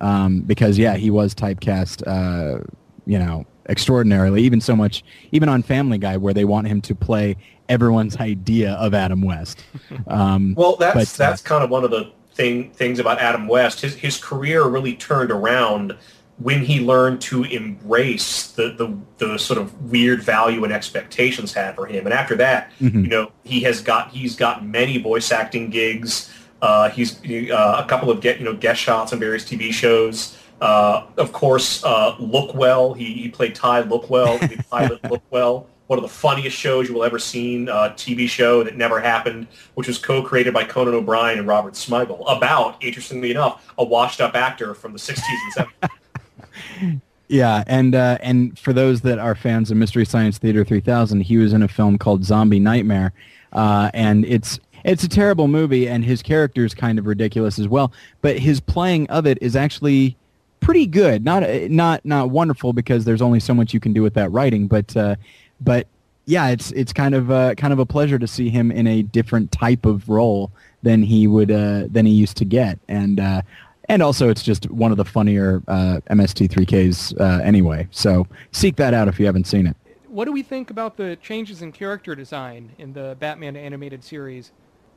Um, 0.00 0.40
because 0.40 0.78
yeah, 0.78 0.96
he 0.96 1.10
was 1.10 1.34
typecast, 1.34 2.06
uh, 2.06 2.64
you 3.04 3.18
know, 3.18 3.44
extraordinarily, 3.68 4.42
even 4.42 4.60
so 4.60 4.74
much, 4.74 5.04
even 5.32 5.48
on 5.48 5.62
Family 5.62 5.98
Guy, 5.98 6.16
where 6.16 6.32
they 6.32 6.46
want 6.46 6.68
him 6.68 6.80
to 6.82 6.94
play 6.94 7.36
everyone's 7.70 8.16
idea 8.18 8.72
of 8.72 8.92
Adam 8.92 9.22
West. 9.22 9.64
Um, 10.06 10.54
well, 10.56 10.76
that's 10.76 11.16
but, 11.16 11.24
uh, 11.24 11.30
that's 11.30 11.44
uh, 11.44 11.48
kind 11.48 11.62
of 11.62 11.70
one 11.70 11.84
of 11.84 11.90
the 11.90 12.10
thing 12.34 12.70
things 12.72 12.98
about 12.98 13.18
Adam 13.20 13.46
West. 13.46 13.80
His 13.80 13.94
his 13.94 14.18
career 14.18 14.64
really 14.64 14.94
turned 14.94 15.30
around 15.30 15.96
when 16.40 16.64
he 16.64 16.80
learned 16.80 17.20
to 17.20 17.44
embrace 17.44 18.52
the, 18.52 18.70
the, 18.72 18.98
the 19.18 19.38
sort 19.38 19.60
of 19.60 19.90
weird 19.90 20.22
value 20.22 20.64
and 20.64 20.72
expectations 20.72 21.52
had 21.52 21.74
for 21.74 21.86
him. 21.86 22.06
And 22.06 22.14
after 22.14 22.34
that, 22.36 22.72
mm-hmm. 22.80 23.04
you 23.04 23.08
know, 23.08 23.30
he 23.44 23.60
has 23.60 23.82
got 23.82 24.10
he's 24.10 24.36
got 24.36 24.64
many 24.64 24.98
voice 24.98 25.30
acting 25.32 25.70
gigs. 25.70 26.32
Uh, 26.62 26.88
he's 26.90 27.18
uh, 27.50 27.82
a 27.84 27.88
couple 27.88 28.10
of 28.10 28.20
get 28.20 28.38
you 28.38 28.44
know 28.44 28.54
guest 28.54 28.80
shots 28.80 29.12
on 29.12 29.18
various 29.18 29.44
TV 29.44 29.72
shows. 29.72 30.36
Uh, 30.60 31.06
of 31.16 31.32
course, 31.32 31.82
uh, 31.84 32.16
Lookwell. 32.18 32.96
He, 32.96 33.14
he 33.14 33.28
played 33.28 33.54
Ty 33.54 33.84
Lookwell, 33.84 34.40
the 34.40 34.62
pilot 34.70 35.00
Lookwell. 35.02 35.66
One 35.90 35.98
of 35.98 36.04
the 36.04 36.08
funniest 36.08 36.56
shows 36.56 36.86
you 36.86 36.94
will 36.94 37.02
ever 37.02 37.18
seen, 37.18 37.68
uh, 37.68 37.92
TV 37.96 38.28
show 38.28 38.62
that 38.62 38.76
never 38.76 39.00
happened, 39.00 39.48
which 39.74 39.88
was 39.88 39.98
co-created 39.98 40.54
by 40.54 40.62
Conan 40.62 40.94
O'Brien 40.94 41.40
and 41.40 41.48
Robert 41.48 41.74
Smigel, 41.74 42.22
about, 42.28 42.76
interestingly 42.80 43.32
enough, 43.32 43.74
a 43.76 43.82
washed-up 43.82 44.36
actor 44.36 44.72
from 44.72 44.92
the 44.92 45.00
60s 45.00 45.20
and 45.56 45.66
70s. 45.66 47.00
Yeah, 47.26 47.62
and 47.68 47.94
uh, 47.94 48.18
and 48.20 48.58
for 48.58 48.72
those 48.72 49.02
that 49.02 49.20
are 49.20 49.36
fans 49.36 49.70
of 49.70 49.76
Mystery 49.76 50.04
Science 50.04 50.38
Theater 50.38 50.64
3000, 50.64 51.20
he 51.20 51.36
was 51.36 51.52
in 51.52 51.62
a 51.62 51.68
film 51.68 51.96
called 51.96 52.24
Zombie 52.24 52.58
Nightmare, 52.58 53.12
uh, 53.52 53.88
and 53.94 54.24
it's 54.24 54.58
it's 54.84 55.04
a 55.04 55.08
terrible 55.08 55.46
movie, 55.46 55.88
and 55.88 56.04
his 56.04 56.22
character 56.22 56.64
is 56.64 56.74
kind 56.74 56.98
of 56.98 57.06
ridiculous 57.06 57.60
as 57.60 57.68
well. 57.68 57.92
But 58.20 58.40
his 58.40 58.58
playing 58.58 59.08
of 59.10 59.26
it 59.26 59.38
is 59.40 59.54
actually 59.54 60.16
pretty 60.58 60.86
good. 60.86 61.24
Not 61.24 61.48
not 61.70 62.04
not 62.04 62.30
wonderful 62.30 62.72
because 62.72 63.04
there's 63.04 63.22
only 63.22 63.38
so 63.38 63.54
much 63.54 63.72
you 63.72 63.78
can 63.78 63.92
do 63.92 64.02
with 64.02 64.14
that 64.14 64.32
writing, 64.32 64.66
but 64.66 64.96
uh, 64.96 65.14
but 65.60 65.86
yeah, 66.26 66.48
it's 66.48 66.70
it's 66.72 66.92
kind 66.92 67.14
of 67.14 67.30
uh, 67.30 67.54
kind 67.54 67.72
of 67.72 67.78
a 67.78 67.86
pleasure 67.86 68.18
to 68.18 68.26
see 68.26 68.50
him 68.50 68.70
in 68.70 68.86
a 68.86 69.02
different 69.02 69.52
type 69.52 69.84
of 69.84 70.08
role 70.08 70.52
than 70.82 71.02
he 71.02 71.26
would 71.26 71.50
uh, 71.50 71.84
than 71.88 72.06
he 72.06 72.12
used 72.12 72.36
to 72.38 72.44
get, 72.44 72.78
and 72.88 73.18
uh, 73.18 73.42
and 73.88 74.02
also 74.02 74.28
it's 74.28 74.42
just 74.42 74.70
one 74.70 74.92
of 74.92 74.96
the 74.96 75.04
funnier 75.04 75.62
uh, 75.66 76.00
MST3Ks 76.10 77.20
uh, 77.20 77.42
anyway. 77.42 77.88
So 77.90 78.26
seek 78.52 78.76
that 78.76 78.94
out 78.94 79.08
if 79.08 79.18
you 79.18 79.26
haven't 79.26 79.48
seen 79.48 79.66
it. 79.66 79.76
What 80.06 80.24
do 80.26 80.32
we 80.32 80.42
think 80.42 80.70
about 80.70 80.96
the 80.96 81.16
changes 81.16 81.62
in 81.62 81.72
character 81.72 82.14
design 82.14 82.72
in 82.78 82.92
the 82.92 83.16
Batman 83.18 83.56
animated 83.56 84.04
series 84.04 84.52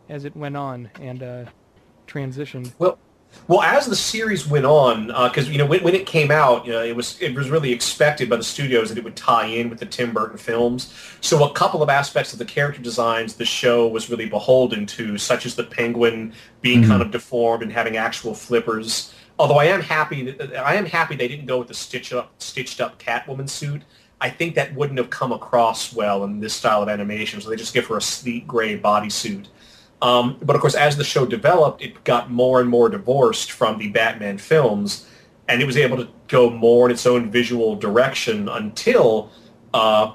as 0.10 0.26
it 0.26 0.36
went 0.36 0.58
on 0.58 0.89
and 1.02 1.23
uh, 1.23 1.45
transitioned? 2.08 2.73
Well, 2.78 2.99
well, 3.48 3.62
as 3.62 3.86
the 3.86 3.96
series 3.96 4.48
went 4.48 4.65
on, 4.65 5.08
because 5.08 5.48
uh, 5.48 5.52
you 5.52 5.58
know 5.58 5.65
when, 5.65 5.84
when 5.84 5.96
it 5.96 6.06
came 6.06 6.32
out, 6.32 6.65
you 6.65 6.72
know, 6.72 6.82
it 6.82 6.96
was 6.96 7.22
it 7.22 7.36
was 7.36 7.50
really 7.50 7.72
expected 7.72 8.30
by 8.30 8.38
the 8.38 8.43
studios 8.43 8.89
that 8.89 8.98
it 8.98 9.04
would 9.04 9.17
tie 9.17 9.46
in 9.46 9.69
with 9.69 9.80
the 9.80 9.86
Tim 9.86 10.13
Burton 10.13 10.38
films. 10.38 10.93
So 11.19 11.43
a 11.43 11.54
couple 11.54 11.84
of 11.84 11.89
aspects 11.89 12.32
of 12.32 12.39
the 12.39 12.46
character 12.46 12.82
designs 12.82 13.36
the 13.36 13.46
show 13.46 13.88
was 13.88 14.10
really 14.10 14.28
beholden 14.28 14.86
to, 14.88 15.17
such 15.17 15.46
as 15.46 15.56
the 15.56 15.63
Penguin 15.63 16.34
being 16.62 16.82
mm-hmm. 16.82 16.91
kind 16.91 17.02
of 17.02 17.12
deformed 17.12 17.63
and 17.63 17.72
having 17.72 17.98
actual 17.98 18.34
flippers. 18.34 19.13
Although 19.38 19.58
I 19.58 19.65
am 19.65 19.82
happy 19.82 20.32
that 20.32 20.56
I 20.56 20.76
am 20.76 20.86
happy 20.86 21.15
they 21.15 21.28
didn't 21.28 21.48
go 21.48 21.60
with 21.60 21.67
the 21.67 21.74
stitched 21.74 22.13
up 22.13 22.32
stitched 22.38 22.80
up 22.80 22.98
Catwoman 22.98 23.50
suit. 23.50 23.82
I 24.22 24.30
think 24.30 24.56
that 24.56 24.74
wouldn't 24.74 25.00
have 25.00 25.10
come 25.10 25.34
across 25.34 25.93
well 25.93 26.24
in 26.24 26.39
this 26.39 26.54
style 26.54 26.82
of 26.82 26.88
animation, 26.88 27.41
so 27.41 27.50
they 27.50 27.58
just 27.58 27.74
give 27.74 27.88
her 27.88 27.98
a 27.98 28.02
sleek 28.02 28.48
gray 28.48 28.80
bodysuit. 28.80 29.48
Um, 30.03 30.37
but 30.41 30.53
of 30.53 30.61
course, 30.61 30.75
as 30.75 30.97
the 30.97 31.03
show 31.05 31.25
developed, 31.25 31.81
it 31.81 32.03
got 32.03 32.29
more 32.29 32.59
and 32.59 32.69
more 32.69 32.89
divorced 32.89 33.53
from 33.53 33.77
the 33.77 33.87
Batman 33.87 34.37
films, 34.37 35.07
and 35.47 35.61
it 35.61 35.65
was 35.65 35.77
able 35.77 35.95
to 35.95 36.09
go 36.27 36.49
more 36.49 36.87
in 36.87 36.91
its 36.91 37.05
own 37.05 37.31
visual 37.31 37.77
direction 37.77 38.49
until 38.49 39.31
uh, 39.73 40.11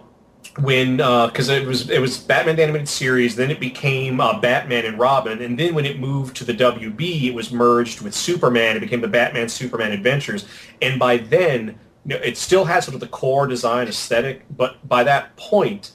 when 0.61 0.99
because 0.99 1.49
uh, 1.49 1.55
it 1.55 1.67
was 1.67 1.89
it 1.89 2.01
was 2.01 2.19
Batman 2.19 2.57
the 2.57 2.65
animated 2.65 2.87
series, 2.87 3.35
then 3.35 3.51
it 3.51 3.61
became 3.61 4.21
uh, 4.21 4.39
Batman 4.39 4.85
and 4.85 4.99
Robin, 4.99 5.41
and 5.41 5.59
then 5.59 5.75
when 5.75 5.87
it 5.87 5.99
moved 5.99 6.37
to 6.37 6.45
the 6.45 6.53
WB, 6.53 7.25
it 7.25 7.35
was 7.35 7.51
merged 7.51 8.03
with 8.03 8.15
Superman. 8.15 8.77
It 8.77 8.81
became 8.81 9.01
the 9.01 9.09
Batman 9.09 9.49
Superman 9.49 9.93
Adventures, 9.93 10.47
and 10.83 10.99
by 10.99 11.17
then, 11.17 11.79
you 12.05 12.15
know, 12.15 12.17
it 12.17 12.37
still 12.37 12.67
has 12.67 12.85
sort 12.85 12.95
of 12.95 13.01
the 13.01 13.09
core 13.09 13.47
design 13.47 13.89
aesthetic, 13.89 14.45
but 14.55 14.87
by 14.87 15.03
that 15.05 15.35
point, 15.37 15.93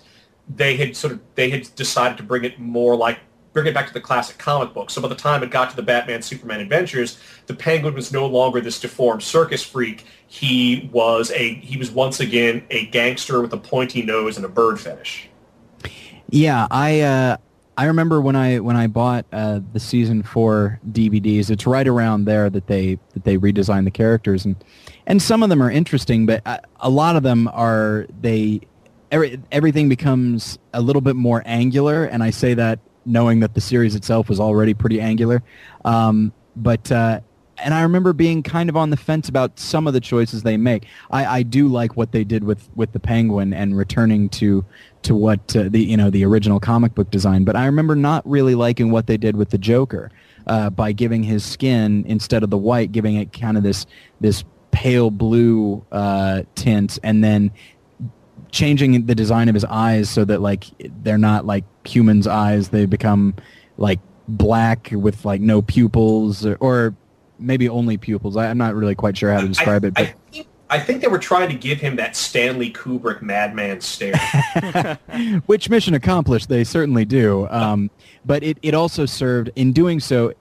they 0.50 0.78
had 0.78 0.96
sort 0.98 1.14
of 1.14 1.20
they 1.36 1.52
had 1.52 1.70
decided 1.76 2.18
to 2.18 2.24
bring 2.24 2.44
it 2.44 2.60
more 2.60 2.96
like 2.96 3.20
bring 3.54 3.68
it 3.68 3.74
back 3.74 3.88
to 3.88 3.94
the 3.94 4.02
classic 4.02 4.38
comic 4.38 4.74
book. 4.74 4.90
So 4.90 5.02
by 5.02 5.08
the 5.08 5.16
time 5.16 5.44
it 5.44 5.52
got 5.52 5.70
to 5.70 5.76
the 5.76 5.84
Batman 5.84 6.22
Superman 6.22 6.60
adventures, 6.60 7.20
the 7.46 7.54
Penguin 7.54 7.94
was 7.94 8.12
no 8.12 8.26
longer 8.26 8.60
this 8.60 8.80
deformed 8.80 9.24
circus 9.24 9.64
freak. 9.64 10.06
He 10.28 10.90
was 10.92 11.32
a 11.32 11.54
he 11.56 11.78
was 11.78 11.92
once 11.92 12.20
again 12.20 12.66
a 12.70 12.88
gangster 12.88 13.42
with 13.42 13.54
a 13.54 13.58
pointy 13.58 14.02
nose 14.02 14.38
and 14.38 14.46
a 14.46 14.50
bird 14.50 14.80
fetish. 14.80 15.30
Yeah, 16.30 16.68
I 16.72 17.02
uh, 17.02 17.38
I 17.78 17.86
remember 17.86 18.20
when 18.20 18.36
I 18.36 18.60
when 18.60 18.76
I 18.76 18.88
bought 18.88 19.26
uh, 19.32 19.60
the 19.72 19.80
season 19.80 20.24
four 20.24 20.80
DVDs. 20.92 21.52
It's 21.52 21.68
right 21.68 21.88
around 21.88 22.26
there 22.26 22.50
that 22.50 22.68
they 22.68 22.98
that 23.14 23.24
they 23.24 23.38
redesigned 23.38 23.86
the 23.86 23.92
characters 23.92 24.46
and 24.46 24.56
and 25.06 25.22
some 25.22 25.44
of 25.44 25.50
them 25.50 25.62
are 25.62 25.70
interesting, 25.70 26.26
but 26.26 26.42
uh, 26.46 26.58
a 26.80 26.90
lot 26.90 27.16
of 27.16 27.24
them 27.24 27.48
are 27.50 28.08
they 28.22 28.62
every, 29.12 29.40
everything 29.52 29.90
becomes 29.90 30.58
a 30.74 30.82
little 30.82 31.02
bit 31.02 31.16
more 31.16 31.44
angular, 31.46 32.06
and 32.06 32.24
I 32.24 32.32
say 32.32 32.54
that 32.56 32.80
knowing 33.06 33.40
that 33.42 33.54
the 33.54 33.62
series 33.62 33.96
itself 33.96 34.30
was 34.30 34.40
already 34.40 34.74
pretty 34.74 35.00
angular. 35.00 35.44
Um, 35.86 36.34
but 36.56 36.92
uh, 36.92 37.22
and 37.58 37.74
I 37.74 37.84
remember 37.84 38.14
being 38.14 38.44
kind 38.44 38.70
of 38.70 38.78
on 38.78 38.90
the 38.90 38.98
fence 38.98 39.30
about 39.30 39.60
some 39.60 39.88
of 39.88 39.94
the 39.94 40.00
choices 40.00 40.44
they 40.44 40.58
make. 40.58 40.86
I, 41.12 41.26
I 41.26 41.44
do 41.44 41.68
like 41.68 41.96
what 41.96 42.12
they 42.12 42.24
did 42.24 42.44
with, 42.44 42.70
with 42.76 42.92
the 42.92 43.00
Penguin 43.00 43.54
and 43.54 43.78
returning 43.78 44.30
to 44.30 44.66
to 45.04 45.16
what 45.16 45.56
uh, 45.56 45.64
the 45.70 45.84
you 45.84 45.98
know 45.98 46.10
the 46.10 46.26
original 46.26 46.60
comic 46.60 46.96
book 46.96 47.12
design. 47.12 47.44
But 47.44 47.56
I 47.56 47.66
remember 47.66 47.96
not 47.96 48.28
really 48.30 48.56
liking 48.56 48.92
what 48.92 49.08
they 49.08 49.18
did 49.18 49.36
with 49.36 49.50
the 49.50 49.58
Joker 49.58 50.12
uh, 50.48 50.70
by 50.70 50.92
giving 50.92 51.24
his 51.24 51.44
skin 51.44 52.06
instead 52.08 52.44
of 52.44 52.50
the 52.50 52.58
white, 52.58 52.92
giving 52.92 53.16
it 53.16 53.34
kind 53.34 53.58
of 53.58 53.64
this 53.64 53.86
this 54.22 54.44
pale 54.72 55.12
blue 55.12 55.86
uh, 55.92 56.44
tint, 56.56 57.00
and 57.04 57.24
then 57.24 57.52
changing 58.54 59.08
the 59.08 59.16
design 59.16 59.50
of 59.50 59.56
his 59.56 59.66
eyes 59.66 60.10
so 60.10 60.24
that 60.24 60.40
like 60.40 60.66
they're 61.02 61.18
not 61.18 61.46
like 61.46 61.66
humans' 61.86 62.28
eyes; 62.28 62.70
they 62.70 62.86
become 62.86 63.34
like 63.78 64.00
black 64.28 64.90
with 64.94 65.26
like 65.26 65.42
no 65.42 65.62
pupils, 65.62 66.46
or, 66.46 66.56
or 66.62 66.96
maybe 67.40 67.68
only 67.68 67.98
pupils. 67.98 68.38
I, 68.38 68.50
I'm 68.50 68.58
not 68.58 68.76
really 68.76 68.96
quite 68.96 69.18
sure 69.18 69.34
how 69.34 69.42
to 69.42 69.48
describe 69.48 69.84
I, 69.84 69.88
it, 69.88 69.94
but. 69.96 70.04
I 70.04 70.16
think, 70.32 70.48
I 70.70 70.80
think 70.80 71.02
they 71.02 71.08
were 71.08 71.20
trying 71.20 71.50
to 71.50 71.56
give 71.56 71.80
him 71.80 71.98
that 71.98 72.16
Stanley 72.16 72.72
Kubrick 72.72 73.22
madman 73.22 73.82
stare. 73.82 74.16
Which 75.46 75.70
mission 75.70 75.94
accomplished, 75.94 76.50
they 76.50 76.64
certainly 76.64 77.06
do. 77.06 77.48
Um, 77.50 77.92
but 78.26 78.44
it, 78.44 78.58
it 78.62 78.74
also 78.74 79.06
served, 79.06 79.52
in 79.56 79.72
doing 79.72 80.00
so, 80.00 80.34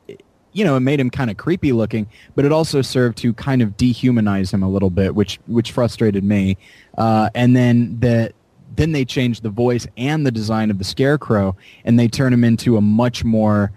you 0.53 0.65
know, 0.65 0.77
it 0.77 0.81
made 0.81 1.01
him 1.01 1.11
kind 1.11 1.31
of 1.31 1.37
creepy 1.37 1.73
looking, 1.73 2.07
but 2.35 2.45
it 2.45 2.53
also 2.53 2.83
served 2.83 3.19
to 3.19 3.35
kind 3.35 3.63
of 3.63 3.77
dehumanize 3.77 4.53
him 4.53 4.63
a 4.63 4.69
little 4.69 4.91
bit, 4.91 5.15
which 5.15 5.39
which 5.47 5.73
frustrated 5.73 6.25
me. 6.25 6.57
Uh, 6.99 7.31
and 7.35 7.57
then 7.57 7.99
the 8.01 8.33
then 8.75 8.93
they 8.93 9.05
change 9.05 9.43
the 9.43 9.51
voice 9.51 9.87
and 9.99 10.27
the 10.27 10.31
design 10.31 10.71
of 10.71 10.79
the 10.79 10.85
scarecrow, 10.85 11.55
and 11.85 11.99
they 11.99 12.09
turn 12.09 12.33
him 12.33 12.43
into 12.45 12.77
a 12.77 12.81
much 12.81 13.23
more, 13.25 13.71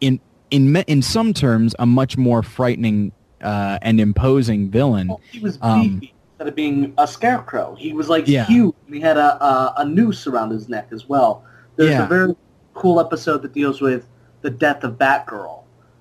in 0.00 0.20
in 0.50 0.76
in 0.76 1.00
some 1.02 1.32
terms, 1.32 1.74
a 1.78 1.86
much 1.86 2.16
more 2.16 2.42
frightening 2.42 3.12
uh, 3.42 3.78
and 3.82 4.00
imposing 4.00 4.70
villain. 4.70 5.08
Well, 5.08 5.20
he 5.30 5.38
was 5.40 5.56
beefy 5.56 5.68
Um, 5.68 6.02
instead 6.32 6.48
of 6.48 6.54
being 6.54 6.92
a 6.98 7.06
scarecrow. 7.06 7.74
He 7.78 7.92
was 7.92 8.08
like 8.08 8.28
Yeah. 8.28 8.44
huge. 8.44 8.74
And 8.86 8.94
he 8.94 9.00
had 9.00 9.16
a, 9.16 9.42
a 9.44 9.74
a 9.78 9.84
noose 9.84 10.26
around 10.26 10.50
his 10.50 10.68
neck 10.68 10.88
as 10.92 11.08
well. 11.08 11.42
There's 11.76 11.90
Yeah. 11.90 12.04
a 12.04 12.08
very 12.08 12.34
cool 12.74 13.00
episode 13.00 13.42
that 13.42 13.52
deals 13.54 13.80
with 13.80 14.06
the 14.42 14.50
death 14.50 14.84
of 14.84 14.98
Batgirl. 14.98 15.60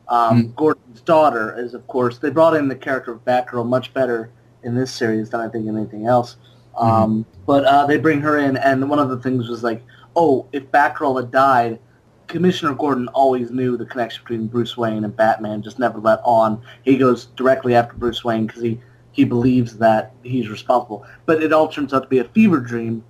Um, 0.10 0.44
Mm. 0.44 0.56
Gordon's 0.56 1.02
daughter 1.02 1.56
is, 1.58 1.74
of 1.74 1.88
course, 1.88 2.18
they 2.18 2.30
brought 2.30 2.56
in 2.56 2.68
the 2.68 2.76
character 2.76 3.12
of 3.14 3.24
Batgirl 3.24 3.66
much 3.66 3.94
better 3.94 4.30
in 4.64 4.76
this 4.76 4.92
series 4.92 5.30
than 5.30 5.40
I 5.40 5.48
think 5.48 5.68
in 5.68 5.78
anything 5.78 6.06
else. 6.06 6.36
Mm-hmm. 6.76 6.86
Um, 7.04 7.26
But 7.46 7.66
uh, 7.66 7.86
they 7.86 7.98
bring 7.98 8.22
her 8.22 8.38
in, 8.38 8.58
and 8.58 8.90
one 8.90 9.00
of 9.00 9.10
the 9.10 9.18
things 9.18 9.48
was 9.50 9.64
like, 9.64 9.84
oh, 10.16 10.46
if 10.52 10.64
Batgirl 10.72 11.20
had 11.22 11.32
died, 11.32 11.80
Commissioner 12.28 12.74
Gordon 12.74 13.08
always 13.10 13.52
knew 13.52 13.76
the 13.76 13.86
connection 13.86 14.24
between 14.24 14.48
Bruce 14.48 14.78
Wayne 14.78 15.04
and 15.04 15.16
Batman, 15.16 15.62
just 15.62 15.80
never 15.80 16.00
let 16.00 16.20
on. 16.24 16.62
He 16.84 16.98
goes 16.98 17.26
directly 17.36 17.76
after 17.76 17.94
Bruce 17.96 18.24
Wayne 18.24 18.48
because 18.48 18.62
he, 18.62 18.80
he 19.12 19.26
believes 19.26 19.78
that 19.80 20.14
he's 20.24 20.50
responsible. 20.50 21.06
But 21.26 21.44
it 21.44 21.52
all 21.52 21.68
turns 21.68 21.94
out 21.94 22.04
to 22.04 22.08
be 22.10 22.20
a 22.20 22.24
fever 22.24 22.60
dream 22.62 23.04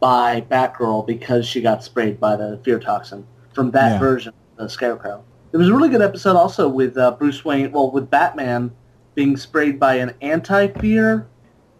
by 0.00 0.40
Batgirl 0.50 1.06
because 1.06 1.46
she 1.46 1.60
got 1.60 1.84
sprayed 1.84 2.18
by 2.18 2.34
the 2.36 2.58
fear 2.64 2.80
toxin 2.80 3.24
from 3.52 3.70
that 3.70 3.92
Yeah. 3.92 3.98
version 4.00 4.32
of 4.58 4.64
the 4.64 4.68
Scarecrow. 4.68 5.22
There 5.52 5.60
was 5.60 5.68
a 5.68 5.74
really 5.74 5.88
good 5.88 6.02
episode 6.02 6.34
also 6.34 6.68
with 6.68 6.98
uh, 6.98 7.12
Bruce 7.12 7.44
Wayne, 7.44 7.70
well, 7.70 7.92
with 7.92 8.10
Batman 8.10 8.72
being 9.14 9.36
sprayed 9.36 9.78
by 9.78 9.94
an 9.94 10.14
anti-fear 10.20 11.28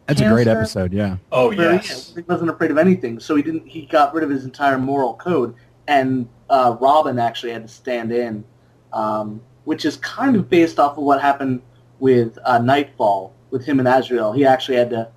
That's 0.06 0.20
a 0.20 0.28
great 0.28 0.46
episode, 0.46 0.92
yeah. 0.92 1.16
oh 1.32 1.50
yes. 1.50 2.08
he, 2.08 2.16
he 2.16 2.20
wasn't 2.22 2.50
afraid 2.50 2.70
of 2.70 2.78
anything, 2.78 3.18
so 3.18 3.36
he 3.36 3.42
didn't. 3.42 3.66
He 3.66 3.86
got 3.86 4.14
rid 4.14 4.22
of 4.22 4.30
his 4.30 4.44
entire 4.44 4.78
moral 4.78 5.14
code, 5.14 5.54
and 5.86 6.28
uh, 6.50 6.76
Robin 6.78 7.18
actually 7.18 7.52
had 7.52 7.62
to 7.62 7.72
stand 7.72 8.12
in, 8.12 8.44
um, 8.92 9.40
which 9.64 9.84
is 9.84 9.96
kind 9.96 10.36
of 10.36 10.50
based 10.50 10.78
off 10.78 10.98
of 10.98 11.04
what 11.04 11.22
happened 11.22 11.62
with 12.00 12.38
uh, 12.44 12.58
Knightfall 12.58 13.32
with 13.50 13.64
him 13.64 13.78
and 13.78 13.88
Azrael. 13.88 14.32
He 14.32 14.44
actually 14.44 14.76
had 14.76 14.90
to 14.90 15.08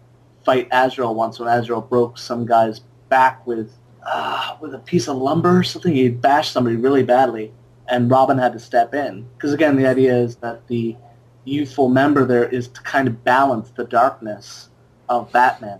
fight 0.46 0.70
Azrael 0.72 1.14
once 1.14 1.40
when 1.40 1.50
Azrael 1.50 1.82
broke 1.82 2.18
some 2.18 2.46
guy's 2.46 2.80
back 3.10 3.46
with 3.46 3.74
uh, 4.06 4.56
with 4.62 4.74
a 4.74 4.80
piece 4.80 5.10
of 5.10 5.18
lumber 5.18 5.60
or 5.60 5.64
something. 5.64 5.94
He 5.94 6.08
bashed 6.08 6.54
somebody 6.54 6.78
really 6.78 7.04
badly, 7.04 7.52
and 7.90 8.10
Robin 8.10 8.38
had 8.38 8.54
to 8.54 8.60
step 8.60 8.94
in 8.94 9.28
because 9.36 9.54
again, 9.54 9.76
the 9.76 9.86
idea 9.86 10.16
is 10.16 10.38
that 10.38 10.66
the 10.68 10.96
youthful 11.44 11.90
member 11.90 12.26
there 12.26 12.48
is 12.48 12.68
to 12.70 12.82
kind 12.82 13.08
of 13.08 13.24
balance 13.24 13.70
the 13.72 13.86
darkness 13.86 14.70
of 15.10 15.32
Batman, 15.32 15.80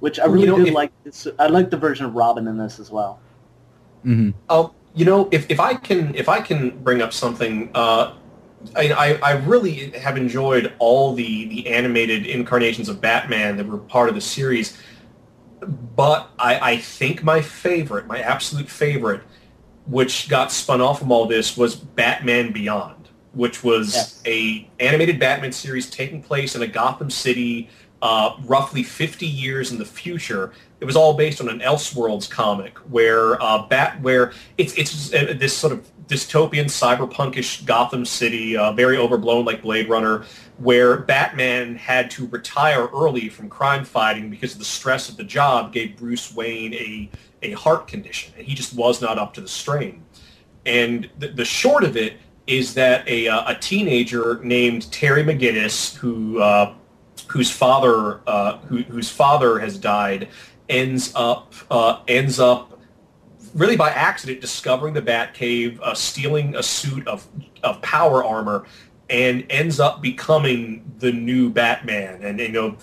which 0.00 0.18
I 0.18 0.26
You 0.26 0.30
really 0.32 0.46
know, 0.46 0.58
did 0.58 0.68
if- 0.68 0.74
like. 0.74 0.92
This, 1.04 1.26
I 1.38 1.46
like 1.48 1.70
the 1.70 1.76
version 1.76 2.06
of 2.06 2.14
Robin 2.14 2.46
in 2.48 2.56
this 2.58 2.78
as 2.78 2.90
well. 2.90 3.20
hmm 4.02 4.30
Um, 4.48 4.70
you 4.94 5.04
know, 5.04 5.28
if, 5.30 5.48
if 5.50 5.60
I 5.60 5.74
can 5.74 6.14
if 6.14 6.28
I 6.28 6.40
can 6.40 6.70
bring 6.82 7.00
up 7.02 7.12
something, 7.12 7.70
uh, 7.74 8.14
I, 8.76 8.90
I 8.92 9.18
I 9.22 9.32
really 9.32 9.90
have 9.92 10.16
enjoyed 10.16 10.72
all 10.78 11.14
the 11.14 11.46
the 11.46 11.68
animated 11.68 12.26
incarnations 12.26 12.88
of 12.88 13.00
Batman 13.00 13.56
that 13.56 13.66
were 13.66 13.78
part 13.78 14.08
of 14.08 14.14
the 14.14 14.20
series, 14.20 14.76
but 15.96 16.30
I, 16.38 16.72
I 16.72 16.76
think 16.78 17.22
my 17.22 17.40
favorite, 17.40 18.06
my 18.06 18.20
absolute 18.20 18.68
favorite, 18.68 19.22
which 19.86 20.28
got 20.28 20.50
spun 20.52 20.80
off 20.80 20.98
from 20.98 21.12
all 21.12 21.26
this, 21.26 21.56
was 21.56 21.76
Batman 21.76 22.52
Beyond, 22.52 23.08
which 23.32 23.62
was 23.62 23.94
Yes. 23.94 24.22
a 24.26 24.68
animated 24.80 25.18
Batman 25.18 25.52
series 25.52 25.88
taking 25.88 26.22
place 26.22 26.54
in 26.56 26.62
a 26.62 26.66
Gotham 26.66 27.10
City, 27.10 27.68
uh, 28.02 28.36
roughly 28.44 28.82
50 28.82 29.26
years 29.26 29.72
in 29.72 29.78
the 29.78 29.84
future. 29.84 30.52
It 30.80 30.84
was 30.84 30.96
all 30.96 31.14
based 31.14 31.40
on 31.40 31.48
an 31.48 31.60
Elseworlds 31.60 32.28
comic 32.28 32.78
where 32.78 33.40
uh, 33.42 33.66
Bat, 33.66 34.00
where 34.00 34.32
it's 34.56 34.74
it's 34.74 35.12
uh, 35.12 35.34
this 35.38 35.56
sort 35.56 35.72
of 35.72 35.90
dystopian 36.06 36.64
cyberpunkish 36.64 37.64
Gotham 37.66 38.04
City, 38.04 38.56
uh, 38.56 38.72
very 38.72 38.96
overblown 38.96 39.44
like 39.44 39.62
Blade 39.62 39.88
Runner, 39.88 40.24
where 40.58 40.96
Batman 40.96 41.76
had 41.76 42.10
to 42.12 42.26
retire 42.28 42.88
early 42.88 43.28
from 43.28 43.48
crime 43.48 43.84
fighting 43.84 44.30
because 44.30 44.56
the 44.56 44.64
stress 44.64 45.08
of 45.08 45.16
the 45.16 45.24
job 45.24 45.72
gave 45.72 45.96
Bruce 45.96 46.34
Wayne 46.34 46.74
a 46.74 47.10
a 47.42 47.52
heart 47.52 47.86
condition, 47.86 48.34
and 48.36 48.46
he 48.46 48.54
just 48.54 48.74
was 48.74 49.00
not 49.00 49.18
up 49.18 49.34
to 49.34 49.40
the 49.40 49.48
strain. 49.48 50.02
And 50.66 51.08
the, 51.18 51.28
the 51.28 51.44
short 51.44 51.84
of 51.84 51.96
it 51.96 52.14
is 52.46 52.74
that 52.74 53.06
a, 53.08 53.28
uh, 53.28 53.52
a 53.52 53.54
teenager 53.54 54.40
named 54.42 54.90
Terry 54.92 55.22
McGinnis, 55.22 55.94
who 55.96 56.40
uh, 56.40 56.74
whose 57.30 57.50
father 57.50 58.20
uh, 58.26 58.58
who, 58.58 58.82
whose 58.82 59.08
father 59.08 59.60
has 59.60 59.78
died, 59.78 60.28
ends 60.68 61.12
up 61.14 61.54
uh, 61.70 62.00
ends 62.08 62.40
up 62.40 62.80
really 63.54 63.76
by 63.76 63.90
accident 63.90 64.40
discovering 64.40 64.94
the 64.94 65.02
Batcave, 65.02 65.80
uh, 65.80 65.94
stealing 65.94 66.56
a 66.56 66.62
suit 66.62 67.06
of 67.06 67.26
of 67.62 67.80
power 67.82 68.24
armor, 68.24 68.66
and 69.10 69.44
ends 69.50 69.80
up 69.80 70.00
becoming 70.00 70.90
the 70.98 71.12
new 71.12 71.50
Batman. 71.50 72.22
And 72.22 72.38
you 72.40 72.48
know, 72.52 72.76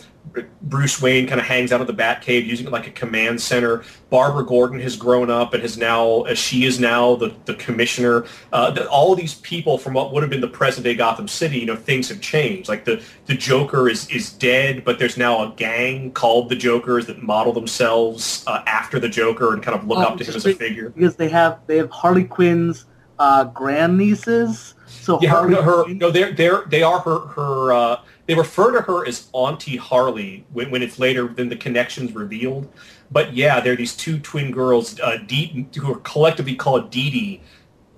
Bruce 0.64 1.02
Wayne 1.02 1.26
kind 1.26 1.40
of 1.40 1.48
hangs 1.48 1.72
out 1.72 1.82
at 1.82 1.88
the 1.88 1.94
Batcave 1.94 2.46
using 2.46 2.68
it 2.68 2.72
like 2.72 2.86
a 2.86 2.92
command 2.92 3.42
center. 3.42 3.84
Barbara 4.10 4.46
Gordon 4.46 4.80
has 4.82 4.96
grown 4.96 5.32
up 5.32 5.54
and 5.54 5.64
has 5.64 5.78
now, 5.78 6.22
uh, 6.24 6.36
she 6.36 6.66
is 6.66 6.80
now 6.80 7.16
the, 7.16 7.34
the 7.46 7.56
commissioner. 7.56 8.26
Uh, 8.52 8.70
the, 8.72 8.88
all 8.90 9.14
of 9.14 9.18
these 9.20 9.36
people 9.36 9.78
from 9.80 9.94
what 9.94 10.12
would 10.14 10.22
have 10.22 10.30
been 10.30 10.42
the 10.42 10.48
present 10.48 10.84
day 10.84 10.94
Gotham 10.96 11.28
City, 11.28 11.60
you 11.60 11.66
know, 11.66 11.76
things 11.78 12.10
have 12.10 12.22
changed. 12.22 12.68
Like 12.70 12.86
the, 12.86 13.02
the 13.26 13.34
Joker 13.36 13.90
is, 13.90 14.08
is 14.10 14.32
dead, 14.34 14.84
but 14.84 15.00
there's 15.00 15.18
now 15.18 15.42
a 15.52 15.56
gang 15.56 16.12
called 16.12 16.50
the 16.50 16.56
Jokers 16.56 17.08
that 17.08 17.24
model 17.24 17.54
themselves 17.54 18.44
uh, 18.48 18.64
after 18.68 19.00
the 19.00 19.10
Joker 19.10 19.54
and 19.54 19.64
kind 19.64 19.80
of 19.80 19.88
look 19.88 20.00
Oh, 20.00 20.04
up 20.04 20.18
to 20.20 20.24
him 20.24 20.36
as 20.36 20.46
a 20.46 20.54
figure. 20.54 20.90
because 20.90 21.16
they 21.16 21.30
have 21.30 21.60
they 21.68 21.78
have 21.78 21.90
Harley 21.90 22.26
Quinn's 22.26 22.86
uh, 23.18 23.46
grandnieces. 23.46 24.74
So 24.88 25.20
Yeah, 25.22 25.30
her, 25.30 25.36
Harley 25.38 25.54
no, 25.54 25.62
her, 25.62 25.84
Quinn- 25.84 25.98
no, 25.98 26.12
they're, 26.12 26.32
they're, 26.32 26.64
they 26.68 26.82
are 26.84 27.00
her, 27.00 27.20
her, 27.20 27.74
uh, 27.74 28.00
they 28.26 28.36
refer 28.36 28.72
to 28.72 28.82
her 28.82 29.06
as 29.08 29.30
Auntie 29.34 29.78
Harley 29.78 30.46
when, 30.54 30.72
when 30.72 30.82
it's 30.82 30.98
later, 31.00 31.28
then 31.28 31.50
the 31.50 31.56
connection's 31.56 32.14
revealed. 32.14 32.68
But 33.12 33.34
yeah, 33.34 33.60
they're 33.62 33.76
these 33.76 33.96
two 33.96 34.20
twin 34.20 34.52
girls, 34.52 35.00
uh, 35.00 35.18
Dee, 35.26 35.68
who 35.80 35.94
are 35.94 36.00
collectively 36.00 36.56
called 36.56 36.90
Dee 36.90 37.10
Dee. 37.10 37.42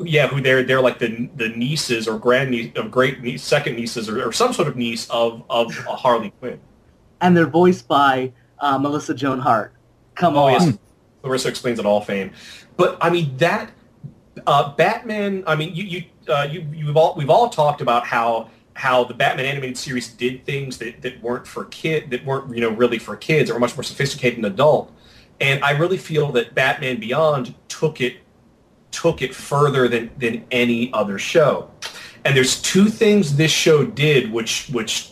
Yeah, 0.02 0.28
who 0.28 0.40
they're, 0.42 0.64
they're 0.64 0.82
like 0.82 1.00
the, 1.00 1.30
the 1.36 1.50
nieces 1.50 2.08
or 2.08 2.18
grand 2.20 2.52
niece, 2.52 2.72
of 2.76 2.90
great 2.92 3.22
niece, 3.22 3.44
second 3.44 3.76
nieces 3.76 4.08
or, 4.08 4.24
or 4.28 4.32
some 4.32 4.54
sort 4.54 4.68
of 4.68 4.76
niece 4.78 5.10
of, 5.10 5.44
of 5.50 5.76
uh, 5.88 5.96
Harley 5.96 6.32
Quinn. 6.40 6.60
and 7.22 7.36
they're 7.36 7.48
voiced 7.48 7.88
by 7.88 8.32
uh, 8.60 8.78
Melissa 8.78 9.14
Joan 9.14 9.40
Hart. 9.40 9.74
Come 10.16 10.38
Oh, 10.38 10.44
on, 10.46 10.52
yes. 10.54 10.78
Clarissa 11.22 11.50
explains 11.50 11.80
it 11.80 11.86
all 11.86 12.02
fame. 12.02 12.32
But 12.78 12.98
I 13.02 13.10
mean 13.10 13.36
that 13.38 13.72
uh, 14.48 14.74
Batman. 14.76 15.44
I 15.48 15.56
mean 15.56 15.76
you 15.76 15.84
you 15.84 16.04
uh, 16.28 16.48
you 16.50 16.66
you've 16.74 16.98
all 16.98 17.16
we've 17.16 17.30
all 17.30 17.50
talked 17.50 17.82
about 17.82 18.06
how 18.06 18.50
how 18.74 19.04
the 19.04 19.14
Batman 19.14 19.46
animated 19.46 19.78
series 19.78 20.08
did 20.08 20.46
things 20.46 20.78
that, 20.78 21.02
that 21.02 21.22
weren't 21.22 21.46
for 21.46 21.66
kid 21.66 22.10
that 22.12 22.26
weren't 22.26 22.56
you 22.56 22.62
know 22.62 22.70
really 22.70 23.00
for 23.00 23.16
kids 23.16 23.50
or 23.50 23.54
were 23.54 23.60
much 23.60 23.76
more 23.76 23.84
sophisticated 23.84 24.38
and 24.38 24.46
adult. 24.46 24.94
And 25.42 25.64
I 25.64 25.72
really 25.72 25.98
feel 25.98 26.32
that 26.34 26.56
Batman 26.56 27.00
Beyond 27.00 27.56
took 27.68 28.02
it 28.02 28.18
took 28.92 29.22
it 29.22 29.36
further 29.36 29.88
than 29.88 30.12
than 30.18 30.46
any 30.52 30.92
other 30.94 31.20
show. 31.20 31.72
And 32.26 32.36
there's 32.36 32.62
two 32.62 32.86
things 32.86 33.36
this 33.36 33.52
show 33.52 33.86
did 33.86 34.32
which 34.32 34.70
which 34.70 35.12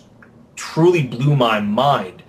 truly 0.55 1.03
blew 1.03 1.35
my 1.35 1.59
mind. 1.59 2.23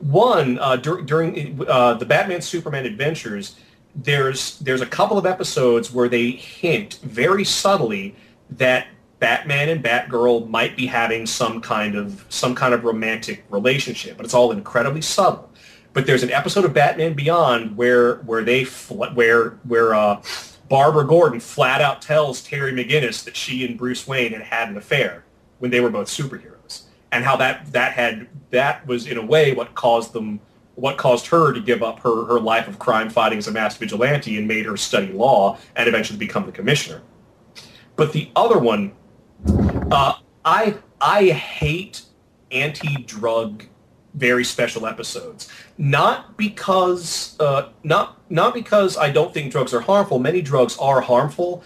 One, 0.00 0.58
uh, 0.60 0.76
dur- 0.76 1.02
during 1.02 1.60
uh, 1.66 1.94
the 1.94 2.06
Batman 2.06 2.40
Superman 2.40 2.86
adventures, 2.86 3.56
there's 4.02 4.58
there's 4.60 4.80
a 4.80 4.86
couple 4.86 5.18
of 5.18 5.26
episodes 5.26 5.92
where 5.92 6.08
they 6.08 6.30
hint 6.30 6.94
very 7.02 7.44
subtly 7.44 8.14
that 8.50 8.86
Batman 9.18 9.68
and 9.68 9.82
Batgirl 9.82 10.48
might 10.48 10.76
be 10.76 10.86
having 10.86 11.26
some 11.26 11.60
kind 11.60 11.96
of 11.96 12.24
some 12.28 12.54
kind 12.54 12.72
of 12.72 12.84
romantic 12.84 13.44
relationship, 13.50 14.16
but 14.16 14.24
it's 14.24 14.34
all 14.34 14.52
incredibly 14.52 15.02
subtle. 15.02 15.50
But 15.92 16.06
there's 16.06 16.22
an 16.22 16.30
episode 16.30 16.64
of 16.64 16.72
Batman 16.72 17.14
Beyond 17.14 17.76
where 17.76 18.16
where 18.18 18.44
they 18.44 18.64
fl- 18.64 19.06
where 19.06 19.50
where 19.64 19.94
uh, 19.94 20.22
Barbara 20.68 21.04
Gordon 21.04 21.40
flat 21.40 21.80
out 21.80 22.00
tells 22.00 22.42
Terry 22.42 22.72
McGinnis 22.72 23.24
that 23.24 23.36
she 23.36 23.66
and 23.66 23.76
Bruce 23.76 24.06
Wayne 24.06 24.32
had 24.32 24.42
had 24.42 24.68
an 24.68 24.76
affair 24.76 25.24
when 25.58 25.72
they 25.72 25.80
were 25.80 25.90
both 25.90 26.06
superheroes. 26.06 26.82
and 27.10 27.24
how 27.24 27.36
that 27.36 27.72
that 27.72 27.92
had 27.92 28.28
that 28.50 28.86
was 28.86 29.06
in 29.06 29.18
a 29.18 29.24
way 29.24 29.52
what 29.52 29.74
caused 29.74 30.12
them 30.12 30.40
what 30.78 30.96
caused 30.96 31.26
her 31.26 31.52
to 31.52 31.60
give 31.60 31.82
up 31.82 31.98
her, 32.00 32.24
her 32.26 32.38
life 32.38 32.68
of 32.68 32.78
crime 32.78 33.10
fighting 33.10 33.38
as 33.38 33.48
a 33.48 33.52
masked 33.52 33.80
vigilante 33.80 34.38
and 34.38 34.46
made 34.46 34.64
her 34.64 34.76
study 34.76 35.12
law 35.12 35.58
and 35.74 35.88
eventually 35.88 36.18
become 36.18 36.46
the 36.46 36.52
commissioner. 36.52 37.02
But 37.96 38.12
the 38.12 38.30
other 38.36 38.58
one, 38.58 38.92
uh, 39.90 40.14
I 40.44 40.76
I 41.00 41.24
hate 41.30 42.02
anti-drug 42.52 43.64
very 44.14 44.44
special 44.44 44.86
episodes. 44.86 45.48
Not 45.78 46.36
because 46.36 47.36
uh, 47.40 47.70
not 47.82 48.20
not 48.30 48.54
because 48.54 48.96
I 48.96 49.10
don't 49.10 49.34
think 49.34 49.50
drugs 49.50 49.74
are 49.74 49.80
harmful. 49.80 50.20
Many 50.20 50.42
drugs 50.42 50.78
are 50.78 51.00
harmful, 51.00 51.64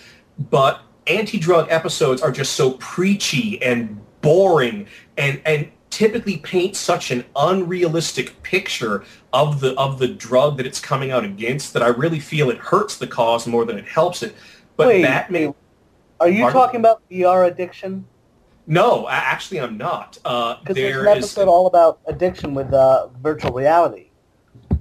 but 0.50 0.80
anti-drug 1.06 1.66
episodes 1.70 2.22
are 2.22 2.32
just 2.32 2.54
so 2.54 2.72
preachy 2.72 3.62
and 3.62 4.00
boring 4.22 4.86
and 5.18 5.42
and 5.44 5.70
typically 5.92 6.38
paint 6.38 6.74
such 6.74 7.10
an 7.10 7.22
unrealistic 7.36 8.42
picture 8.42 9.04
of 9.32 9.60
the 9.60 9.78
of 9.78 9.98
the 9.98 10.08
drug 10.08 10.56
that 10.56 10.66
it's 10.66 10.80
coming 10.80 11.10
out 11.10 11.22
against 11.22 11.74
that 11.74 11.82
I 11.82 11.88
really 11.88 12.18
feel 12.18 12.50
it 12.50 12.56
hurts 12.58 12.96
the 12.96 13.06
cause 13.06 13.46
more 13.46 13.64
than 13.64 13.78
it 13.78 13.86
helps 13.86 14.22
it. 14.22 14.34
But 14.76 14.88
Wait, 14.88 15.02
Batman 15.02 15.54
Are 16.18 16.28
you 16.28 16.40
Pardon? 16.44 16.60
talking 16.60 16.80
about 16.80 17.02
VR 17.10 17.46
addiction? 17.46 18.06
No, 18.66 19.06
actually 19.08 19.60
I'm 19.60 19.76
not. 19.76 20.18
Uh, 20.24 20.56
Because 20.60 20.76
there's 20.76 21.04
there 21.04 21.12
an 21.12 21.18
is 21.18 21.38
all 21.38 21.66
about 21.66 22.00
addiction 22.06 22.54
with 22.54 22.72
uh, 22.72 23.08
virtual 23.22 23.52
reality. 23.52 24.08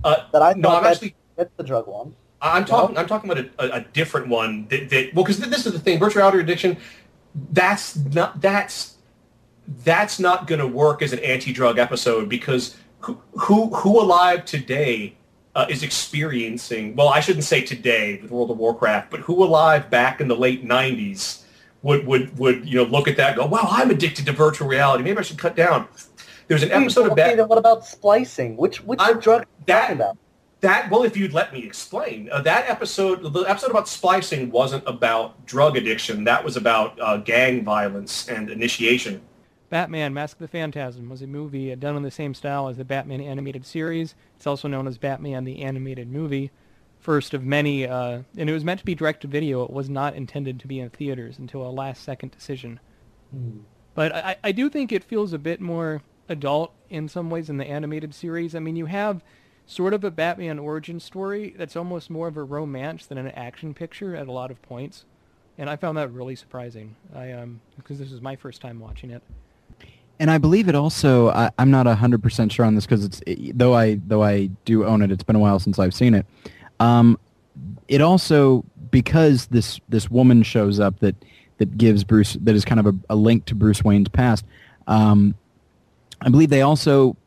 Uh, 0.04 0.28
that 0.32 0.42
I 0.42 0.54
no, 0.54 0.70
I'm 0.70 0.84
that's, 0.84 0.96
actually 0.96 1.16
that's 1.36 1.52
the 1.58 1.64
drug 1.64 1.88
one. 1.88 2.16
I'm 2.42 2.66
talking. 2.66 2.98
I'm 2.98 3.06
talking 3.06 3.30
about 3.30 3.46
a, 3.46 3.76
a, 3.76 3.80
a 3.80 3.82
different 3.94 4.30
one. 4.30 4.66
That, 4.70 4.90
that 4.90 5.14
well, 5.14 5.26
because 5.26 5.40
this 5.40 5.66
is 5.66 5.74
the 5.74 5.80
thing. 5.80 6.00
Virtual 6.00 6.22
reality 6.22 6.40
addiction. 6.40 6.78
That's 7.52 7.98
not. 7.98 8.42
That's 8.42 8.96
that's 9.84 10.20
not 10.20 10.48
going 10.48 10.60
to 10.60 10.68
work 10.68 11.02
as 11.02 11.14
an 11.14 11.20
anti-drug 11.20 11.78
episode 11.78 12.28
because 12.30 12.76
who 13.00 13.20
who, 13.34 13.68
who 13.74 14.00
alive 14.02 14.46
today 14.46 15.16
uh, 15.56 15.66
is 15.70 15.84
experiencing? 15.84 16.96
Well, 16.96 17.10
I 17.10 17.20
shouldn't 17.20 17.46
say 17.46 17.62
today 17.62 18.20
with 18.22 18.32
World 18.32 18.52
of 18.52 18.58
Warcraft, 18.58 19.10
but 19.12 19.22
who 19.22 19.44
alive 19.44 19.90
back 19.90 20.22
in 20.22 20.28
the 20.28 20.36
late 20.36 20.66
'90s 20.66 21.44
would 21.84 22.06
would 22.06 22.38
would 22.38 22.68
you 22.68 22.76
know 22.76 22.84
look 22.84 23.08
at 23.08 23.18
that 23.18 23.30
and 23.30 23.38
go, 23.38 23.46
"Wow, 23.48 23.68
I'm 23.70 23.90
addicted 23.92 24.26
to 24.28 24.32
virtual 24.32 24.68
reality. 24.68 25.04
Maybe 25.04 25.18
I 25.18 25.22
should 25.24 25.38
cut 25.40 25.56
down." 25.56 25.88
There's 26.48 26.64
an 26.64 26.72
episode 26.72 27.06
of 27.06 27.12
okay, 27.14 27.22
Bat- 27.30 27.38
then 27.38 27.48
what 27.48 27.58
about 27.58 27.86
splicing? 27.86 28.58
Which 28.58 28.84
which 28.84 29.00
I'm- 29.00 29.20
drug 29.20 29.46
that- 29.66 29.82
talking 29.82 29.96
about? 29.98 30.18
that 30.60 30.92
well 30.92 31.02
if 31.02 31.18
you'd 31.18 31.34
let 31.34 31.52
me 31.52 31.64
explain 31.66 32.30
uh, 32.32 32.40
that 32.40 32.70
episode 32.70 33.34
the 33.34 33.42
episode 33.46 33.72
about 33.72 33.88
splicing 33.88 34.52
wasn't 34.52 34.84
about 34.86 35.44
drug 35.48 35.76
addiction 35.76 36.24
that 36.24 36.44
was 36.44 36.56
about 36.56 36.96
uh, 37.02 37.18
gang 37.18 37.64
violence 37.64 38.30
and 38.30 38.48
initiation 38.48 39.20
Batman 39.72 40.14
Mask 40.14 40.36
of 40.36 40.42
the 40.42 40.48
Phantasm 40.50 41.10
was 41.10 41.22
a 41.22 41.28
movie 41.28 41.72
uh, 41.72 41.76
done 41.76 41.96
in 41.96 42.04
the 42.04 42.12
same 42.12 42.34
style 42.34 42.68
as 42.68 42.76
the 42.76 42.84
Batman 42.84 43.22
animated 43.22 43.66
series. 43.66 44.16
It's 44.36 44.46
also 44.46 44.68
known 44.68 44.86
as 44.86 44.98
Batman 44.98 45.46
the 45.46 45.62
Animated 45.62 46.12
Movie. 46.12 46.52
First 47.00 47.34
of 47.34 47.46
many, 47.46 47.88
uh, 47.88 48.24
and 48.38 48.50
it 48.50 48.54
was 48.54 48.66
meant 48.66 48.82
to 48.82 48.86
be 48.86 48.94
direct 48.94 49.22
to 49.22 49.28
video. 49.28 49.64
It 49.64 49.72
was 49.72 49.90
not 49.90 50.14
intended 50.14 50.60
to 50.60 50.68
be 50.68 50.82
in 50.82 50.90
theaters 50.90 51.40
until 51.40 51.66
a 51.66 51.72
last 51.72 52.04
second 52.04 52.32
decision. 52.32 52.82
But 53.96 54.14
I, 54.14 54.36
I 54.44 54.52
do 54.52 54.70
think 54.70 54.92
it 54.92 55.06
feels 55.06 55.32
a 55.32 55.40
bit 55.40 55.62
more 55.62 56.02
adult 56.28 56.74
in 56.90 57.08
some 57.08 57.30
ways 57.30 57.50
in 57.50 57.56
the 57.58 57.66
animated 57.66 58.14
series. 58.14 58.54
I 58.54 58.60
mean, 58.60 58.76
you 58.76 58.88
have 58.88 59.24
sort 59.66 59.94
of 59.94 60.04
a 60.04 60.12
Batman 60.12 60.60
origin 60.60 61.00
story 61.00 61.56
that's 61.58 61.78
almost 61.78 62.10
more 62.10 62.28
of 62.28 62.36
a 62.36 62.44
romance 62.44 63.06
than 63.06 63.18
an 63.18 63.30
action 63.30 63.74
picture 63.74 64.18
at 64.18 64.28
a 64.28 64.32
lot 64.34 64.52
of 64.52 64.62
points. 64.62 65.06
And 65.58 65.70
I 65.70 65.78
found 65.78 65.98
that 65.98 66.12
really 66.12 66.36
surprising. 66.36 66.98
I 67.16 67.32
um 67.32 67.62
because 67.78 68.00
this 68.00 68.12
is 68.12 68.22
my 68.22 68.36
first 68.36 68.62
time 68.62 68.80
watching 68.80 69.12
it. 69.12 69.24
And 70.22 70.30
I 70.30 70.38
believe 70.38 70.70
it 70.70 70.76
also. 70.76 71.30
I, 71.30 71.50
I'm 71.58 71.72
not 71.72 71.88
hundred 71.88 72.22
percent 72.22 72.52
sure 72.52 72.64
on 72.64 72.76
this 72.76 72.86
because 72.86 73.04
it's 73.04 73.24
though 73.56 73.74
I 73.74 74.00
though 74.06 74.22
I 74.22 74.52
do 74.66 74.86
own 74.86 75.02
it. 75.02 75.12
It's 75.12 75.24
been 75.24 75.36
a 75.36 75.40
while 75.40 75.58
since 75.58 75.80
I've 75.80 75.96
seen 75.96 76.14
it. 76.14 76.28
Um, 76.80 77.18
it 77.88 78.02
also 78.02 78.64
because 78.92 79.48
this 79.48 79.80
this 79.90 80.12
woman 80.12 80.44
shows 80.44 80.80
up 80.80 81.00
that 81.00 81.16
that 81.58 81.76
gives 81.76 82.04
Bruce 82.04 82.38
that 82.42 82.54
is 82.54 82.64
kind 82.64 82.80
of 82.80 82.86
a, 82.86 82.94
a 83.10 83.16
link 83.16 83.46
to 83.46 83.56
Bruce 83.56 83.84
Wayne's 83.84 84.10
past. 84.10 84.46
Um, 84.86 85.34
I 86.22 86.30
believe 86.30 86.52
they 86.52 86.62
also 86.62 87.18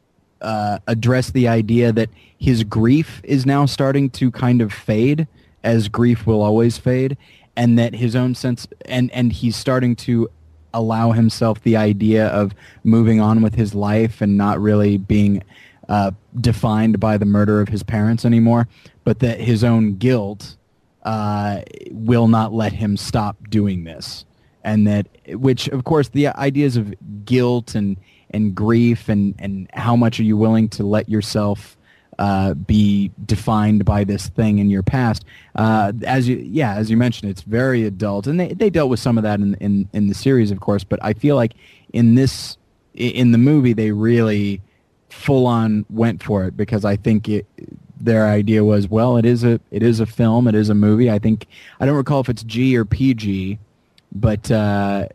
uh, 0.41 0.79
address 0.87 1.33
the 1.33 1.49
idea 1.49 1.91
that 1.91 2.11
his 2.39 2.63
grief 2.63 3.21
is 3.25 3.45
now 3.45 3.67
starting 3.67 4.09
to 4.11 4.31
kind 4.31 4.63
of 4.63 4.73
fade, 4.73 5.27
as 5.65 5.89
grief 5.89 6.29
will 6.29 6.43
always 6.43 6.79
fade, 6.79 7.17
and 7.57 7.77
that 7.77 7.97
his 7.97 8.15
own 8.15 8.37
sense 8.37 8.69
and 8.85 9.11
and 9.11 9.33
he's 9.33 9.57
starting 9.57 9.97
to 9.97 10.31
allow 10.75 11.13
himself 11.13 11.63
the 11.63 11.77
idea 11.77 12.27
of 12.27 12.55
moving 12.83 13.21
on 13.21 13.41
with 13.41 13.55
his 13.55 13.75
life 13.75 14.21
and 14.21 14.37
not 14.37 14.61
really 14.61 14.99
being 14.99 15.43
uh, 15.89 16.11
defined 16.41 17.01
by 17.01 17.17
the 17.17 17.25
murder 17.25 17.61
of 17.61 17.69
his 17.69 17.83
parents 17.83 18.25
anymore, 18.25 18.69
but 19.05 19.21
that 19.21 19.41
his 19.41 19.65
own 19.65 19.97
guilt 19.97 20.57
uh, 21.03 21.61
will 21.91 22.29
not 22.29 22.53
let 22.53 22.73
him 22.73 22.97
stop 22.97 23.37
doing 23.49 23.85
this. 23.85 24.25
And 24.63 24.87
that, 24.87 25.07
which 25.29 25.69
of 25.69 25.85
course, 25.85 26.09
the 26.09 26.29
ideas 26.29 26.77
of 26.77 26.95
guilt 27.25 27.75
and, 27.75 27.99
and 28.31 28.55
grief 28.55 29.09
and, 29.09 29.35
and 29.39 29.69
how 29.75 29.95
much 29.95 30.19
are 30.19 30.25
you 30.25 30.37
willing 30.37 30.69
to 30.71 30.85
let 30.85 31.09
yourself 31.09 31.77
uh, 32.19 32.55
be 32.55 33.11
defined 33.27 33.85
by 33.85 34.05
this 34.05 34.29
thing 34.29 34.59
in 34.59 34.71
your 34.71 34.83
past. 34.83 35.25
Uh, 35.55 35.93
as 36.07 36.29
you, 36.29 36.37
yeah, 36.37 36.75
as 36.75 36.91
you 36.91 36.97
mentioned, 36.97 37.31
it's 37.31 37.43
very 37.43 37.85
adult, 37.85 38.27
and 38.27 38.39
they, 38.39 38.49
they 38.53 38.71
dealt 38.71 38.91
with 38.91 39.01
some 39.01 39.17
of 39.19 39.25
that 39.25 39.41
in, 39.41 39.55
in 39.57 39.89
in 39.93 40.09
the 40.09 40.15
series, 40.15 40.51
of 40.51 40.61
course. 40.61 40.85
But 40.85 40.99
I 41.03 41.13
feel 41.13 41.37
like 41.37 41.55
in 41.93 42.15
this 42.15 42.57
in 42.95 43.33
the 43.33 43.39
movie, 43.39 43.73
they 43.73 43.91
really 43.91 44.61
full 45.09 45.47
on 45.47 45.87
went 45.91 46.23
for 46.23 46.45
it 46.45 46.57
because 46.57 46.85
I 46.85 46.97
think 46.97 47.29
it 47.29 47.47
their 48.01 48.27
idea 48.27 48.65
was 48.65 48.89
well, 48.89 49.17
it 49.17 49.25
is 49.25 49.45
a 49.45 49.61
it 49.71 49.83
is 49.83 50.01
a 50.01 50.07
film, 50.07 50.47
it 50.47 50.55
is 50.55 50.69
a 50.69 50.75
movie. 50.75 51.11
I 51.11 51.19
think 51.19 51.47
I 51.81 51.87
don't 51.87 51.97
recall 51.97 52.21
if 52.21 52.29
it's 52.29 52.43
G 52.43 52.77
or 52.77 52.85
PG, 52.85 53.59
but 54.13 54.51
uh, 54.51 55.09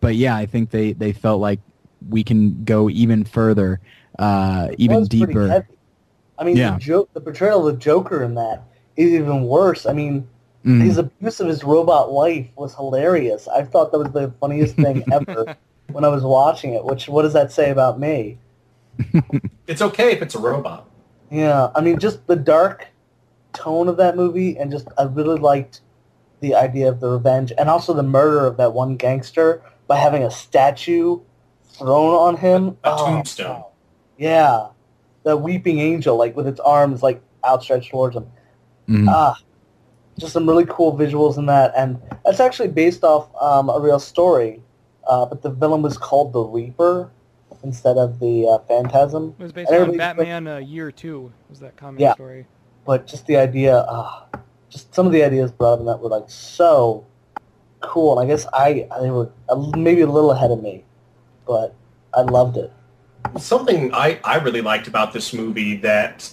but 0.00 0.14
yeah, 0.14 0.36
I 0.36 0.46
think 0.46 0.70
they 0.70 0.92
they 0.92 1.12
felt 1.12 1.40
like 1.40 1.60
we 2.08 2.22
can 2.22 2.64
go 2.64 2.88
even 2.88 3.24
further, 3.24 3.80
uh, 4.18 4.68
even 4.78 5.04
deeper. 5.06 5.66
Heavy. 6.38 6.50
I 6.50 6.52
mean, 6.52 6.56
Yeah. 6.56 6.74
the, 6.74 6.78
jo- 6.80 7.08
the 7.12 7.20
portrayal 7.20 7.66
of 7.66 7.74
the 7.74 7.80
Joker 7.80 8.22
in 8.22 8.34
that 8.34 8.62
is 8.96 9.12
even 9.12 9.44
worse. 9.44 9.86
I 9.86 9.92
mean, 9.92 10.28
Mm. 10.64 10.82
his 10.82 10.98
abuse 10.98 11.38
of 11.38 11.46
his 11.46 11.62
robot 11.62 12.12
wife 12.12 12.48
was 12.56 12.74
hilarious. 12.74 13.46
I 13.46 13.62
thought 13.62 13.92
that 13.92 13.98
was 13.98 14.10
the 14.10 14.32
funniest 14.40 14.74
thing 14.74 15.04
ever 15.12 15.54
when 15.92 16.04
I 16.04 16.08
was 16.08 16.24
watching 16.24 16.74
it. 16.74 16.84
Which, 16.84 17.08
what 17.08 17.22
does 17.22 17.32
that 17.32 17.52
say 17.52 17.70
about 17.70 18.00
me? 18.00 18.38
it's 19.68 19.80
okay 19.80 20.10
if 20.12 20.20
it's 20.20 20.34
a 20.34 20.38
robot 20.40 20.88
Yeah, 21.30 21.70
I 21.76 21.80
mean, 21.80 21.98
just 22.00 22.26
the 22.26 22.34
dark 22.34 22.88
tone 23.52 23.86
of 23.88 23.96
that 23.98 24.16
movie, 24.16 24.56
and 24.58 24.70
just 24.72 24.88
I 24.98 25.04
really 25.04 25.38
liked 25.38 25.80
the 26.40 26.56
idea 26.56 26.88
of 26.88 26.98
the 27.00 27.08
revenge, 27.08 27.52
and 27.56 27.70
also 27.70 27.94
the 27.94 28.02
murder 28.02 28.44
of 28.44 28.56
that 28.56 28.72
one 28.72 28.96
gangster 28.96 29.62
by 29.86 29.96
having 29.96 30.24
a 30.24 30.30
statue 30.30 31.20
thrown 31.70 32.14
on 32.14 32.36
him. 32.36 32.76
A- 32.82 32.90
a 32.90 32.94
Oh, 32.94 33.06
tombstone. 33.06 33.62
Yeah, 34.18 34.66
the 35.28 35.36
weeping 35.36 35.78
angel, 35.78 36.16
like 36.16 36.34
with 36.34 36.46
its 36.48 36.58
arms 36.60 37.02
like 37.02 37.20
outstretched 37.44 37.90
towards 37.90 38.16
him. 38.16 38.26
Mhm. 38.88 39.06
Ah, 39.08 39.36
just 40.18 40.32
some 40.32 40.48
really 40.48 40.64
cool 40.64 40.96
visuals 40.96 41.36
in 41.36 41.44
that, 41.46 41.72
and 41.76 42.00
that's 42.24 42.40
actually 42.40 42.68
based 42.68 43.04
off 43.04 43.28
um, 43.40 43.68
a 43.68 43.78
real 43.78 43.98
story. 44.00 44.62
Uh, 45.06 45.26
but 45.26 45.42
the 45.42 45.50
villain 45.50 45.82
was 45.82 45.96
called 45.98 46.32
the 46.32 46.40
Reaper 46.40 47.10
instead 47.62 47.96
of 47.98 48.18
the 48.20 48.46
uh, 48.46 48.58
Phantasm. 48.68 49.34
It 49.38 49.42
was 49.42 49.52
based 49.52 49.68
on 49.68 49.74
everybody's 49.74 49.98
like- 50.00 50.16
Batman 50.16 50.46
uh, 50.48 50.56
Year 50.58 50.90
Two. 50.90 51.30
Was 51.50 51.60
that 51.60 51.76
comic 51.76 52.00
Yeah. 52.00 52.14
story? 52.14 52.46
but 52.86 53.06
just 53.06 53.26
the 53.26 53.36
idea, 53.36 53.76
uh, 53.76 54.24
just 54.70 54.94
some 54.94 55.04
of 55.04 55.12
the 55.12 55.22
ideas 55.22 55.52
brought 55.52 55.74
up 55.74 55.80
in 55.80 55.84
that 55.84 56.00
were 56.00 56.08
like 56.08 56.24
so 56.30 57.04
cool. 57.80 58.18
And 58.18 58.26
I 58.26 58.32
guess 58.32 58.46
I, 58.54 58.88
I 58.90 59.10
were 59.10 59.28
maybe 59.76 60.00
a 60.00 60.06
little 60.06 60.30
ahead 60.30 60.50
of 60.50 60.62
me, 60.62 60.84
but 61.46 61.74
I 62.14 62.22
loved 62.22 62.56
it. 62.56 62.72
Something 63.38 63.92
I, 63.94 64.18
I 64.24 64.36
really 64.36 64.60
liked 64.60 64.86
about 64.88 65.12
this 65.12 65.32
movie 65.32 65.76
that 65.78 66.30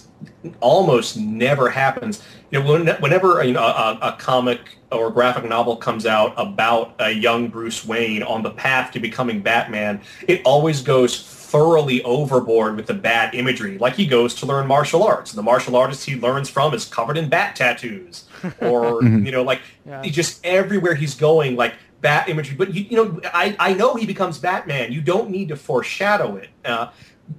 almost 0.60 1.16
never 1.16 1.68
happens. 1.70 2.22
You 2.50 2.60
know, 2.62 2.70
when, 2.72 2.86
whenever 3.00 3.42
you 3.44 3.52
know 3.52 3.62
a, 3.64 3.98
a 4.02 4.16
comic 4.18 4.60
or 4.92 5.10
graphic 5.10 5.44
novel 5.48 5.76
comes 5.76 6.06
out 6.06 6.32
about 6.36 6.94
a 7.00 7.10
young 7.10 7.48
Bruce 7.48 7.84
Wayne 7.84 8.22
on 8.22 8.42
the 8.42 8.50
path 8.50 8.92
to 8.92 9.00
becoming 9.00 9.40
Batman, 9.42 10.00
it 10.28 10.42
always 10.44 10.80
goes 10.80 11.20
thoroughly 11.22 12.02
overboard 12.04 12.76
with 12.76 12.86
the 12.86 12.94
bat 12.94 13.34
imagery. 13.34 13.78
Like 13.78 13.94
he 13.94 14.06
goes 14.06 14.34
to 14.36 14.46
learn 14.46 14.66
martial 14.66 15.02
arts, 15.02 15.32
and 15.32 15.38
the 15.38 15.42
martial 15.42 15.76
artist 15.76 16.04
he 16.04 16.14
learns 16.16 16.48
from 16.48 16.72
is 16.74 16.84
covered 16.84 17.16
in 17.18 17.28
bat 17.28 17.56
tattoos, 17.56 18.24
or 18.60 19.00
Mhm. 19.02 19.26
you 19.26 19.32
know, 19.32 19.42
like 19.42 19.60
Yeah. 19.86 20.02
he 20.02 20.10
just 20.10 20.44
everywhere 20.44 20.94
he's 20.94 21.14
going, 21.14 21.56
like 21.56 21.74
bat 22.00 22.28
imagery. 22.28 22.56
But 22.56 22.74
you, 22.74 22.82
you 22.84 22.96
know, 22.96 23.20
I, 23.32 23.56
I 23.58 23.74
know 23.74 23.94
he 23.94 24.06
becomes 24.06 24.38
Batman. 24.38 24.92
You 24.92 25.00
don't 25.00 25.30
need 25.30 25.48
to 25.48 25.56
foreshadow 25.56 26.36
it. 26.36 26.50
Uh, 26.64 26.90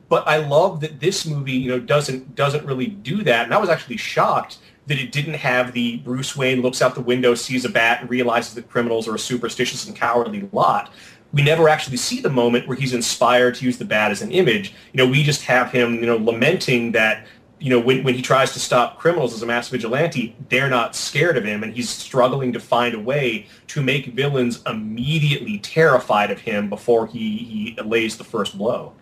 but 0.10 0.28
I 0.28 0.38
love 0.38 0.82
that 0.82 1.00
this 1.00 1.26
movie, 1.26 1.54
you 1.54 1.70
know, 1.70 1.80
doesn't 1.80 2.36
doesn't 2.36 2.66
really 2.66 2.88
do 2.88 3.24
that. 3.24 3.46
And 3.46 3.54
I 3.54 3.58
was 3.58 3.70
actually 3.70 3.98
shocked 3.98 4.60
that 4.88 5.00
it 5.00 5.12
didn't 5.12 5.36
have 5.36 5.74
the 5.74 5.98
Bruce 5.98 6.36
Wayne 6.36 6.62
looks 6.62 6.82
out 6.82 6.96
the 6.96 7.02
window, 7.02 7.36
sees 7.36 7.66
a 7.66 7.70
bat, 7.70 8.02
and 8.02 8.10
realizes 8.10 8.54
that 8.56 8.70
criminals 8.70 9.08
are 9.08 9.16
a 9.16 9.20
superstitious 9.20 9.86
and 9.86 9.96
cowardly 9.96 10.50
lot. 10.54 10.92
we 11.34 11.42
never 11.42 11.68
actually 11.68 11.98
see 11.98 12.22
the 12.22 12.30
moment 12.30 12.68
where 12.68 12.78
he's 12.78 12.94
inspired 12.94 13.56
to 13.56 13.66
use 13.66 13.78
the 13.78 13.86
bat 13.86 14.12
as 14.12 14.22
an 14.22 14.32
image. 14.32 14.74
You 14.94 14.98
know, 14.98 15.12
we 15.12 15.24
just 15.24 15.44
have 15.44 15.72
him, 15.72 15.96
you 15.96 16.06
know, 16.06 16.18
lamenting 16.18 16.94
that, 16.94 17.28
you 17.60 17.70
know, 17.70 17.80
when, 17.80 18.04
when 18.04 18.14
he 18.14 18.22
tries 18.22 18.54
to 18.54 18.60
stop 18.60 19.00
criminals 19.00 19.34
as 19.34 19.42
a 19.42 19.46
mass 19.46 19.70
vigilante, 19.70 20.36
they're 20.50 20.70
not 20.70 20.96
scared 20.96 21.38
of 21.38 21.44
him, 21.44 21.64
and 21.64 21.74
he's 21.74 21.90
struggling 21.90 22.54
to 22.54 22.60
find 22.60 22.94
a 22.94 23.00
way 23.00 23.48
to 23.68 23.82
make 23.82 24.08
villains 24.08 24.62
immediately 24.68 25.58
terrified 25.60 26.30
of 26.30 26.40
him 26.40 26.70
before 26.70 27.08
he, 27.08 27.38
he 27.38 27.82
lays 27.84 28.18
the 28.18 28.24
first 28.24 28.58
blow. 28.58 28.94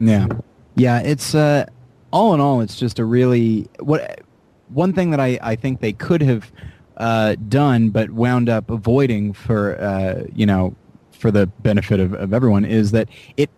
Yeah, 0.00 0.26
yeah. 0.74 1.00
It's 1.00 1.34
uh, 1.34 1.66
all 2.10 2.34
in 2.34 2.40
all, 2.40 2.60
it's 2.60 2.78
just 2.78 2.98
a 2.98 3.04
really 3.04 3.68
what 3.80 4.20
one 4.68 4.92
thing 4.92 5.10
that 5.10 5.20
I, 5.20 5.38
I 5.42 5.56
think 5.56 5.80
they 5.80 5.92
could 5.92 6.22
have 6.22 6.50
uh, 6.96 7.36
done 7.48 7.90
but 7.90 8.10
wound 8.10 8.48
up 8.48 8.70
avoiding 8.70 9.32
for 9.32 9.80
uh, 9.80 10.24
you 10.34 10.46
know 10.46 10.74
for 11.12 11.30
the 11.30 11.46
benefit 11.46 12.00
of, 12.00 12.14
of 12.14 12.32
everyone 12.32 12.64
is 12.64 12.90
that 12.92 13.08
it 13.36 13.50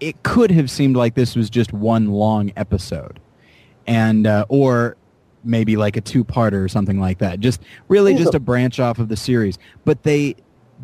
it 0.00 0.22
could 0.22 0.50
have 0.50 0.70
seemed 0.70 0.96
like 0.96 1.14
this 1.14 1.36
was 1.36 1.50
just 1.50 1.72
one 1.72 2.08
long 2.08 2.52
episode 2.56 3.20
and 3.86 4.26
uh, 4.26 4.46
or 4.48 4.96
maybe 5.42 5.76
like 5.76 5.96
a 5.96 6.00
two-parter 6.00 6.62
or 6.62 6.68
something 6.68 7.00
like 7.00 7.18
that. 7.18 7.40
Just 7.40 7.62
really 7.88 8.14
just 8.14 8.34
a 8.34 8.40
branch 8.40 8.78
off 8.78 8.98
of 8.98 9.08
the 9.08 9.16
series. 9.16 9.58
But 9.84 10.02
they 10.02 10.36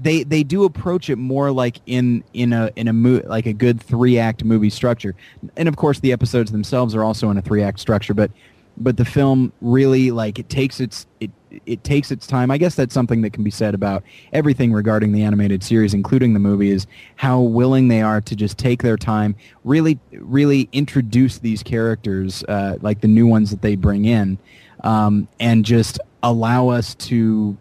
they 0.03 0.25
they 0.25 0.43
do 0.43 0.65
approach 0.65 1.11
it 1.11 1.17
more 1.17 1.51
like 1.51 1.81
in 1.87 2.23
in 2.35 2.53
a 2.53 2.71
in 2.77 2.89
a 2.89 2.93
mo- 2.93 3.23
like 3.25 3.47
a 3.47 3.53
good 3.53 3.81
three 3.81 4.19
act 4.19 4.45
movie 4.45 4.71
structure. 4.71 5.15
And 5.57 5.69
of 5.69 5.77
course 5.77 6.01
the 6.01 6.13
episodes 6.13 6.53
themselves 6.53 6.95
are 6.95 7.05
also 7.05 7.31
in 7.31 7.37
a 7.37 7.43
three 7.43 7.63
act 7.63 7.81
structure 7.81 8.15
but 8.15 8.31
but 8.79 8.97
the 8.97 9.05
film 9.05 9.53
really 9.61 10.11
like 10.11 10.39
it 10.39 10.49
takes 10.49 10.81
its 10.81 11.07
it 11.21 11.31
it 11.65 11.83
takes 11.85 12.11
its 12.11 12.27
time. 12.27 12.51
I 12.51 12.59
guess 12.59 12.75
that's 12.75 12.93
something 12.93 13.23
that 13.23 13.33
can 13.33 13.43
be 13.43 13.51
said 13.51 13.75
about 13.75 14.03
everything 14.33 14.73
regarding 14.73 15.13
the 15.13 15.23
animated 15.23 15.63
series, 15.63 15.95
including 15.95 16.35
the 16.35 16.41
movie, 16.41 16.71
is 16.71 16.87
how 17.17 17.41
willing 17.41 17.89
they 17.89 18.03
are 18.03 18.21
to 18.21 18.37
just 18.37 18.59
take 18.59 18.83
their 18.83 18.97
time, 18.97 19.35
really, 19.65 19.99
really 20.13 20.69
introduce 20.73 21.39
these 21.39 21.63
characters, 21.63 22.45
uh, 22.45 22.77
like 22.83 23.01
the 23.01 23.09
new 23.09 23.27
ones 23.27 23.51
that 23.51 23.63
they 23.63 23.77
bring 23.77 24.05
in, 24.05 24.39
um, 24.85 25.29
and 25.41 25.65
just 25.65 25.99
allow 26.23 26.69
us 26.69 26.95
to. 26.95 27.57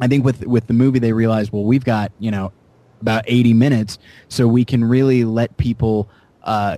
I 0.00 0.08
think 0.08 0.24
with 0.24 0.44
with 0.46 0.66
the 0.66 0.74
movie, 0.74 0.98
they 0.98 1.12
realize, 1.12 1.52
well, 1.52 1.64
we've 1.64 1.84
got 1.84 2.12
you 2.18 2.30
know 2.30 2.52
about 3.00 3.24
80 3.26 3.54
minutes, 3.54 3.98
so 4.28 4.48
we 4.48 4.64
can 4.64 4.84
really 4.84 5.24
let 5.24 5.56
people 5.56 6.08
uh, 6.42 6.76